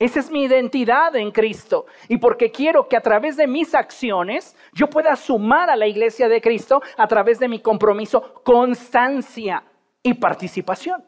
Esa 0.02 0.20
es 0.20 0.32
mi 0.32 0.45
identidad 0.45 1.16
en 1.16 1.30
Cristo. 1.30 1.86
Y 2.08 2.18
porque 2.18 2.49
quiero 2.49 2.89
que 2.89 2.97
a 2.97 3.02
través 3.02 3.38
de 3.38 3.45
mis 3.45 3.76
acciones 3.76 4.56
yo 4.74 4.89
pueda 4.89 5.16
sumar 5.16 5.70
a 5.70 5.76
la 5.76 5.86
iglesia 5.86 6.28
de 6.28 6.41
Cristo 6.41 6.82
a 6.97 7.08
través 7.08 7.38
de 7.38 7.47
mi 7.47 7.60
compromiso, 7.60 8.41
constancia 8.43 9.64
y 10.02 10.16
participación. 10.16 11.06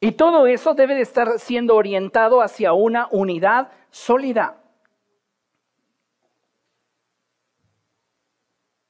Y 0.00 0.10
todo 0.10 0.48
eso 0.48 0.74
debe 0.74 0.96
de 0.96 1.02
estar 1.02 1.38
siendo 1.38 1.76
orientado 1.76 2.42
hacia 2.42 2.72
una 2.72 3.06
unidad 3.12 3.70
sólida. 3.88 4.60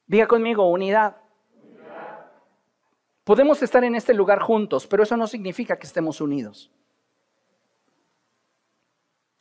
Diga 0.07 0.27
conmigo, 0.27 0.67
unidad. 0.67 1.17
Podemos 3.23 3.61
estar 3.61 3.83
en 3.83 3.93
este 3.93 4.15
lugar 4.15 4.39
juntos, 4.39 4.87
pero 4.87 5.03
eso 5.03 5.15
no 5.15 5.27
significa 5.27 5.77
que 5.77 5.85
estemos 5.85 6.21
unidos. 6.21 6.71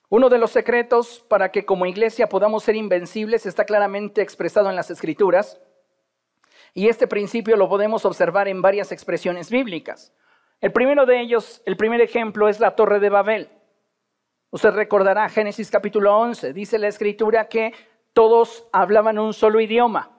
Uno 0.08 0.28
de 0.28 0.38
los 0.38 0.52
secretos 0.52 1.24
para 1.28 1.50
que 1.50 1.64
como 1.64 1.86
iglesia 1.86 2.28
podamos 2.28 2.62
ser 2.62 2.76
invencibles 2.76 3.44
está 3.44 3.64
claramente 3.64 4.22
expresado 4.22 4.70
en 4.70 4.76
las 4.76 4.90
escrituras. 4.90 5.60
Y 6.74 6.88
este 6.88 7.08
principio 7.08 7.56
lo 7.56 7.68
podemos 7.68 8.04
observar 8.04 8.46
en 8.46 8.62
varias 8.62 8.92
expresiones 8.92 9.50
bíblicas. 9.50 10.12
El 10.60 10.72
primero 10.72 11.06
de 11.06 11.20
ellos, 11.20 11.60
el 11.66 11.76
primer 11.76 12.00
ejemplo 12.00 12.48
es 12.48 12.60
la 12.60 12.76
Torre 12.76 13.00
de 13.00 13.10
Babel. 13.10 13.50
Usted 14.50 14.70
recordará 14.70 15.28
Génesis 15.28 15.70
capítulo 15.70 16.16
11, 16.18 16.52
dice 16.52 16.78
la 16.78 16.88
escritura 16.88 17.48
que 17.48 17.74
todos 18.12 18.66
hablaban 18.72 19.18
un 19.18 19.34
solo 19.34 19.60
idioma 19.60 20.12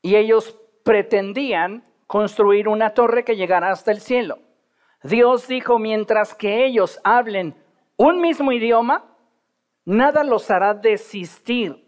y 0.00 0.16
ellos 0.16 0.58
pretendían 0.82 1.84
construir 2.06 2.68
una 2.68 2.94
torre 2.94 3.24
que 3.24 3.36
llegara 3.36 3.70
hasta 3.70 3.90
el 3.90 4.00
cielo. 4.00 4.38
Dios 5.02 5.46
dijo, 5.46 5.78
mientras 5.78 6.34
que 6.34 6.64
ellos 6.64 6.98
hablen 7.04 7.54
un 7.96 8.20
mismo 8.20 8.52
idioma, 8.52 9.04
nada 9.84 10.24
los 10.24 10.50
hará 10.50 10.74
desistir 10.74 11.84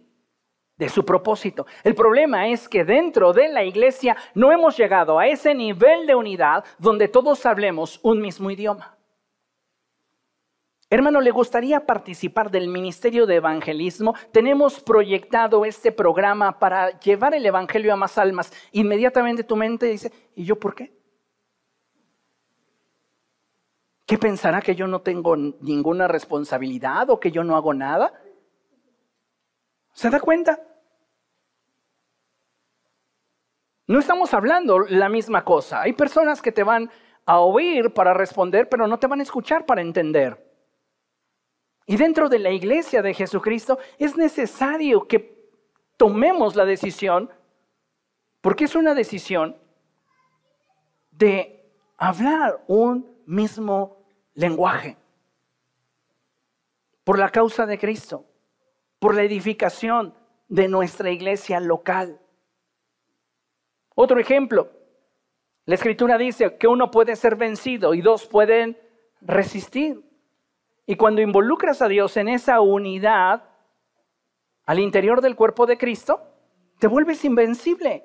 de 0.76 0.88
su 0.88 1.04
propósito. 1.04 1.66
El 1.84 1.94
problema 1.94 2.48
es 2.48 2.68
que 2.68 2.84
dentro 2.84 3.32
de 3.32 3.48
la 3.48 3.64
iglesia 3.64 4.16
no 4.34 4.52
hemos 4.52 4.76
llegado 4.76 5.18
a 5.18 5.26
ese 5.26 5.54
nivel 5.54 6.06
de 6.06 6.14
unidad 6.14 6.64
donde 6.78 7.08
todos 7.08 7.46
hablemos 7.46 7.98
un 8.02 8.20
mismo 8.20 8.50
idioma. 8.50 8.96
Hermano, 10.88 11.20
¿le 11.20 11.32
gustaría 11.32 11.84
participar 11.84 12.48
del 12.50 12.68
Ministerio 12.68 13.26
de 13.26 13.36
Evangelismo? 13.36 14.14
Tenemos 14.30 14.78
proyectado 14.78 15.64
este 15.64 15.90
programa 15.90 16.60
para 16.60 17.00
llevar 17.00 17.34
el 17.34 17.44
Evangelio 17.44 17.92
a 17.92 17.96
más 17.96 18.18
almas. 18.18 18.52
Inmediatamente 18.70 19.42
tu 19.42 19.56
mente 19.56 19.86
dice, 19.86 20.12
¿y 20.36 20.44
yo 20.44 20.60
por 20.60 20.76
qué? 20.76 20.95
¿Qué 24.06 24.18
pensará 24.18 24.62
que 24.62 24.76
yo 24.76 24.86
no 24.86 25.00
tengo 25.00 25.36
ninguna 25.36 26.06
responsabilidad 26.06 27.10
o 27.10 27.18
que 27.18 27.32
yo 27.32 27.42
no 27.42 27.56
hago 27.56 27.74
nada? 27.74 28.12
¿Se 29.92 30.08
da 30.08 30.20
cuenta? 30.20 30.60
No 33.88 33.98
estamos 33.98 34.32
hablando 34.32 34.78
la 34.78 35.08
misma 35.08 35.44
cosa. 35.44 35.82
Hay 35.82 35.92
personas 35.92 36.40
que 36.40 36.52
te 36.52 36.62
van 36.62 36.88
a 37.24 37.40
oír 37.40 37.92
para 37.92 38.14
responder, 38.14 38.68
pero 38.68 38.86
no 38.86 38.98
te 38.98 39.08
van 39.08 39.18
a 39.18 39.24
escuchar 39.24 39.66
para 39.66 39.80
entender. 39.80 40.40
Y 41.86 41.96
dentro 41.96 42.28
de 42.28 42.38
la 42.38 42.50
iglesia 42.50 43.02
de 43.02 43.12
Jesucristo 43.12 43.78
es 43.98 44.16
necesario 44.16 45.08
que 45.08 45.50
tomemos 45.96 46.54
la 46.54 46.64
decisión, 46.64 47.30
porque 48.40 48.64
es 48.64 48.76
una 48.76 48.94
decisión 48.94 49.56
de 51.10 51.72
hablar 51.96 52.62
un 52.68 53.15
mismo 53.26 54.04
lenguaje. 54.34 54.96
Por 57.04 57.18
la 57.18 57.30
causa 57.30 57.66
de 57.66 57.78
Cristo, 57.78 58.24
por 58.98 59.14
la 59.14 59.22
edificación 59.22 60.14
de 60.48 60.68
nuestra 60.68 61.10
iglesia 61.10 61.60
local. 61.60 62.20
Otro 63.94 64.18
ejemplo, 64.18 64.70
la 65.64 65.74
escritura 65.74 66.18
dice 66.18 66.56
que 66.56 66.68
uno 66.68 66.90
puede 66.90 67.16
ser 67.16 67.36
vencido 67.36 67.94
y 67.94 68.00
dos 68.00 68.26
pueden 68.26 68.78
resistir. 69.20 70.02
Y 70.86 70.96
cuando 70.96 71.20
involucras 71.20 71.82
a 71.82 71.88
Dios 71.88 72.16
en 72.16 72.28
esa 72.28 72.60
unidad 72.60 73.44
al 74.64 74.78
interior 74.78 75.20
del 75.20 75.36
cuerpo 75.36 75.66
de 75.66 75.78
Cristo, 75.78 76.20
te 76.78 76.86
vuelves 76.86 77.24
invencible. 77.24 78.04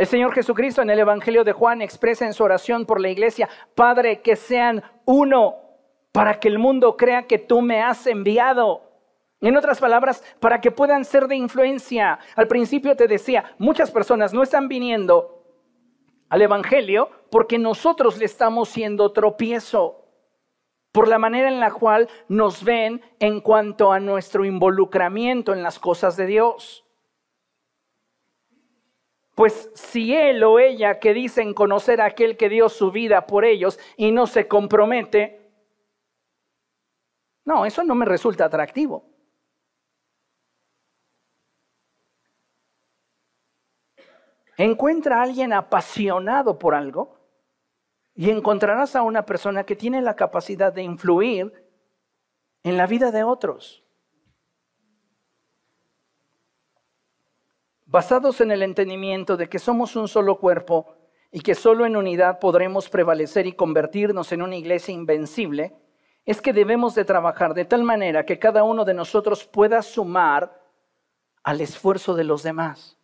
El 0.00 0.06
Señor 0.06 0.32
Jesucristo 0.32 0.80
en 0.80 0.88
el 0.88 0.98
Evangelio 0.98 1.44
de 1.44 1.52
Juan 1.52 1.82
expresa 1.82 2.24
en 2.24 2.32
su 2.32 2.42
oración 2.42 2.86
por 2.86 3.02
la 3.02 3.10
iglesia, 3.10 3.50
Padre, 3.74 4.22
que 4.22 4.34
sean 4.34 4.82
uno 5.04 5.56
para 6.10 6.40
que 6.40 6.48
el 6.48 6.58
mundo 6.58 6.96
crea 6.96 7.26
que 7.26 7.36
tú 7.36 7.60
me 7.60 7.82
has 7.82 8.06
enviado. 8.06 8.80
En 9.42 9.58
otras 9.58 9.78
palabras, 9.78 10.24
para 10.40 10.62
que 10.62 10.70
puedan 10.70 11.04
ser 11.04 11.28
de 11.28 11.36
influencia. 11.36 12.18
Al 12.34 12.48
principio 12.48 12.96
te 12.96 13.08
decía, 13.08 13.54
muchas 13.58 13.90
personas 13.90 14.32
no 14.32 14.42
están 14.42 14.68
viniendo 14.68 15.44
al 16.30 16.40
Evangelio 16.40 17.10
porque 17.30 17.58
nosotros 17.58 18.16
le 18.16 18.24
estamos 18.24 18.70
siendo 18.70 19.12
tropiezo 19.12 20.06
por 20.92 21.08
la 21.08 21.18
manera 21.18 21.48
en 21.48 21.60
la 21.60 21.72
cual 21.72 22.08
nos 22.26 22.64
ven 22.64 23.02
en 23.18 23.42
cuanto 23.42 23.92
a 23.92 24.00
nuestro 24.00 24.46
involucramiento 24.46 25.52
en 25.52 25.62
las 25.62 25.78
cosas 25.78 26.16
de 26.16 26.24
Dios. 26.24 26.86
Pues 29.40 29.70
si 29.72 30.14
él 30.14 30.44
o 30.44 30.58
ella 30.58 31.00
que 31.00 31.14
dicen 31.14 31.54
conocer 31.54 32.02
a 32.02 32.04
aquel 32.04 32.36
que 32.36 32.50
dio 32.50 32.68
su 32.68 32.90
vida 32.90 33.26
por 33.26 33.46
ellos 33.46 33.78
y 33.96 34.12
no 34.12 34.26
se 34.26 34.46
compromete, 34.46 35.50
no, 37.46 37.64
eso 37.64 37.82
no 37.82 37.94
me 37.94 38.04
resulta 38.04 38.44
atractivo. 38.44 39.02
Encuentra 44.58 45.20
a 45.20 45.22
alguien 45.22 45.54
apasionado 45.54 46.58
por 46.58 46.74
algo 46.74 47.16
y 48.14 48.28
encontrarás 48.28 48.94
a 48.94 49.00
una 49.00 49.24
persona 49.24 49.64
que 49.64 49.74
tiene 49.74 50.02
la 50.02 50.16
capacidad 50.16 50.70
de 50.70 50.82
influir 50.82 51.66
en 52.62 52.76
la 52.76 52.86
vida 52.86 53.10
de 53.10 53.24
otros. 53.24 53.82
Basados 57.90 58.40
en 58.40 58.52
el 58.52 58.62
entendimiento 58.62 59.36
de 59.36 59.48
que 59.48 59.58
somos 59.58 59.96
un 59.96 60.06
solo 60.06 60.38
cuerpo 60.38 60.94
y 61.32 61.40
que 61.40 61.56
solo 61.56 61.84
en 61.84 61.96
unidad 61.96 62.38
podremos 62.38 62.88
prevalecer 62.88 63.48
y 63.48 63.52
convertirnos 63.52 64.30
en 64.30 64.42
una 64.42 64.54
iglesia 64.54 64.94
invencible, 64.94 65.74
es 66.24 66.40
que 66.40 66.52
debemos 66.52 66.94
de 66.94 67.04
trabajar 67.04 67.52
de 67.52 67.64
tal 67.64 67.82
manera 67.82 68.24
que 68.24 68.38
cada 68.38 68.62
uno 68.62 68.84
de 68.84 68.94
nosotros 68.94 69.44
pueda 69.44 69.82
sumar 69.82 70.62
al 71.42 71.60
esfuerzo 71.60 72.14
de 72.14 72.22
los 72.22 72.44
demás. 72.44 72.96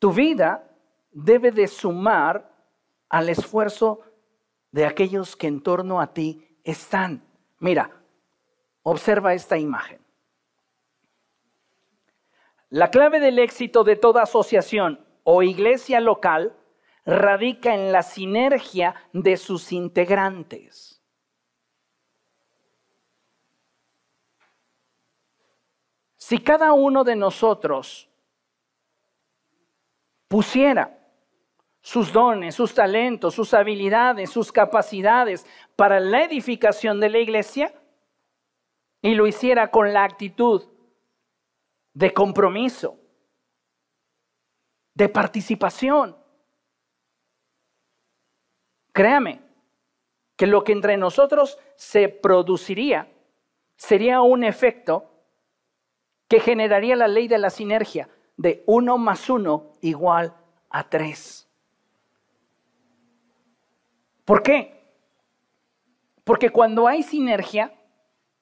Tu 0.00 0.10
vida 0.12 0.68
debe 1.12 1.52
de 1.52 1.68
sumar 1.68 2.52
al 3.08 3.28
esfuerzo 3.28 4.00
de 4.72 4.84
aquellos 4.84 5.36
que 5.36 5.46
en 5.46 5.62
torno 5.62 6.00
a 6.00 6.12
ti 6.12 6.58
están. 6.64 7.24
Mira, 7.60 7.88
observa 8.82 9.32
esta 9.32 9.56
imagen. 9.56 10.05
La 12.70 12.90
clave 12.90 13.20
del 13.20 13.38
éxito 13.38 13.84
de 13.84 13.96
toda 13.96 14.22
asociación 14.22 15.04
o 15.22 15.42
iglesia 15.42 16.00
local 16.00 16.56
radica 17.04 17.74
en 17.74 17.92
la 17.92 18.02
sinergia 18.02 18.94
de 19.12 19.36
sus 19.36 19.72
integrantes. 19.72 21.00
Si 26.16 26.38
cada 26.38 26.72
uno 26.72 27.04
de 27.04 27.14
nosotros 27.14 28.10
pusiera 30.26 30.98
sus 31.80 32.12
dones, 32.12 32.56
sus 32.56 32.74
talentos, 32.74 33.32
sus 33.32 33.54
habilidades, 33.54 34.30
sus 34.30 34.50
capacidades 34.50 35.46
para 35.76 36.00
la 36.00 36.24
edificación 36.24 36.98
de 36.98 37.10
la 37.10 37.18
iglesia 37.18 37.72
y 39.02 39.14
lo 39.14 39.28
hiciera 39.28 39.70
con 39.70 39.92
la 39.92 40.02
actitud 40.02 40.64
de 41.96 42.12
compromiso, 42.12 43.00
de 44.92 45.08
participación. 45.08 46.14
Créame 48.92 49.40
que 50.36 50.46
lo 50.46 50.62
que 50.62 50.72
entre 50.72 50.98
nosotros 50.98 51.58
se 51.74 52.10
produciría 52.10 53.10
sería 53.76 54.20
un 54.20 54.44
efecto 54.44 55.10
que 56.28 56.38
generaría 56.38 56.96
la 56.96 57.08
ley 57.08 57.28
de 57.28 57.38
la 57.38 57.48
sinergia 57.48 58.10
de 58.36 58.62
uno 58.66 58.98
más 58.98 59.30
uno 59.30 59.72
igual 59.80 60.36
a 60.68 60.90
tres. 60.90 61.48
¿Por 64.26 64.42
qué? 64.42 64.84
Porque 66.24 66.50
cuando 66.50 66.88
hay 66.88 67.02
sinergia, 67.02 67.72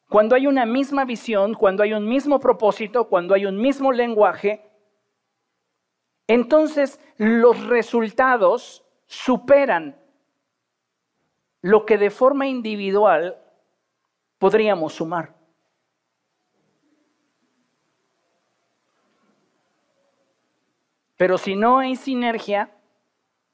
cuando 0.08 0.34
hay 0.34 0.46
una 0.46 0.66
misma 0.66 1.04
visión, 1.04 1.54
cuando 1.54 1.82
hay 1.82 1.92
un 1.92 2.06
mismo 2.06 2.38
propósito, 2.38 3.08
cuando 3.08 3.34
hay 3.34 3.46
un 3.46 3.60
mismo 3.60 3.92
lenguaje, 3.92 4.70
entonces 6.26 7.00
los 7.16 7.66
resultados 7.66 8.84
superan 9.06 9.96
lo 11.62 11.86
que 11.86 11.98
de 11.98 12.10
forma 12.10 12.46
individual 12.46 13.40
podríamos 14.38 14.94
sumar. 14.94 15.34
Pero 21.16 21.38
si 21.38 21.56
no 21.56 21.78
hay 21.78 21.96
sinergia, 21.96 22.70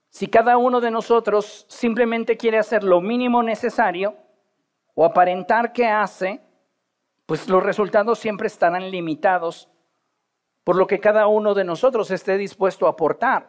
si 0.09 0.27
cada 0.27 0.57
uno 0.57 0.81
de 0.81 0.91
nosotros 0.91 1.67
simplemente 1.69 2.37
quiere 2.37 2.59
hacer 2.59 2.83
lo 2.83 3.01
mínimo 3.01 3.43
necesario 3.43 4.17
o 5.01 5.05
aparentar 5.07 5.73
que 5.73 5.87
hace, 5.87 6.43
pues 7.25 7.49
los 7.49 7.63
resultados 7.63 8.19
siempre 8.19 8.49
estarán 8.49 8.91
limitados 8.91 9.67
por 10.63 10.77
lo 10.77 10.87
que 10.87 11.01
cada 11.01 11.27
uno 11.27 11.55
de 11.55 11.65
nosotros 11.65 12.11
esté 12.11 12.37
dispuesto 12.37 12.87
a 12.87 12.91
aportar. 12.91 13.49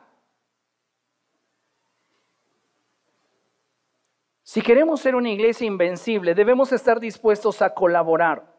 Si 4.43 4.61
queremos 4.61 5.01
ser 5.01 5.13
una 5.13 5.29
iglesia 5.29 5.67
invencible, 5.67 6.35
debemos 6.35 6.71
estar 6.71 7.01
dispuestos 7.01 7.61
a 7.61 7.73
colaborar 7.73 8.55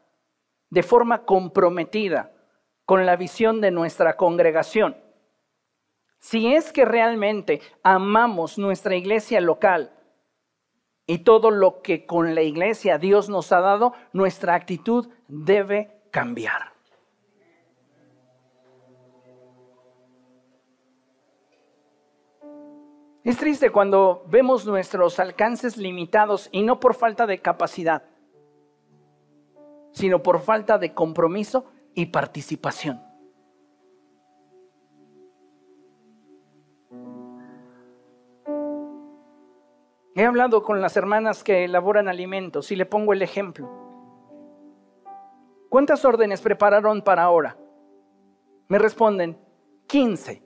de 0.69 0.83
forma 0.83 1.25
comprometida 1.25 2.31
con 2.85 3.07
la 3.07 3.17
visión 3.17 3.63
de 3.63 3.71
nuestra 3.71 4.19
congregación. 4.19 5.03
Si 6.19 6.55
es 6.55 6.75
que 6.75 6.85
realmente 6.85 7.63
amamos 7.83 8.59
nuestra 8.59 8.95
iglesia 8.97 9.41
local 9.41 9.99
y 11.07 11.19
todo 11.19 11.51
lo 11.51 11.83
que 11.83 12.07
con 12.07 12.35
la 12.35 12.43
iglesia 12.43 12.99
Dios 12.99 13.29
nos 13.29 13.53
ha 13.53 13.61
dado, 13.61 13.93
nuestra 14.13 14.55
actitud 14.55 15.09
debe 15.29 16.03
cambiar. 16.11 16.73
Es 23.25 23.37
triste 23.37 23.71
cuando 23.71 24.25
vemos 24.27 24.67
nuestros 24.67 25.21
alcances 25.21 25.77
limitados 25.77 26.49
y 26.51 26.63
no 26.63 26.81
por 26.81 26.95
falta 26.95 27.25
de 27.27 27.41
capacidad, 27.41 28.03
sino 29.93 30.23
por 30.23 30.41
falta 30.41 30.77
de 30.79 30.93
compromiso 30.93 31.67
y 31.95 32.07
participación. 32.07 33.12
He 40.15 40.25
hablado 40.25 40.63
con 40.63 40.83
las 40.83 40.97
hermanas 40.97 41.43
que 41.43 41.65
elaboran 41.65 42.07
alimentos 42.07 42.71
y 42.71 42.77
le 42.77 42.85
pongo 42.85 43.15
el 43.15 43.23
ejemplo. 43.23 43.71
¿Cuántas 45.71 46.05
órdenes 46.05 46.43
prepararon 46.43 47.01
para 47.01 47.23
ahora? 47.23 47.57
Me 48.69 48.79
responden, 48.79 49.39
15. 49.87 50.43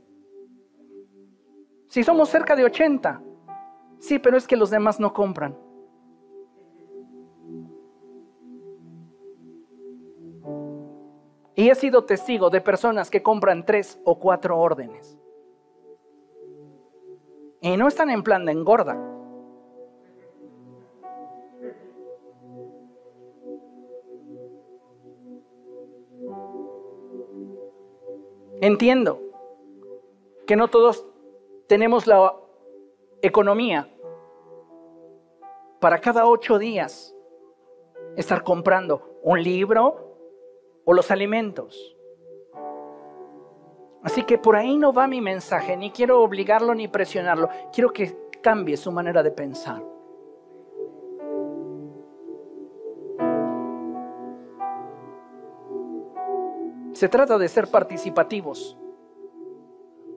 Si 1.89 2.05
somos 2.05 2.29
cerca 2.29 2.55
de 2.55 2.64
80. 2.64 3.23
Sí, 3.99 4.21
pero 4.21 4.37
es 4.37 4.47
que 4.47 4.57
los 4.57 4.71
demás 4.71 5.01
no 5.01 5.12
compran. 5.12 5.59
Y 11.57 11.71
he 11.71 11.75
sido 11.75 12.05
testigo 12.05 12.51
de 12.51 12.61
personas 12.61 13.11
que 13.11 13.23
compran 13.23 13.64
tres 13.64 14.01
o 14.05 14.19
cuatro 14.19 14.59
órdenes. 14.59 15.19
Y 17.62 17.77
no 17.77 17.89
están 17.89 18.11
en 18.11 18.23
plan 18.23 18.45
de 18.45 18.53
engorda. 18.53 19.16
Entiendo 28.61 29.21
que 30.47 30.57
no 30.57 30.69
todos 30.69 31.07
tenemos 31.67 32.07
la 32.07 32.35
economía 33.21 33.93
para 35.81 36.01
cada 36.01 36.27
ocho 36.27 36.59
días 36.59 37.15
estar 38.17 38.43
comprando 38.43 39.19
un 39.23 39.43
libro 39.43 40.17
o 40.85 40.93
los 40.95 41.11
alimentos. 41.11 41.97
Así 44.03 44.23
que 44.23 44.39
por 44.39 44.57
ahí 44.57 44.79
no 44.79 44.93
va 44.93 45.07
mi 45.09 45.21
mensaje, 45.21 45.77
ni 45.77 45.91
quiero 45.91 46.23
obligarlo 46.23 46.75
ni 46.75 46.89
presionarlo, 46.89 47.49
quiero 47.73 47.93
que 47.93 48.17
cambie 48.41 48.77
su 48.77 48.93
manera 48.93 49.23
de 49.23 49.33
pensar. 49.33 49.83
Se 56.97 57.11
trata 57.11 57.36
de 57.36 57.47
ser 57.47 57.70
participativos, 57.70 58.74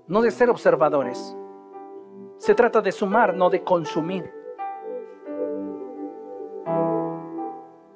no 0.07 0.21
de 0.21 0.31
ser 0.31 0.49
observadores. 0.49 1.35
Se 2.37 2.55
trata 2.55 2.79
de 2.79 2.93
sumar, 2.93 3.35
no 3.35 3.49
de 3.49 3.65
consumir. 3.65 4.33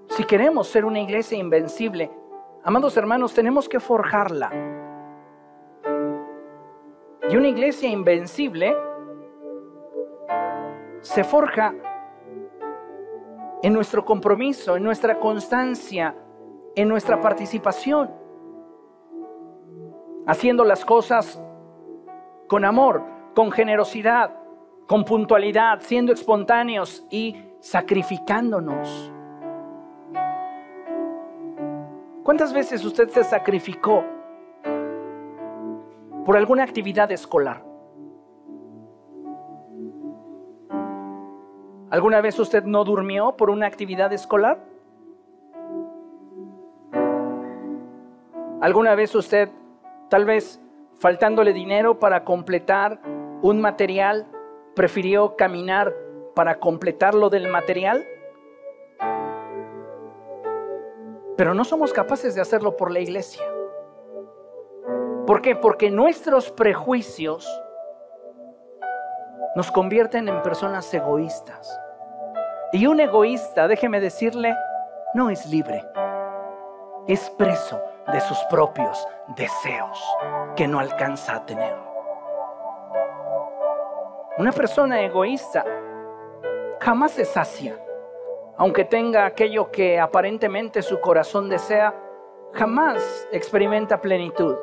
Si 0.10 0.26
queremos 0.26 0.68
ser 0.68 0.84
una 0.84 1.00
iglesia 1.00 1.38
invencible, 1.38 2.12
amados 2.66 2.98
hermanos, 2.98 3.34
tenemos 3.34 3.70
que 3.70 3.80
forjarla. 3.80 4.52
Y 7.30 7.38
una 7.38 7.48
iglesia 7.48 7.88
invencible 7.88 8.76
se 11.00 11.24
forja 11.24 11.74
en 13.62 13.72
nuestro 13.72 14.04
compromiso, 14.04 14.76
en 14.76 14.84
nuestra 14.84 15.22
constancia, 15.22 16.18
en 16.76 16.90
nuestra 16.90 17.22
participación 17.22 18.23
haciendo 20.26 20.64
las 20.64 20.86
cosas 20.86 21.42
con 22.48 22.66
amor, 22.66 23.04
con 23.36 23.52
generosidad, 23.52 24.36
con 24.88 25.06
puntualidad, 25.06 25.80
siendo 25.82 26.14
espontáneos 26.14 27.06
y 27.10 27.36
sacrificándonos. 27.60 29.12
¿Cuántas 32.24 32.54
veces 32.54 32.86
usted 32.86 33.10
se 33.10 33.24
sacrificó 33.24 34.04
por 36.26 36.38
alguna 36.38 36.64
actividad 36.64 37.12
escolar? 37.12 37.64
¿Alguna 41.90 42.22
vez 42.22 42.40
usted 42.40 42.64
no 42.64 42.84
durmió 42.84 43.36
por 43.36 43.50
una 43.50 43.68
actividad 43.68 44.12
escolar? 44.14 44.58
¿Alguna 48.62 48.96
vez 48.96 49.14
usted 49.14 49.50
Tal 50.10 50.26
vez 50.26 50.62
faltándole 51.00 51.54
dinero 51.54 52.00
para 52.00 52.24
completar 52.24 53.00
un 53.42 53.60
material, 53.60 54.28
prefirió 54.76 55.36
caminar 55.36 55.94
para 56.36 56.60
completar 56.60 57.14
lo 57.14 57.30
del 57.30 57.48
material. 57.48 58.06
Pero 61.36 61.54
no 61.54 61.66
somos 61.66 61.92
capaces 61.92 62.36
de 62.36 62.42
hacerlo 62.42 62.78
por 62.78 62.92
la 62.92 63.00
iglesia. 63.00 63.44
¿Por 65.28 65.42
qué? 65.42 65.56
Porque 65.56 65.90
nuestros 65.90 66.52
prejuicios 66.52 67.48
nos 69.56 69.72
convierten 69.72 70.28
en 70.28 70.42
personas 70.42 70.94
egoístas. 70.94 71.80
Y 72.72 72.88
un 72.88 73.00
egoísta, 73.00 73.68
déjeme 73.68 74.00
decirle, 74.00 74.56
no 75.14 75.30
es 75.30 75.46
libre, 75.48 75.84
es 77.08 77.30
preso 77.32 77.80
de 78.12 78.20
sus 78.22 78.38
propios 78.50 79.08
deseos 79.36 80.04
que 80.56 80.68
no 80.68 80.80
alcanza 80.80 81.36
a 81.36 81.46
tener. 81.46 81.76
Una 84.38 84.52
persona 84.52 85.02
egoísta 85.02 85.64
jamás 86.80 87.12
se 87.12 87.24
sacia, 87.24 87.78
aunque 88.58 88.84
tenga 88.84 89.26
aquello 89.26 89.72
que 89.72 90.00
aparentemente 90.00 90.82
su 90.82 91.00
corazón 91.00 91.50
desea, 91.50 91.94
jamás 92.52 93.28
experimenta 93.32 94.02
plenitud. 94.02 94.56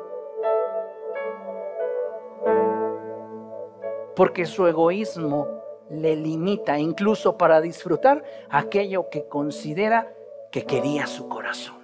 Porque 4.15 4.45
su 4.45 4.67
egoísmo 4.67 5.47
le 5.89 6.15
limita 6.15 6.77
incluso 6.77 7.37
para 7.37 7.59
disfrutar 7.59 8.23
aquello 8.49 9.09
que 9.09 9.27
considera 9.27 10.13
que 10.51 10.65
quería 10.65 11.07
su 11.07 11.27
corazón. 11.27 11.80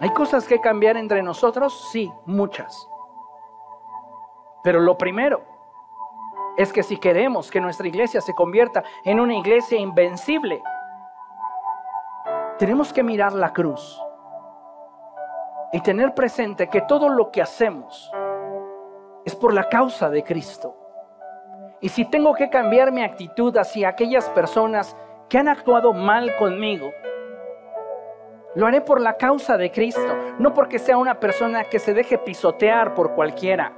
¿Hay 0.00 0.10
cosas 0.10 0.46
que 0.46 0.60
cambiar 0.60 0.96
entre 0.96 1.22
nosotros? 1.22 1.88
Sí, 1.90 2.12
muchas. 2.26 2.88
Pero 4.62 4.80
lo 4.80 4.98
primero 4.98 5.42
es 6.56 6.72
que 6.72 6.82
si 6.82 6.96
queremos 6.96 7.50
que 7.50 7.60
nuestra 7.60 7.86
iglesia 7.86 8.20
se 8.20 8.34
convierta 8.34 8.82
en 9.04 9.20
una 9.20 9.34
iglesia 9.34 9.78
invencible, 9.78 10.62
tenemos 12.58 12.92
que 12.92 13.02
mirar 13.02 13.32
la 13.32 13.52
cruz 13.52 14.00
y 15.72 15.80
tener 15.80 16.14
presente 16.14 16.68
que 16.68 16.82
todo 16.82 17.08
lo 17.08 17.30
que 17.30 17.42
hacemos 17.42 18.10
es 19.24 19.34
por 19.34 19.52
la 19.52 19.68
causa 19.68 20.08
de 20.08 20.22
Cristo. 20.22 20.76
Y 21.80 21.88
si 21.88 22.04
tengo 22.04 22.34
que 22.34 22.48
cambiar 22.48 22.92
mi 22.92 23.02
actitud 23.02 23.56
hacia 23.56 23.88
aquellas 23.88 24.30
personas 24.30 24.96
que 25.28 25.38
han 25.38 25.48
actuado 25.48 25.92
mal 25.92 26.34
conmigo, 26.36 26.90
lo 28.54 28.66
haré 28.66 28.80
por 28.80 29.00
la 29.00 29.16
causa 29.16 29.56
de 29.56 29.70
Cristo, 29.70 30.16
no 30.38 30.54
porque 30.54 30.78
sea 30.78 30.96
una 30.96 31.18
persona 31.18 31.64
que 31.64 31.78
se 31.78 31.94
deje 31.94 32.18
pisotear 32.18 32.94
por 32.94 33.14
cualquiera. 33.14 33.76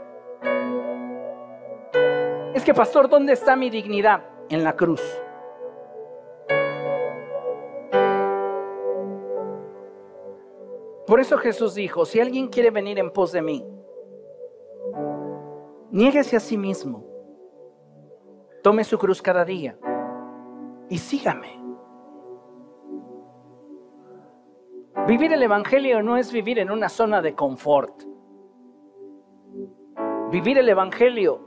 Es 2.55 2.65
que, 2.65 2.75
pastor, 2.75 3.09
¿dónde 3.09 3.33
está 3.33 3.57
mi 3.57 3.71
dignidad? 3.71 4.23
En 4.49 4.65
la 4.65 4.75
cruz. 4.75 5.03
Por 11.07 11.21
eso 11.21 11.39
Jesús 11.39 11.75
dijo, 11.75 12.05
si 12.05 12.21
alguien 12.21 12.49
quiere 12.49 12.71
venir 12.71 12.99
en 12.99 13.13
pos 13.13 13.33
de 13.33 13.41
mí, 13.41 13.65
niéguese 15.91 16.37
a 16.37 16.41
sí 16.41 16.59
mismo, 16.59 17.05
tome 18.63 18.83
su 18.83 18.99
cruz 18.99 19.23
cada 19.23 19.45
día 19.45 19.79
y 20.89 20.99
sígame. 20.99 21.66
Vivir 25.05 25.33
el 25.33 25.43
Evangelio 25.43 26.03
no 26.03 26.17
es 26.17 26.33
vivir 26.33 26.59
en 26.59 26.71
una 26.71 26.89
zona 26.89 27.23
de 27.23 27.35
confort. 27.35 28.03
Vivir 30.33 30.59
el 30.59 30.69
Evangelio 30.69 31.41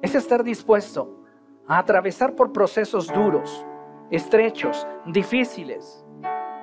es 0.00 0.14
estar 0.14 0.42
dispuesto 0.42 1.22
a 1.66 1.78
atravesar 1.78 2.34
por 2.34 2.50
procesos 2.50 3.08
duros, 3.12 3.66
estrechos, 4.10 4.86
difíciles, 5.06 6.02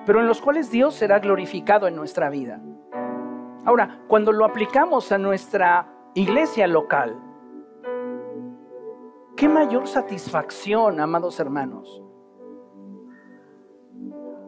pero 0.03 0.20
en 0.20 0.26
los 0.26 0.41
cuales 0.41 0.72
Dios 0.72 0.95
será 0.95 1.20
glorificado 1.20 1.88
en 1.88 1.95
nuestra 1.95 2.32
vida. 2.32 2.59
Ahora, 3.65 4.01
cuando 4.07 4.32
lo 4.32 4.45
aplicamos 4.45 5.11
a 5.11 5.20
nuestra 5.20 5.93
iglesia 6.15 6.65
local, 6.65 7.20
¿qué 9.36 9.47
mayor 9.47 9.88
satisfacción, 9.88 10.99
amados 10.99 11.39
hermanos? 11.39 12.01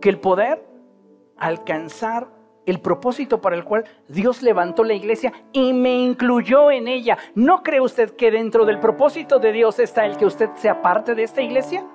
Que 0.01 0.09
el 0.09 0.19
poder 0.19 0.65
alcanzar 1.37 2.27
el 2.65 2.79
propósito 2.79 3.41
para 3.41 3.55
el 3.55 3.63
cual 3.63 3.85
Dios 4.07 4.41
levantó 4.43 4.83
la 4.83 4.93
iglesia 4.93 5.33
y 5.51 5.73
me 5.73 5.95
incluyó 5.95 6.71
en 6.71 6.87
ella. 6.87 7.17
¿No 7.35 7.63
cree 7.63 7.81
usted 7.81 8.15
que 8.15 8.31
dentro 8.31 8.65
del 8.65 8.79
propósito 8.79 9.39
de 9.39 9.51
Dios 9.51 9.79
está 9.79 10.05
el 10.05 10.17
que 10.17 10.25
usted 10.25 10.49
sea 10.55 10.81
parte 10.81 11.15
de 11.15 11.23
esta 11.23 11.41
iglesia? 11.41 11.85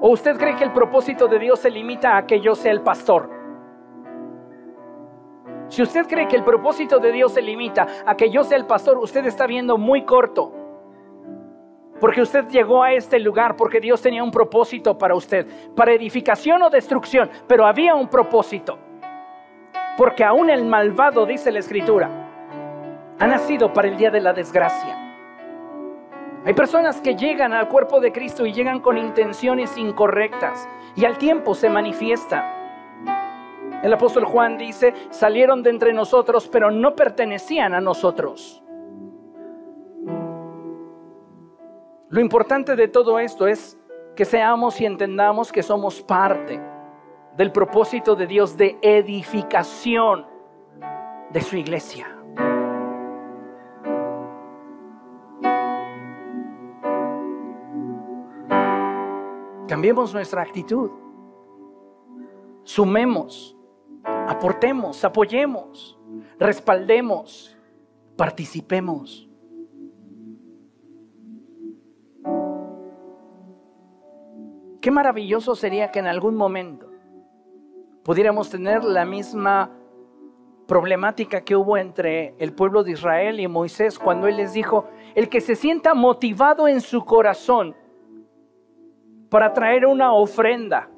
¿O 0.00 0.10
usted 0.10 0.36
cree 0.36 0.56
que 0.56 0.64
el 0.64 0.72
propósito 0.72 1.28
de 1.28 1.38
Dios 1.38 1.60
se 1.60 1.70
limita 1.70 2.16
a 2.16 2.26
que 2.26 2.40
yo 2.40 2.54
sea 2.54 2.72
el 2.72 2.80
pastor? 2.80 3.30
Si 5.68 5.80
usted 5.80 6.06
cree 6.06 6.28
que 6.28 6.36
el 6.36 6.44
propósito 6.44 6.98
de 6.98 7.12
Dios 7.12 7.32
se 7.32 7.40
limita 7.40 7.86
a 8.04 8.16
que 8.16 8.30
yo 8.30 8.44
sea 8.44 8.58
el 8.58 8.66
pastor, 8.66 8.98
usted 8.98 9.24
está 9.26 9.46
viendo 9.46 9.78
muy 9.78 10.04
corto. 10.04 10.52
Porque 12.02 12.20
usted 12.20 12.48
llegó 12.48 12.82
a 12.82 12.94
este 12.94 13.20
lugar 13.20 13.54
porque 13.54 13.78
Dios 13.78 14.02
tenía 14.02 14.24
un 14.24 14.32
propósito 14.32 14.98
para 14.98 15.14
usted, 15.14 15.46
para 15.76 15.92
edificación 15.92 16.60
o 16.64 16.68
destrucción, 16.68 17.30
pero 17.46 17.64
había 17.64 17.94
un 17.94 18.08
propósito. 18.08 18.76
Porque 19.96 20.24
aún 20.24 20.50
el 20.50 20.64
malvado, 20.64 21.24
dice 21.24 21.52
la 21.52 21.60
escritura, 21.60 22.10
ha 23.20 23.26
nacido 23.28 23.72
para 23.72 23.86
el 23.86 23.96
día 23.96 24.10
de 24.10 24.20
la 24.20 24.32
desgracia. 24.32 24.98
Hay 26.44 26.54
personas 26.54 27.00
que 27.00 27.14
llegan 27.14 27.52
al 27.52 27.68
cuerpo 27.68 28.00
de 28.00 28.10
Cristo 28.10 28.46
y 28.46 28.52
llegan 28.52 28.80
con 28.80 28.98
intenciones 28.98 29.78
incorrectas 29.78 30.68
y 30.96 31.04
al 31.04 31.18
tiempo 31.18 31.54
se 31.54 31.70
manifiesta. 31.70 33.78
El 33.80 33.92
apóstol 33.92 34.24
Juan 34.24 34.58
dice, 34.58 34.92
salieron 35.10 35.62
de 35.62 35.70
entre 35.70 35.92
nosotros, 35.92 36.48
pero 36.48 36.72
no 36.72 36.96
pertenecían 36.96 37.74
a 37.74 37.80
nosotros. 37.80 38.61
Lo 42.12 42.20
importante 42.20 42.76
de 42.76 42.88
todo 42.88 43.18
esto 43.18 43.46
es 43.46 43.80
que 44.14 44.26
seamos 44.26 44.78
y 44.82 44.84
entendamos 44.84 45.50
que 45.50 45.62
somos 45.62 46.02
parte 46.02 46.60
del 47.38 47.50
propósito 47.50 48.14
de 48.14 48.26
Dios 48.26 48.54
de 48.54 48.78
edificación 48.82 50.26
de 51.30 51.40
su 51.40 51.56
iglesia. 51.56 52.14
Cambiemos 59.66 60.12
nuestra 60.12 60.42
actitud. 60.42 60.90
Sumemos, 62.62 63.56
aportemos, 64.04 65.02
apoyemos, 65.02 65.98
respaldemos, 66.38 67.56
participemos. 68.18 69.31
Qué 74.82 74.90
maravilloso 74.90 75.54
sería 75.54 75.92
que 75.92 76.00
en 76.00 76.08
algún 76.08 76.34
momento 76.34 76.90
pudiéramos 78.02 78.50
tener 78.50 78.82
la 78.82 79.04
misma 79.04 79.70
problemática 80.66 81.42
que 81.42 81.54
hubo 81.54 81.76
entre 81.76 82.34
el 82.38 82.52
pueblo 82.52 82.82
de 82.82 82.90
Israel 82.90 83.38
y 83.38 83.46
Moisés 83.46 83.96
cuando 83.96 84.26
él 84.26 84.38
les 84.38 84.52
dijo, 84.52 84.88
el 85.14 85.28
que 85.28 85.40
se 85.40 85.54
sienta 85.54 85.94
motivado 85.94 86.66
en 86.66 86.80
su 86.80 87.04
corazón 87.04 87.76
para 89.30 89.52
traer 89.52 89.86
una 89.86 90.14
ofrenda, 90.14 90.90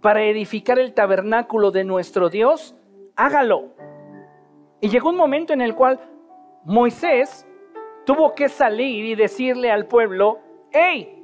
para 0.00 0.22
edificar 0.22 0.78
el 0.78 0.94
tabernáculo 0.94 1.72
de 1.72 1.82
nuestro 1.82 2.30
Dios, 2.30 2.76
hágalo. 3.16 3.74
Y 4.80 4.90
llegó 4.90 5.08
un 5.08 5.16
momento 5.16 5.52
en 5.52 5.60
el 5.60 5.74
cual 5.74 5.98
Moisés 6.64 7.48
tuvo 8.06 8.32
que 8.36 8.48
salir 8.48 9.06
y 9.06 9.16
decirle 9.16 9.72
al 9.72 9.86
pueblo, 9.86 10.38
hey, 10.70 11.23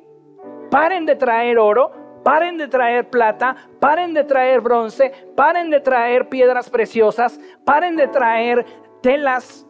Paren 0.71 1.05
de 1.05 1.17
traer 1.17 1.59
oro, 1.59 1.91
paren 2.23 2.57
de 2.57 2.69
traer 2.69 3.11
plata, 3.11 3.57
paren 3.81 4.15
de 4.15 4.25
traer 4.25 4.61
bronce, 4.61 5.13
paren 5.35 5.71
de 5.71 5.81
traer 5.81 6.29
piedras 6.29 6.71
preciosas, 6.71 7.41
paren 7.65 7.97
de 7.97 8.09
traer 8.09 8.65
telas, 9.03 9.67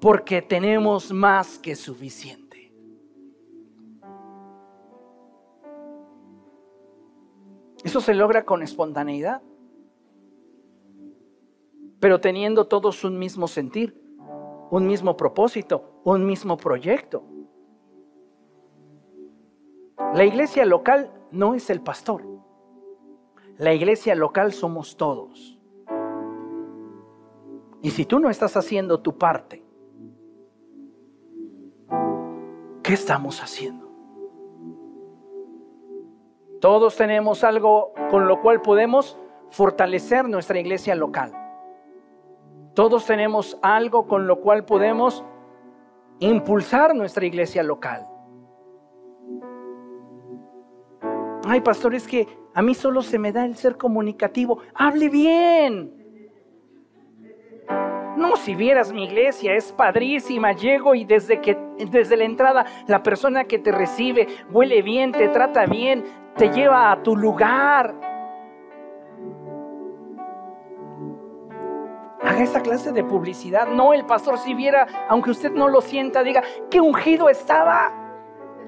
porque 0.00 0.42
tenemos 0.42 1.12
más 1.12 1.58
que 1.58 1.74
suficiente. 1.74 2.72
Eso 7.84 8.00
se 8.00 8.14
logra 8.14 8.44
con 8.44 8.62
espontaneidad, 8.62 9.42
pero 11.98 12.20
teniendo 12.20 12.66
todos 12.66 13.02
un 13.04 13.18
mismo 13.18 13.48
sentir, 13.48 14.00
un 14.70 14.86
mismo 14.86 15.16
propósito, 15.16 16.00
un 16.04 16.24
mismo 16.24 16.56
proyecto. 16.56 17.24
La 20.14 20.24
iglesia 20.24 20.66
local 20.66 21.10
no 21.30 21.54
es 21.54 21.70
el 21.70 21.80
pastor. 21.80 22.22
La 23.58 23.72
iglesia 23.72 24.14
local 24.14 24.52
somos 24.52 24.96
todos. 24.96 25.58
Y 27.80 27.90
si 27.90 28.04
tú 28.04 28.20
no 28.20 28.30
estás 28.30 28.56
haciendo 28.56 29.00
tu 29.00 29.18
parte, 29.18 29.64
¿qué 32.82 32.92
estamos 32.92 33.42
haciendo? 33.42 33.90
Todos 36.60 36.96
tenemos 36.96 37.42
algo 37.42 37.92
con 38.10 38.28
lo 38.28 38.40
cual 38.40 38.62
podemos 38.62 39.18
fortalecer 39.50 40.28
nuestra 40.28 40.60
iglesia 40.60 40.94
local. 40.94 41.32
Todos 42.74 43.04
tenemos 43.04 43.58
algo 43.62 44.06
con 44.06 44.26
lo 44.26 44.40
cual 44.40 44.64
podemos 44.64 45.24
impulsar 46.20 46.94
nuestra 46.94 47.26
iglesia 47.26 47.62
local. 47.62 48.06
Ay 51.44 51.60
pastor, 51.60 51.94
es 51.94 52.06
que 52.06 52.26
a 52.54 52.62
mí 52.62 52.74
solo 52.74 53.02
se 53.02 53.18
me 53.18 53.32
da 53.32 53.44
el 53.44 53.56
ser 53.56 53.76
comunicativo. 53.76 54.58
Hable 54.74 55.08
bien. 55.08 56.02
No, 58.16 58.36
si 58.36 58.54
vieras 58.54 58.92
mi 58.92 59.04
iglesia, 59.04 59.54
es 59.54 59.72
padrísima. 59.72 60.52
Llego 60.52 60.94
y 60.94 61.04
desde 61.04 61.40
que 61.40 61.56
desde 61.90 62.16
la 62.16 62.24
entrada 62.24 62.66
la 62.86 63.02
persona 63.02 63.44
que 63.44 63.58
te 63.58 63.72
recibe 63.72 64.28
huele 64.50 64.82
bien, 64.82 65.12
te 65.12 65.28
trata 65.28 65.66
bien, 65.66 66.04
te 66.36 66.50
lleva 66.50 66.92
a 66.92 67.02
tu 67.02 67.16
lugar. 67.16 67.94
Haga 72.22 72.42
esa 72.42 72.60
clase 72.60 72.92
de 72.92 73.02
publicidad. 73.02 73.66
No, 73.66 73.92
el 73.92 74.04
pastor 74.04 74.38
si 74.38 74.54
viera, 74.54 74.86
aunque 75.08 75.30
usted 75.30 75.50
no 75.50 75.68
lo 75.68 75.80
sienta, 75.80 76.22
diga, 76.22 76.42
qué 76.70 76.80
ungido 76.80 77.28
estaba 77.28 78.01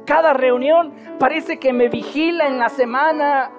cada 0.05 0.35
reunión 0.35 0.93
parece 1.19 1.59
que 1.59 1.73
me 1.73 1.89
vigila 1.89 2.47
en 2.47 2.59
la 2.59 2.69
semana. 2.69 3.51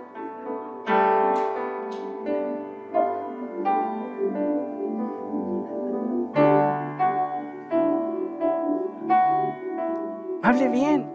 Hable 10.43 10.69
bien. 10.69 11.11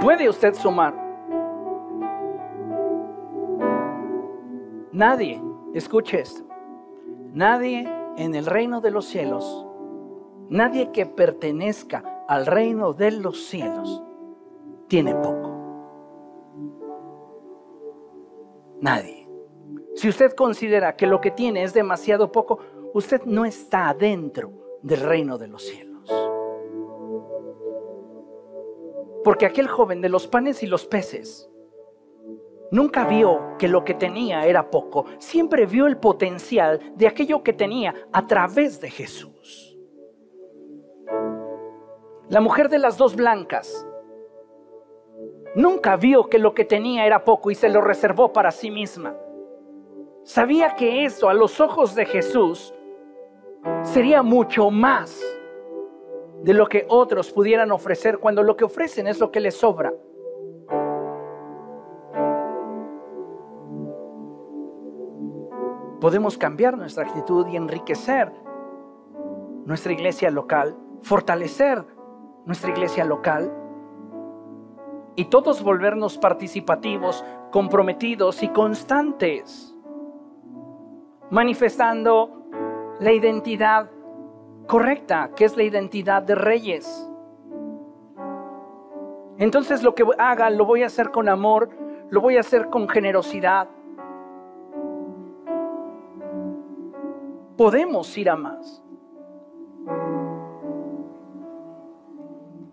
Puede 0.00 0.28
usted 0.28 0.54
sumar. 0.54 0.94
Nadie, 4.92 5.42
escuche 5.74 6.20
esto, 6.20 6.42
nadie 7.34 7.86
en 8.16 8.34
el 8.34 8.46
reino 8.46 8.80
de 8.80 8.90
los 8.90 9.04
cielos, 9.04 9.66
nadie 10.48 10.90
que 10.90 11.04
pertenezca 11.04 12.15
al 12.28 12.46
reino 12.46 12.92
de 12.92 13.12
los 13.12 13.46
cielos 13.46 14.02
tiene 14.88 15.14
poco. 15.14 15.52
Nadie. 18.80 19.28
Si 19.94 20.08
usted 20.08 20.32
considera 20.32 20.96
que 20.96 21.06
lo 21.06 21.20
que 21.20 21.30
tiene 21.30 21.62
es 21.62 21.72
demasiado 21.72 22.30
poco, 22.30 22.58
usted 22.92 23.22
no 23.24 23.44
está 23.44 23.88
adentro 23.88 24.78
del 24.82 25.00
reino 25.00 25.38
de 25.38 25.48
los 25.48 25.62
cielos. 25.62 26.12
Porque 29.24 29.46
aquel 29.46 29.66
joven 29.66 30.00
de 30.00 30.08
los 30.08 30.26
panes 30.26 30.62
y 30.62 30.66
los 30.66 30.86
peces 30.86 31.50
nunca 32.70 33.04
vio 33.06 33.56
que 33.58 33.68
lo 33.68 33.84
que 33.84 33.94
tenía 33.94 34.46
era 34.46 34.70
poco, 34.70 35.06
siempre 35.18 35.66
vio 35.66 35.86
el 35.86 35.96
potencial 35.96 36.92
de 36.96 37.08
aquello 37.08 37.42
que 37.42 37.52
tenía 37.52 37.94
a 38.12 38.26
través 38.26 38.80
de 38.80 38.90
Jesús. 38.90 39.75
La 42.28 42.40
mujer 42.40 42.68
de 42.68 42.80
las 42.80 42.98
dos 42.98 43.14
blancas 43.14 43.86
nunca 45.54 45.96
vio 45.96 46.28
que 46.28 46.40
lo 46.40 46.54
que 46.54 46.64
tenía 46.64 47.06
era 47.06 47.22
poco 47.22 47.52
y 47.52 47.54
se 47.54 47.68
lo 47.68 47.80
reservó 47.80 48.32
para 48.32 48.50
sí 48.50 48.68
misma. 48.68 49.14
Sabía 50.24 50.74
que 50.74 51.04
eso 51.04 51.28
a 51.28 51.34
los 51.34 51.60
ojos 51.60 51.94
de 51.94 52.04
Jesús 52.04 52.74
sería 53.82 54.24
mucho 54.24 54.72
más 54.72 55.22
de 56.42 56.52
lo 56.52 56.66
que 56.66 56.84
otros 56.88 57.30
pudieran 57.30 57.70
ofrecer 57.70 58.18
cuando 58.18 58.42
lo 58.42 58.56
que 58.56 58.64
ofrecen 58.64 59.06
es 59.06 59.20
lo 59.20 59.30
que 59.30 59.40
les 59.40 59.56
sobra. 59.56 59.92
Podemos 66.00 66.36
cambiar 66.36 66.76
nuestra 66.76 67.04
actitud 67.04 67.46
y 67.46 67.56
enriquecer 67.56 68.32
nuestra 69.64 69.92
iglesia 69.92 70.30
local, 70.30 70.76
fortalecer 71.02 71.84
nuestra 72.46 72.70
iglesia 72.70 73.04
local 73.04 73.52
y 75.16 75.26
todos 75.26 75.62
volvernos 75.62 76.16
participativos, 76.16 77.24
comprometidos 77.50 78.42
y 78.42 78.48
constantes, 78.48 79.74
manifestando 81.30 82.44
la 83.00 83.12
identidad 83.12 83.90
correcta, 84.66 85.30
que 85.34 85.44
es 85.44 85.56
la 85.56 85.64
identidad 85.64 86.22
de 86.22 86.34
reyes. 86.34 87.10
Entonces 89.38 89.82
lo 89.82 89.94
que 89.94 90.04
haga 90.18 90.48
lo 90.50 90.64
voy 90.64 90.82
a 90.82 90.86
hacer 90.86 91.10
con 91.10 91.28
amor, 91.28 91.70
lo 92.10 92.20
voy 92.20 92.36
a 92.36 92.40
hacer 92.40 92.70
con 92.70 92.88
generosidad. 92.88 93.68
Podemos 97.56 98.16
ir 98.16 98.30
a 98.30 98.36
más. 98.36 98.82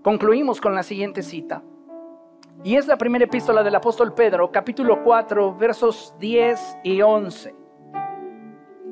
Concluimos 0.04 0.60
con 0.60 0.76
la 0.76 0.84
siguiente 0.84 1.22
cita. 1.22 1.64
Y 2.62 2.76
es 2.76 2.88
la 2.88 2.98
primera 2.98 3.24
epístola 3.24 3.64
del 3.64 3.76
apóstol 3.76 4.14
Pedro, 4.14 4.52
capítulo 4.52 5.02
4, 5.02 5.56
versos 5.56 6.14
10 6.20 6.80
y 6.84 7.02
11. 7.02 7.56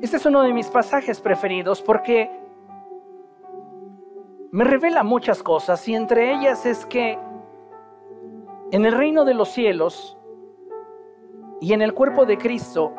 Este 0.00 0.16
es 0.16 0.24
uno 0.24 0.42
de 0.42 0.54
mis 0.54 0.68
pasajes 0.68 1.20
preferidos 1.20 1.82
porque 1.82 2.30
me 4.52 4.64
revela 4.64 5.02
muchas 5.02 5.42
cosas 5.42 5.86
y 5.86 5.94
entre 5.94 6.32
ellas 6.32 6.64
es 6.64 6.86
que 6.86 7.18
en 8.70 8.86
el 8.86 8.92
reino 8.92 9.26
de 9.26 9.34
los 9.34 9.50
cielos 9.50 10.18
y 11.60 11.74
en 11.74 11.82
el 11.82 11.92
cuerpo 11.92 12.24
de 12.24 12.38
Cristo 12.38 12.94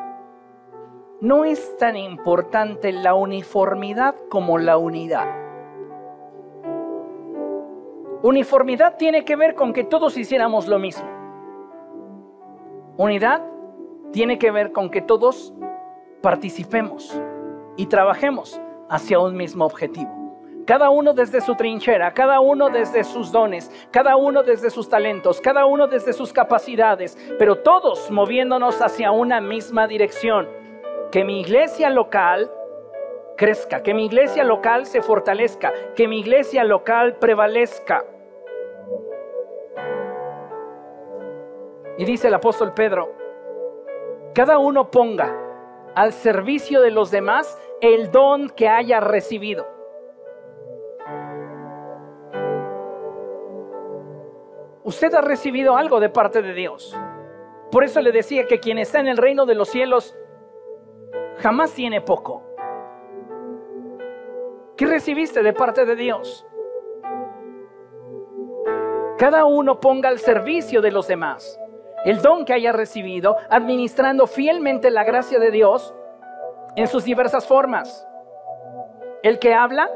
no 1.19 1.45
es 1.45 1.77
tan 1.77 1.97
importante 1.97 2.91
la 2.91 3.15
uniformidad 3.15 4.15
como 4.29 4.59
la 4.59 4.77
unidad. 4.77 5.42
Uniformidad 8.23 8.95
tiene 8.95 9.25
que 9.25 9.35
ver 9.35 9.53
con 9.53 9.73
que 9.73 9.83
todos 9.83 10.15
hiciéramos 10.15 10.69
lo 10.69 10.79
mismo. 10.79 11.05
Unidad 12.95 13.43
tiene 14.13 14.39
que 14.39 14.49
ver 14.49 14.71
con 14.71 14.89
que 14.89 15.01
todos 15.01 15.53
participemos 16.21 17.21
y 17.75 17.87
trabajemos 17.87 18.61
hacia 18.89 19.19
un 19.19 19.35
mismo 19.35 19.65
objetivo. 19.65 20.09
Cada 20.65 20.89
uno 20.89 21.13
desde 21.13 21.41
su 21.41 21.55
trinchera, 21.55 22.13
cada 22.13 22.39
uno 22.39 22.69
desde 22.69 23.03
sus 23.03 23.29
dones, 23.29 23.69
cada 23.91 24.15
uno 24.15 24.41
desde 24.41 24.69
sus 24.69 24.87
talentos, 24.87 25.41
cada 25.41 25.65
uno 25.65 25.87
desde 25.87 26.13
sus 26.13 26.31
capacidades, 26.31 27.17
pero 27.37 27.57
todos 27.57 28.09
moviéndonos 28.09 28.81
hacia 28.81 29.11
una 29.11 29.41
misma 29.41 29.85
dirección. 29.85 30.47
Que 31.11 31.25
mi 31.25 31.41
iglesia 31.41 31.89
local 31.89 32.49
crezca, 33.35 33.83
que 33.83 33.93
mi 33.93 34.05
iglesia 34.05 34.43
local 34.43 34.85
se 34.85 35.01
fortalezca, 35.01 35.71
que 35.95 36.07
mi 36.07 36.19
iglesia 36.19 36.63
local 36.63 37.17
prevalezca. 37.17 38.05
Y 41.97 42.05
dice 42.05 42.27
el 42.27 42.33
apóstol 42.33 42.73
Pedro, 42.73 43.13
cada 44.33 44.57
uno 44.57 44.89
ponga 44.89 45.35
al 45.95 46.11
servicio 46.11 46.81
de 46.81 46.91
los 46.91 47.11
demás 47.11 47.57
el 47.81 48.11
don 48.11 48.49
que 48.49 48.67
haya 48.67 48.99
recibido. 48.99 49.67
Usted 54.83 55.13
ha 55.13 55.21
recibido 55.21 55.77
algo 55.77 55.99
de 55.99 56.09
parte 56.09 56.41
de 56.41 56.53
Dios. 56.53 56.97
Por 57.71 57.83
eso 57.83 58.01
le 58.01 58.11
decía 58.11 58.45
que 58.45 58.59
quien 58.59 58.77
está 58.77 58.99
en 58.99 59.07
el 59.07 59.17
reino 59.17 59.45
de 59.45 59.55
los 59.55 59.69
cielos 59.69 60.15
jamás 61.37 61.73
tiene 61.73 62.01
poco. 62.01 62.52
¿Qué 64.83 64.89
recibiste 64.89 65.41
de 65.41 65.53
parte 65.53 65.85
de 65.85 65.95
Dios? 65.95 66.45
Cada 69.17 69.45
uno 69.45 69.79
ponga 69.79 70.09
al 70.09 70.19
servicio 70.19 70.81
de 70.81 70.91
los 70.91 71.07
demás 71.07 71.57
el 72.03 72.21
don 72.21 72.43
que 72.43 72.51
haya 72.51 72.73
recibido, 72.73 73.37
administrando 73.49 74.27
fielmente 74.27 74.91
la 74.91 75.05
gracia 75.05 75.39
de 75.39 75.51
Dios 75.51 75.95
en 76.75 76.87
sus 76.87 77.05
diversas 77.05 77.47
formas. 77.47 78.05
El 79.23 79.39
que 79.39 79.53
habla, 79.53 79.89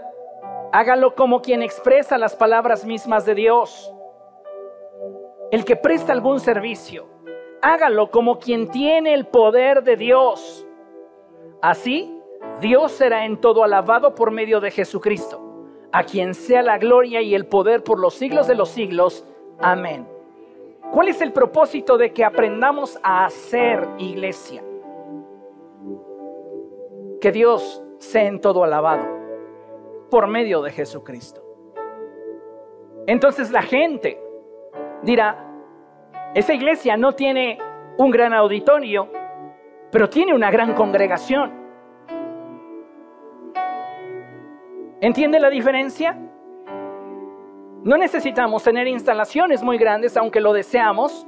hágalo 0.72 1.16
como 1.16 1.42
quien 1.42 1.64
expresa 1.64 2.18
las 2.18 2.38
palabras 2.38 2.86
mismas 2.86 3.26
de 3.26 3.36
Dios 3.36 3.94
el 5.52 5.66
que 5.66 5.76
presta 5.76 6.14
algún 6.14 6.40
servicio, 6.40 7.10
hágalo 7.62 8.10
como 8.10 8.40
quien 8.40 8.72
tiene 8.72 9.14
el 9.14 9.28
poder 9.28 9.84
de 9.84 9.98
Dios. 9.98 10.66
Así, 11.62 12.17
Dios 12.60 12.92
será 12.92 13.26
en 13.26 13.38
todo 13.38 13.64
alabado 13.64 14.16
por 14.16 14.32
medio 14.32 14.60
de 14.60 14.72
Jesucristo, 14.72 15.40
a 15.92 16.04
quien 16.04 16.34
sea 16.34 16.64
la 16.64 16.80
gloria 16.80 17.22
y 17.22 17.36
el 17.36 17.46
poder 17.46 17.84
por 17.84 18.00
los 18.00 18.16
siglos 18.16 18.48
de 18.48 18.56
los 18.56 18.70
siglos. 18.70 19.28
Amén. 19.60 20.08
¿Cuál 20.92 21.10
es 21.10 21.22
el 21.22 21.34
propósito 21.34 21.98
de 21.98 22.14
que 22.14 22.26
aprendamos 22.26 23.00
a 23.04 23.26
hacer 23.26 23.88
iglesia? 24.00 24.64
Que 27.22 27.32
Dios 27.32 27.84
sea 28.00 28.24
en 28.24 28.42
todo 28.42 28.64
alabado 28.64 29.06
por 30.10 30.28
medio 30.28 30.62
de 30.62 30.72
Jesucristo. 30.72 31.44
Entonces 33.06 33.52
la 33.52 33.62
gente 33.62 34.20
dirá, 35.04 35.48
esa 36.34 36.54
iglesia 36.54 36.98
no 36.98 37.14
tiene 37.14 37.60
un 37.98 38.10
gran 38.10 38.34
auditorio, 38.34 39.10
pero 39.92 40.10
tiene 40.10 40.34
una 40.34 40.50
gran 40.50 40.74
congregación. 40.74 41.67
¿Entiende 45.00 45.40
la 45.40 45.50
diferencia? 45.50 46.18
No 47.84 47.98
necesitamos 47.98 48.64
tener 48.64 48.88
instalaciones 48.88 49.62
muy 49.62 49.78
grandes, 49.78 50.18
aunque 50.18 50.42
lo 50.42 50.54
deseamos. 50.54 51.28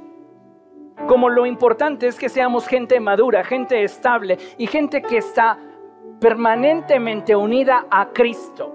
Como 1.06 1.28
lo 1.28 1.46
importante 1.46 2.08
es 2.08 2.18
que 2.18 2.28
seamos 2.28 2.66
gente 2.66 2.98
madura, 2.98 3.44
gente 3.44 3.82
estable 3.82 4.38
y 4.58 4.66
gente 4.66 5.02
que 5.02 5.18
está 5.18 5.58
permanentemente 6.20 7.36
unida 7.36 7.86
a 7.90 8.10
Cristo. 8.10 8.74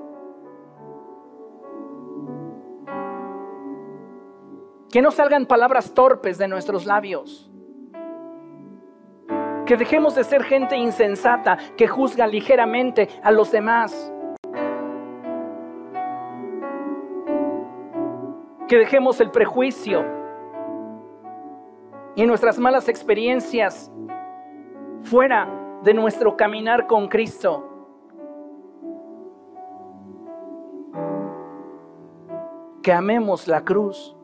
Que 4.89 5.01
no 5.01 5.11
salgan 5.11 5.45
palabras 5.45 5.93
torpes 5.93 6.37
de 6.37 6.47
nuestros 6.47 6.85
labios. 6.85 7.51
Que 9.65 9.75
dejemos 9.75 10.15
de 10.15 10.23
ser 10.23 10.43
gente 10.43 10.77
insensata 10.77 11.57
que 11.75 11.85
juzga 11.85 12.25
ligeramente 12.27 13.09
a 13.21 13.31
los 13.31 13.51
demás. 13.51 14.13
Que 18.67 18.77
dejemos 18.77 19.19
el 19.21 19.31
prejuicio 19.31 20.03
y 22.15 22.25
nuestras 22.25 22.57
malas 22.57 22.87
experiencias 22.89 23.91
fuera 25.03 25.47
de 25.83 25.93
nuestro 25.93 26.35
caminar 26.35 26.87
con 26.87 27.07
Cristo. 27.07 27.63
Que 32.81 32.93
amemos 32.93 33.47
la 33.47 33.63
cruz 33.63 34.15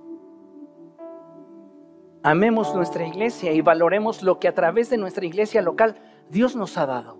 Amemos 2.23 2.75
nuestra 2.75 3.07
iglesia 3.07 3.51
y 3.51 3.61
valoremos 3.61 4.21
lo 4.21 4.39
que 4.39 4.47
a 4.47 4.53
través 4.53 4.91
de 4.91 4.97
nuestra 4.97 5.25
iglesia 5.25 5.63
local 5.63 5.95
Dios 6.29 6.55
nos 6.55 6.77
ha 6.77 6.85
dado. 6.85 7.17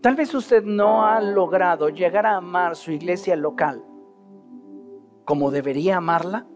Tal 0.00 0.14
vez 0.14 0.34
usted 0.34 0.62
no 0.64 1.04
ha 1.04 1.20
logrado 1.20 1.88
llegar 1.88 2.26
a 2.26 2.36
amar 2.36 2.76
su 2.76 2.92
iglesia 2.92 3.36
local 3.36 3.84
como 5.24 5.50
debería 5.50 5.98
amarla, 5.98 6.46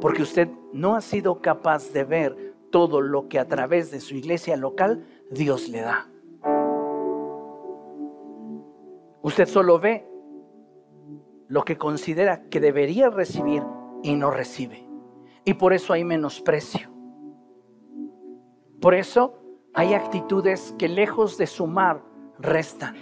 porque 0.00 0.22
usted 0.22 0.48
no 0.72 0.94
ha 0.94 1.00
sido 1.00 1.40
capaz 1.40 1.92
de 1.92 2.04
ver 2.04 2.54
todo 2.70 3.00
lo 3.00 3.28
que 3.28 3.40
a 3.40 3.48
través 3.48 3.90
de 3.90 3.98
su 3.98 4.14
iglesia 4.14 4.56
local 4.56 5.04
Dios 5.32 5.68
le 5.68 5.80
da. 5.80 6.08
Usted 9.22 9.46
solo 9.46 9.80
ve 9.80 10.06
lo 11.48 11.64
que 11.64 11.76
considera 11.76 12.48
que 12.48 12.60
debería 12.60 13.10
recibir 13.10 13.64
y 14.02 14.14
no 14.14 14.30
recibe. 14.30 14.88
Y 15.44 15.54
por 15.54 15.72
eso 15.72 15.92
hay 15.92 16.04
menosprecio. 16.04 16.88
Por 18.80 18.94
eso 18.94 19.34
hay 19.74 19.94
actitudes 19.94 20.74
que 20.78 20.88
lejos 20.88 21.38
de 21.38 21.46
sumar, 21.48 22.02
restan. 22.38 22.96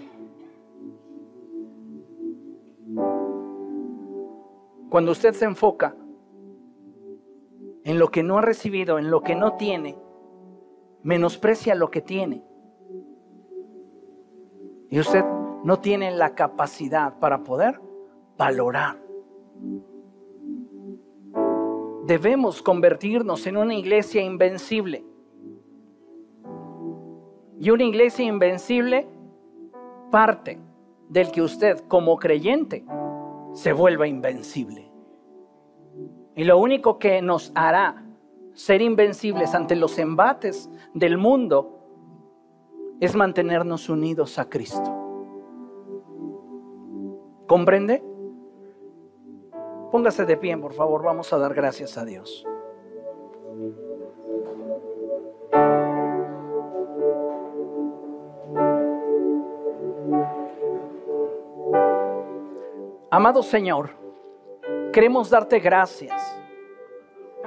Cuando 4.89 5.13
usted 5.13 5.35
se 5.35 5.45
enfoca 5.45 5.95
en 7.85 7.99
lo 7.99 8.09
que 8.09 8.23
no 8.23 8.39
ha 8.39 8.43
recibido, 8.43 8.99
en 8.99 9.11
lo 9.11 9.23
que 9.23 9.35
no 9.35 9.55
tiene, 9.57 9.99
menosprecia 11.03 11.75
lo 11.75 11.91
que 11.91 12.01
tiene. 12.01 12.43
Y 14.89 15.01
usted 15.01 15.25
no 15.65 15.81
tiene 15.81 16.11
la 16.13 16.35
capacidad 16.35 17.19
para 17.19 17.43
poder 17.43 17.81
valorar. 18.39 18.97
Debemos 22.07 22.63
convertirnos 22.63 23.47
en 23.47 23.57
una 23.57 23.75
iglesia 23.75 24.23
invencible. 24.23 25.05
Y 27.59 27.71
una 27.71 27.85
iglesia 27.85 28.25
invencible 28.25 29.09
parte 30.11 30.59
del 31.09 31.31
que 31.31 31.43
usted 31.43 31.81
como 31.89 32.17
creyente 32.17 32.85
se 33.53 33.73
vuelva 33.73 34.07
invencible. 34.07 34.91
Y 36.35 36.45
lo 36.45 36.59
único 36.59 36.99
que 36.99 37.23
nos 37.23 37.53
hará 37.55 38.05
ser 38.53 38.83
invencibles 38.83 39.55
ante 39.55 39.77
los 39.77 39.99
embates 39.99 40.71
del 40.95 41.19
mundo 41.19 41.73
es 43.01 43.15
mantenernos 43.15 43.89
unidos 43.89 44.39
a 44.39 44.49
Cristo. 44.49 44.95
¿Comprende? 47.47 48.03
Póngase 49.93 50.27
de 50.27 50.37
pie, 50.37 50.57
por 50.59 50.73
favor, 50.73 51.03
vamos 51.03 51.33
a 51.33 51.39
dar 51.39 51.55
gracias 51.55 51.97
a 51.97 52.05
Dios. 52.05 52.45
Amado 63.17 63.43
Señor, 63.43 63.93
queremos 64.93 65.31
darte 65.31 65.59
gracias 65.59 66.39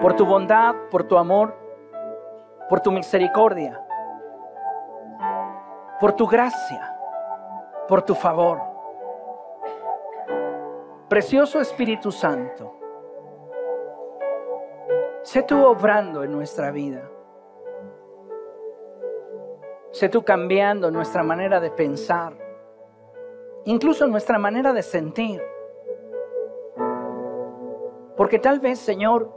por 0.01 0.15
tu 0.15 0.25
bondad, 0.25 0.73
por 0.89 1.03
tu 1.03 1.15
amor, 1.15 1.53
por 2.67 2.79
tu 2.79 2.91
misericordia, 2.91 3.79
por 5.99 6.13
tu 6.13 6.25
gracia, 6.25 6.97
por 7.87 8.01
tu 8.01 8.15
favor. 8.15 8.59
Precioso 11.07 11.61
Espíritu 11.61 12.11
Santo, 12.11 12.75
sé 15.21 15.43
tú 15.43 15.63
obrando 15.63 16.23
en 16.23 16.31
nuestra 16.31 16.71
vida. 16.71 17.07
Sé 19.91 20.09
tú 20.09 20.25
cambiando 20.25 20.89
nuestra 20.89 21.21
manera 21.21 21.59
de 21.59 21.69
pensar, 21.69 22.33
incluso 23.65 24.07
nuestra 24.07 24.39
manera 24.39 24.73
de 24.73 24.81
sentir. 24.81 25.39
Porque 28.19 28.37
tal 28.37 28.59
vez, 28.59 28.79
Señor, 28.79 29.31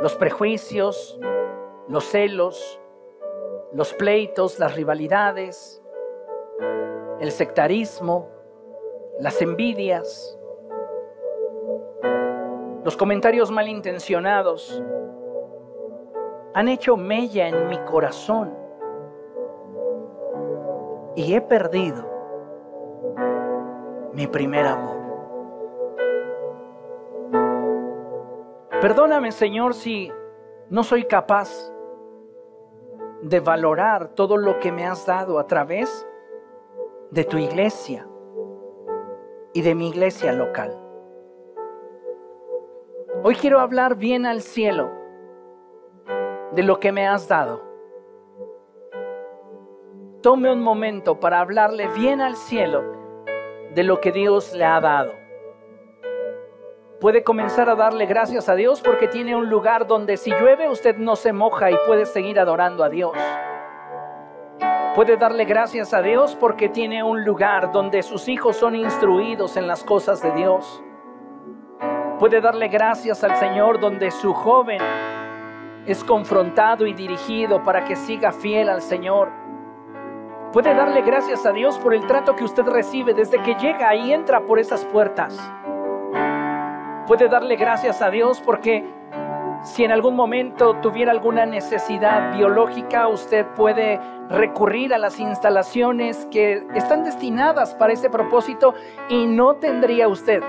los 0.00 0.14
prejuicios, 0.14 1.18
los 1.88 2.04
celos, 2.04 2.80
los 3.72 3.92
pleitos, 3.94 4.60
las 4.60 4.76
rivalidades, 4.76 5.82
el 7.18 7.32
sectarismo, 7.32 8.28
las 9.18 9.42
envidias, 9.42 10.38
los 12.84 12.96
comentarios 12.96 13.50
malintencionados 13.50 14.80
han 16.54 16.68
hecho 16.68 16.96
mella 16.96 17.48
en 17.48 17.66
mi 17.66 17.78
corazón 17.86 18.56
y 21.16 21.34
he 21.34 21.40
perdido 21.40 22.08
mi 24.12 24.28
primer 24.28 24.64
amor. 24.64 24.99
Perdóname, 28.80 29.30
Señor, 29.30 29.74
si 29.74 30.10
no 30.70 30.82
soy 30.84 31.04
capaz 31.04 31.70
de 33.20 33.38
valorar 33.40 34.14
todo 34.14 34.38
lo 34.38 34.58
que 34.58 34.72
me 34.72 34.86
has 34.86 35.04
dado 35.04 35.38
a 35.38 35.46
través 35.46 36.08
de 37.10 37.24
tu 37.24 37.36
iglesia 37.36 38.08
y 39.52 39.60
de 39.60 39.74
mi 39.74 39.90
iglesia 39.90 40.32
local. 40.32 40.74
Hoy 43.22 43.34
quiero 43.34 43.60
hablar 43.60 43.96
bien 43.96 44.24
al 44.24 44.40
cielo 44.40 44.90
de 46.52 46.62
lo 46.62 46.80
que 46.80 46.90
me 46.90 47.06
has 47.06 47.28
dado. 47.28 47.62
Tome 50.22 50.50
un 50.50 50.62
momento 50.62 51.20
para 51.20 51.40
hablarle 51.40 51.86
bien 51.88 52.22
al 52.22 52.34
cielo 52.34 52.82
de 53.74 53.82
lo 53.82 54.00
que 54.00 54.10
Dios 54.10 54.54
le 54.54 54.64
ha 54.64 54.80
dado. 54.80 55.19
Puede 57.00 57.24
comenzar 57.24 57.70
a 57.70 57.76
darle 57.76 58.04
gracias 58.04 58.50
a 58.50 58.54
Dios 58.54 58.82
porque 58.82 59.08
tiene 59.08 59.34
un 59.34 59.48
lugar 59.48 59.86
donde 59.86 60.18
si 60.18 60.30
llueve 60.30 60.68
usted 60.68 60.98
no 60.98 61.16
se 61.16 61.32
moja 61.32 61.70
y 61.70 61.74
puede 61.86 62.04
seguir 62.04 62.38
adorando 62.38 62.84
a 62.84 62.90
Dios. 62.90 63.16
Puede 64.94 65.16
darle 65.16 65.46
gracias 65.46 65.94
a 65.94 66.02
Dios 66.02 66.36
porque 66.38 66.68
tiene 66.68 67.02
un 67.02 67.24
lugar 67.24 67.72
donde 67.72 68.02
sus 68.02 68.28
hijos 68.28 68.56
son 68.56 68.76
instruidos 68.76 69.56
en 69.56 69.66
las 69.66 69.82
cosas 69.82 70.22
de 70.22 70.30
Dios. 70.32 70.82
Puede 72.18 72.42
darle 72.42 72.68
gracias 72.68 73.24
al 73.24 73.34
Señor 73.36 73.80
donde 73.80 74.10
su 74.10 74.34
joven 74.34 74.82
es 75.86 76.04
confrontado 76.04 76.86
y 76.86 76.92
dirigido 76.92 77.62
para 77.62 77.82
que 77.82 77.96
siga 77.96 78.30
fiel 78.30 78.68
al 78.68 78.82
Señor. 78.82 79.30
Puede 80.52 80.74
darle 80.74 81.00
gracias 81.00 81.46
a 81.46 81.52
Dios 81.52 81.78
por 81.78 81.94
el 81.94 82.06
trato 82.06 82.36
que 82.36 82.44
usted 82.44 82.64
recibe 82.64 83.14
desde 83.14 83.40
que 83.40 83.54
llega 83.54 83.94
y 83.94 84.12
entra 84.12 84.42
por 84.42 84.58
esas 84.58 84.84
puertas. 84.84 85.38
Puede 87.06 87.28
darle 87.28 87.56
gracias 87.56 88.02
a 88.02 88.10
Dios 88.10 88.40
porque 88.40 88.84
si 89.62 89.84
en 89.84 89.92
algún 89.92 90.16
momento 90.16 90.76
tuviera 90.80 91.12
alguna 91.12 91.44
necesidad 91.44 92.34
biológica, 92.34 93.08
usted 93.08 93.46
puede 93.54 94.00
recurrir 94.28 94.94
a 94.94 94.98
las 94.98 95.20
instalaciones 95.20 96.26
que 96.30 96.66
están 96.74 97.04
destinadas 97.04 97.74
para 97.74 97.92
ese 97.92 98.08
propósito 98.08 98.74
y 99.08 99.26
no 99.26 99.56
tendría 99.56 100.08
usted 100.08 100.42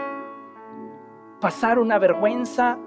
pasar 1.41 1.79
una 1.79 1.99
vergüenza 1.99 2.77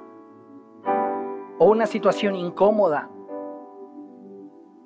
o 1.59 1.67
una 1.67 1.87
situación 1.87 2.37
incómoda 2.37 3.11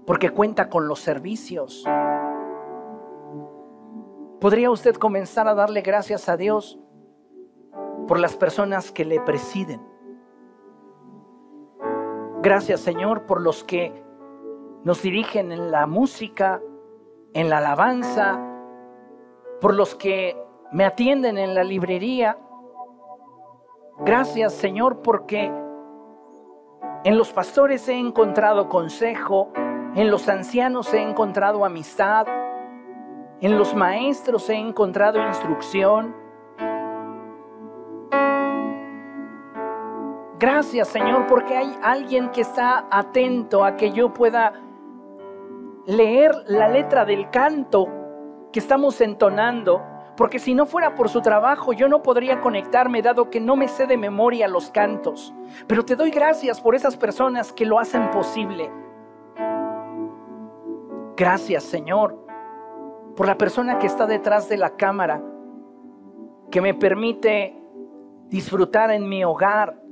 porque 0.06 0.30
cuenta 0.30 0.70
con 0.70 0.88
los 0.88 1.00
servicios. 1.00 1.84
¿Podría 4.40 4.70
usted 4.70 4.96
comenzar 4.96 5.46
a 5.48 5.54
darle 5.54 5.82
gracias 5.82 6.28
a 6.28 6.36
Dios 6.36 6.80
por 8.08 8.18
las 8.18 8.36
personas 8.36 8.90
que 8.90 9.04
le 9.04 9.20
presiden? 9.20 9.80
Gracias 12.42 12.80
Señor 12.80 13.26
por 13.26 13.40
los 13.40 13.62
que 13.62 13.92
nos 14.82 15.02
dirigen 15.02 15.52
en 15.52 15.70
la 15.70 15.86
música, 15.86 16.60
en 17.34 17.50
la 17.50 17.58
alabanza, 17.58 18.40
por 19.60 19.74
los 19.74 19.94
que 19.94 20.36
me 20.72 20.84
atienden 20.84 21.36
en 21.36 21.54
la 21.54 21.62
librería. 21.62 22.38
Gracias 23.98 24.54
Señor 24.54 25.02
porque 25.02 25.52
en 27.04 27.18
los 27.18 27.32
pastores 27.32 27.88
he 27.88 27.98
encontrado 27.98 28.68
consejo, 28.68 29.52
en 29.94 30.10
los 30.10 30.28
ancianos 30.28 30.92
he 30.94 31.02
encontrado 31.02 31.64
amistad, 31.64 32.26
en 33.40 33.58
los 33.58 33.74
maestros 33.74 34.48
he 34.48 34.56
encontrado 34.56 35.24
instrucción 35.26 36.27
Gracias 40.38 40.88
Señor 40.88 41.26
porque 41.26 41.56
hay 41.56 41.76
alguien 41.82 42.30
que 42.30 42.42
está 42.42 42.86
atento 42.92 43.64
a 43.64 43.74
que 43.74 43.90
yo 43.90 44.14
pueda 44.14 44.52
leer 45.84 46.32
la 46.46 46.68
letra 46.68 47.04
del 47.04 47.28
canto 47.30 47.88
que 48.52 48.60
estamos 48.60 49.00
entonando, 49.00 49.82
porque 50.16 50.38
si 50.38 50.54
no 50.54 50.64
fuera 50.64 50.94
por 50.94 51.08
su 51.08 51.22
trabajo 51.22 51.72
yo 51.72 51.88
no 51.88 52.02
podría 52.02 52.40
conectarme 52.40 53.02
dado 53.02 53.30
que 53.30 53.40
no 53.40 53.56
me 53.56 53.66
sé 53.66 53.88
de 53.88 53.96
memoria 53.96 54.46
los 54.46 54.70
cantos. 54.70 55.34
Pero 55.66 55.84
te 55.84 55.96
doy 55.96 56.10
gracias 56.10 56.60
por 56.60 56.76
esas 56.76 56.96
personas 56.96 57.52
que 57.52 57.66
lo 57.66 57.80
hacen 57.80 58.08
posible. 58.10 58.70
Gracias 61.16 61.64
Señor 61.64 62.16
por 63.16 63.26
la 63.26 63.36
persona 63.36 63.80
que 63.80 63.88
está 63.88 64.06
detrás 64.06 64.48
de 64.48 64.56
la 64.56 64.76
cámara, 64.76 65.20
que 66.48 66.60
me 66.60 66.74
permite 66.74 67.60
disfrutar 68.28 68.92
en 68.92 69.08
mi 69.08 69.24
hogar 69.24 69.87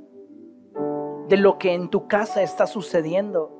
de 1.28 1.36
lo 1.36 1.58
que 1.58 1.74
en 1.74 1.90
tu 1.90 2.06
casa 2.06 2.42
está 2.42 2.66
sucediendo. 2.66 3.52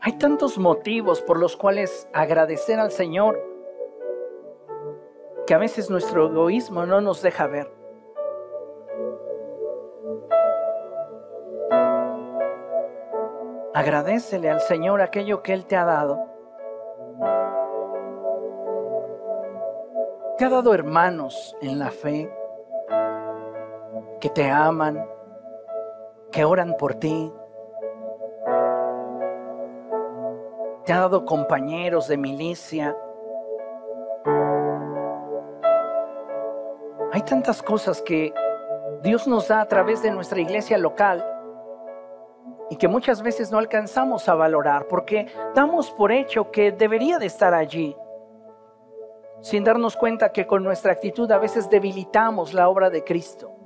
Hay 0.00 0.18
tantos 0.18 0.58
motivos 0.58 1.22
por 1.22 1.38
los 1.38 1.56
cuales 1.56 2.08
agradecer 2.12 2.78
al 2.78 2.90
Señor 2.90 3.40
que 5.46 5.54
a 5.54 5.58
veces 5.58 5.90
nuestro 5.90 6.26
egoísmo 6.26 6.86
no 6.86 7.00
nos 7.00 7.22
deja 7.22 7.46
ver. 7.46 7.72
Agradecele 13.74 14.50
al 14.50 14.60
Señor 14.60 15.00
aquello 15.00 15.42
que 15.42 15.54
Él 15.54 15.66
te 15.66 15.76
ha 15.76 15.84
dado. 15.84 16.20
Te 20.36 20.44
ha 20.44 20.48
dado 20.50 20.74
hermanos 20.74 21.56
en 21.62 21.78
la 21.78 21.90
fe 21.90 22.30
que 24.22 24.30
te 24.30 24.48
aman, 24.48 25.04
que 26.30 26.44
oran 26.44 26.76
por 26.78 26.94
ti. 26.94 27.32
Te 30.84 30.92
ha 30.92 31.00
dado 31.00 31.24
compañeros 31.24 32.06
de 32.06 32.16
milicia. 32.16 32.96
Hay 37.12 37.22
tantas 37.22 37.64
cosas 37.64 38.00
que 38.00 38.32
Dios 39.02 39.26
nos 39.26 39.48
da 39.48 39.60
a 39.60 39.66
través 39.66 40.04
de 40.04 40.12
nuestra 40.12 40.40
iglesia 40.40 40.78
local 40.78 41.26
y 42.70 42.76
que 42.76 42.86
muchas 42.86 43.24
veces 43.24 43.50
no 43.50 43.58
alcanzamos 43.58 44.28
a 44.28 44.36
valorar 44.36 44.86
porque 44.86 45.26
damos 45.52 45.90
por 45.90 46.12
hecho 46.12 46.52
que 46.52 46.70
debería 46.70 47.18
de 47.18 47.26
estar 47.26 47.54
allí, 47.54 47.96
sin 49.40 49.64
darnos 49.64 49.96
cuenta 49.96 50.30
que 50.30 50.46
con 50.46 50.62
nuestra 50.62 50.92
actitud 50.92 51.28
a 51.32 51.38
veces 51.38 51.68
debilitamos 51.68 52.54
la 52.54 52.68
obra 52.68 52.88
de 52.88 53.02
Cristo. 53.02 53.61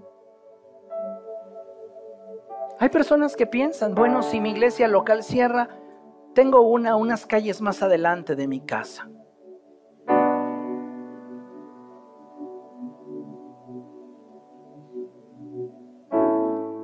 Hay 2.78 2.90
personas 2.90 3.36
que 3.36 3.46
piensan, 3.46 3.94
bueno, 3.94 4.22
si 4.22 4.40
mi 4.40 4.50
iglesia 4.50 4.86
local 4.86 5.22
cierra, 5.22 5.68
tengo 6.34 6.60
una 6.60 6.96
unas 6.96 7.24
calles 7.24 7.62
más 7.62 7.82
adelante 7.82 8.36
de 8.36 8.46
mi 8.46 8.60
casa. 8.60 9.08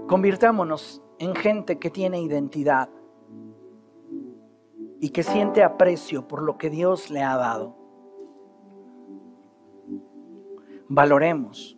Convirtámonos 0.08 1.02
en 1.18 1.34
gente 1.34 1.78
que 1.78 1.90
tiene 1.90 2.20
identidad 2.22 2.88
y 4.98 5.10
que 5.10 5.22
siente 5.22 5.62
aprecio 5.62 6.26
por 6.26 6.42
lo 6.42 6.56
que 6.56 6.70
Dios 6.70 7.10
le 7.10 7.22
ha 7.22 7.36
dado. 7.36 7.76
Valoremos 10.88 11.76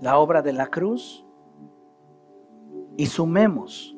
la 0.00 0.18
obra 0.18 0.42
de 0.42 0.52
la 0.52 0.66
cruz 0.66 1.24
y 2.98 3.06
sumemos 3.06 3.96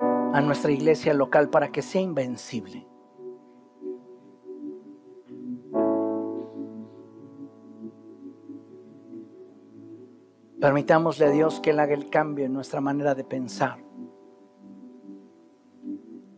a 0.00 0.40
nuestra 0.40 0.72
iglesia 0.72 1.14
local 1.14 1.48
para 1.48 1.70
que 1.70 1.80
sea 1.80 2.00
invencible. 2.02 2.84
Permitámosle 10.60 11.26
a 11.26 11.30
Dios 11.30 11.60
que 11.60 11.70
Él 11.70 11.78
haga 11.78 11.94
el 11.94 12.10
cambio 12.10 12.46
en 12.46 12.52
nuestra 12.52 12.80
manera 12.80 13.14
de 13.14 13.22
pensar 13.22 13.78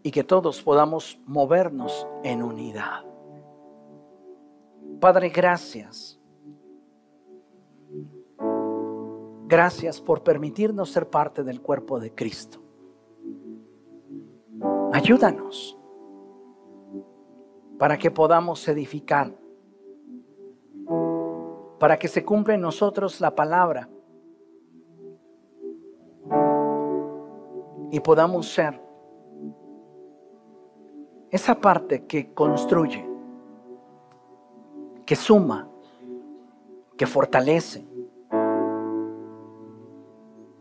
y 0.02 0.10
que 0.10 0.24
todos 0.24 0.62
podamos 0.62 1.18
movernos 1.24 2.06
en 2.22 2.42
unidad. 2.42 3.02
Padre, 5.00 5.30
gracias. 5.30 6.15
Gracias 9.48 10.01
por 10.01 10.24
permitirnos 10.24 10.90
ser 10.90 11.09
parte 11.09 11.44
del 11.44 11.62
cuerpo 11.62 12.01
de 12.01 12.12
Cristo. 12.12 12.60
Ayúdanos 14.93 15.78
para 17.78 17.97
que 17.97 18.10
podamos 18.10 18.66
edificar, 18.66 19.32
para 21.78 21.97
que 21.97 22.09
se 22.09 22.24
cumpla 22.24 22.55
en 22.55 22.60
nosotros 22.60 23.20
la 23.20 23.35
palabra 23.35 23.89
y 27.93 28.01
podamos 28.01 28.48
ser 28.48 28.82
esa 31.31 31.60
parte 31.60 32.05
que 32.06 32.32
construye, 32.32 33.09
que 35.05 35.14
suma, 35.14 35.68
que 36.97 37.06
fortalece, 37.06 37.86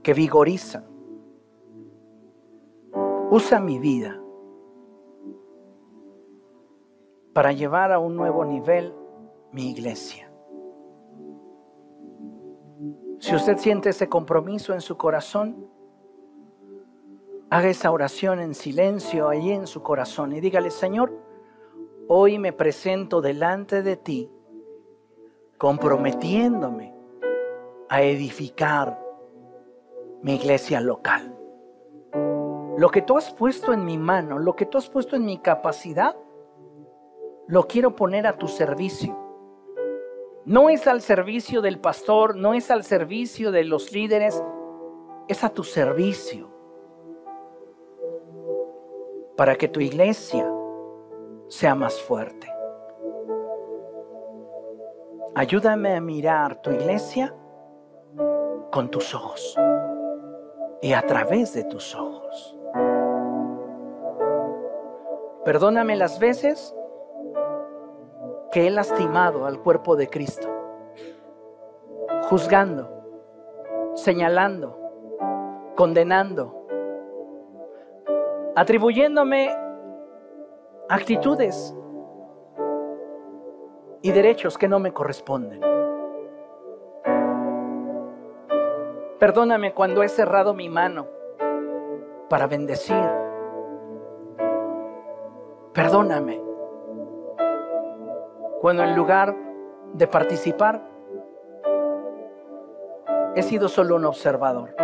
que 0.06 0.14
vigoriza. 0.14 0.84
Usa 3.32 3.60
mi 3.60 3.80
vida 3.80 4.22
para 7.34 7.52
llevar 7.54 7.92
a 7.92 7.98
un 7.98 8.16
nuevo 8.16 8.46
nivel 8.46 8.94
mi 9.52 9.72
iglesia. 9.72 10.32
Si 13.18 13.34
usted 13.34 13.58
siente 13.58 13.90
ese 13.90 14.08
compromiso 14.08 14.76
en 14.76 14.82
su 14.82 14.96
corazón, 14.96 15.68
haga 17.50 17.70
esa 17.70 17.90
oración 17.90 18.40
en 18.40 18.54
silencio 18.54 19.28
allí 19.28 19.54
en 19.54 19.66
su 19.66 19.82
corazón 19.82 20.34
y 20.34 20.40
dígale, 20.40 20.70
Señor, 20.70 21.20
hoy 22.08 22.38
me 22.38 22.54
presento 22.54 23.22
delante 23.22 23.82
de 23.82 23.98
ti 23.98 24.30
comprometiéndome 25.58 26.94
a 27.90 28.04
edificar 28.04 29.05
mi 30.26 30.34
iglesia 30.34 30.82
local. 30.82 31.38
Lo 32.80 32.90
que 32.90 33.04
tú 33.04 33.16
has 33.16 33.32
puesto 33.32 33.74
en 33.74 33.86
mi 33.86 34.00
mano, 34.00 34.40
lo 34.40 34.56
que 34.56 34.66
tú 34.66 34.80
has 34.80 34.90
puesto 34.90 35.16
en 35.16 35.24
mi 35.24 35.38
capacidad, 35.38 36.16
lo 37.46 37.68
quiero 37.68 37.96
poner 37.96 38.26
a 38.26 38.36
tu 38.36 38.48
servicio. 38.48 39.16
No 40.44 40.70
es 40.70 40.88
al 40.88 41.02
servicio 41.02 41.62
del 41.62 41.80
pastor, 41.80 42.36
no 42.36 42.56
es 42.56 42.72
al 42.72 42.84
servicio 42.84 43.52
de 43.52 43.66
los 43.66 43.92
líderes, 43.92 44.44
es 45.28 45.44
a 45.44 45.50
tu 45.50 45.64
servicio 45.64 46.50
para 49.38 49.56
que 49.56 49.68
tu 49.68 49.80
iglesia 49.80 50.52
sea 51.50 51.76
más 51.76 52.02
fuerte. 52.02 52.48
Ayúdame 55.36 55.96
a 55.96 56.02
mirar 56.02 56.64
tu 56.64 56.72
iglesia 56.72 57.36
con 58.72 58.90
tus 58.90 59.14
ojos 59.14 59.56
y 60.86 60.94
a 60.94 61.02
través 61.02 61.52
de 61.56 61.64
tus 61.64 61.96
ojos. 61.96 62.56
Perdóname 65.44 65.96
las 65.96 66.20
veces 66.20 66.76
que 68.52 68.68
he 68.68 68.70
lastimado 68.70 69.48
al 69.48 69.64
cuerpo 69.64 69.96
de 69.96 70.08
Cristo, 70.08 70.48
juzgando, 72.30 72.88
señalando, 73.96 74.78
condenando, 75.76 76.68
atribuyéndome 78.56 79.58
actitudes 80.88 81.76
y 84.04 84.12
derechos 84.12 84.56
que 84.56 84.68
no 84.68 84.78
me 84.78 84.94
corresponden. 84.94 85.62
Perdóname 89.20 89.74
cuando 89.74 90.04
he 90.04 90.10
cerrado 90.10 90.54
mi 90.54 90.68
mano 90.68 91.08
para 92.30 92.48
bendecir. 92.48 93.10
Perdóname 95.74 96.42
cuando 98.60 98.84
en 98.84 98.96
lugar 98.96 99.36
de 99.94 100.08
participar 100.08 100.82
he 103.36 103.42
sido 103.42 103.70
solo 103.70 103.96
un 103.96 104.06
observador. 104.06 104.76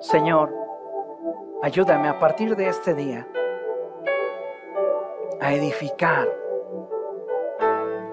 Señor, 0.00 0.52
ayúdame 1.62 2.08
a 2.08 2.18
partir 2.18 2.56
de 2.56 2.68
este 2.68 2.92
día 2.94 3.26
a 5.40 5.52
edificar 5.54 6.28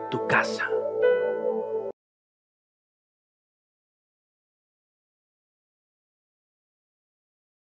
tu 0.09 0.27
casa. 0.27 0.69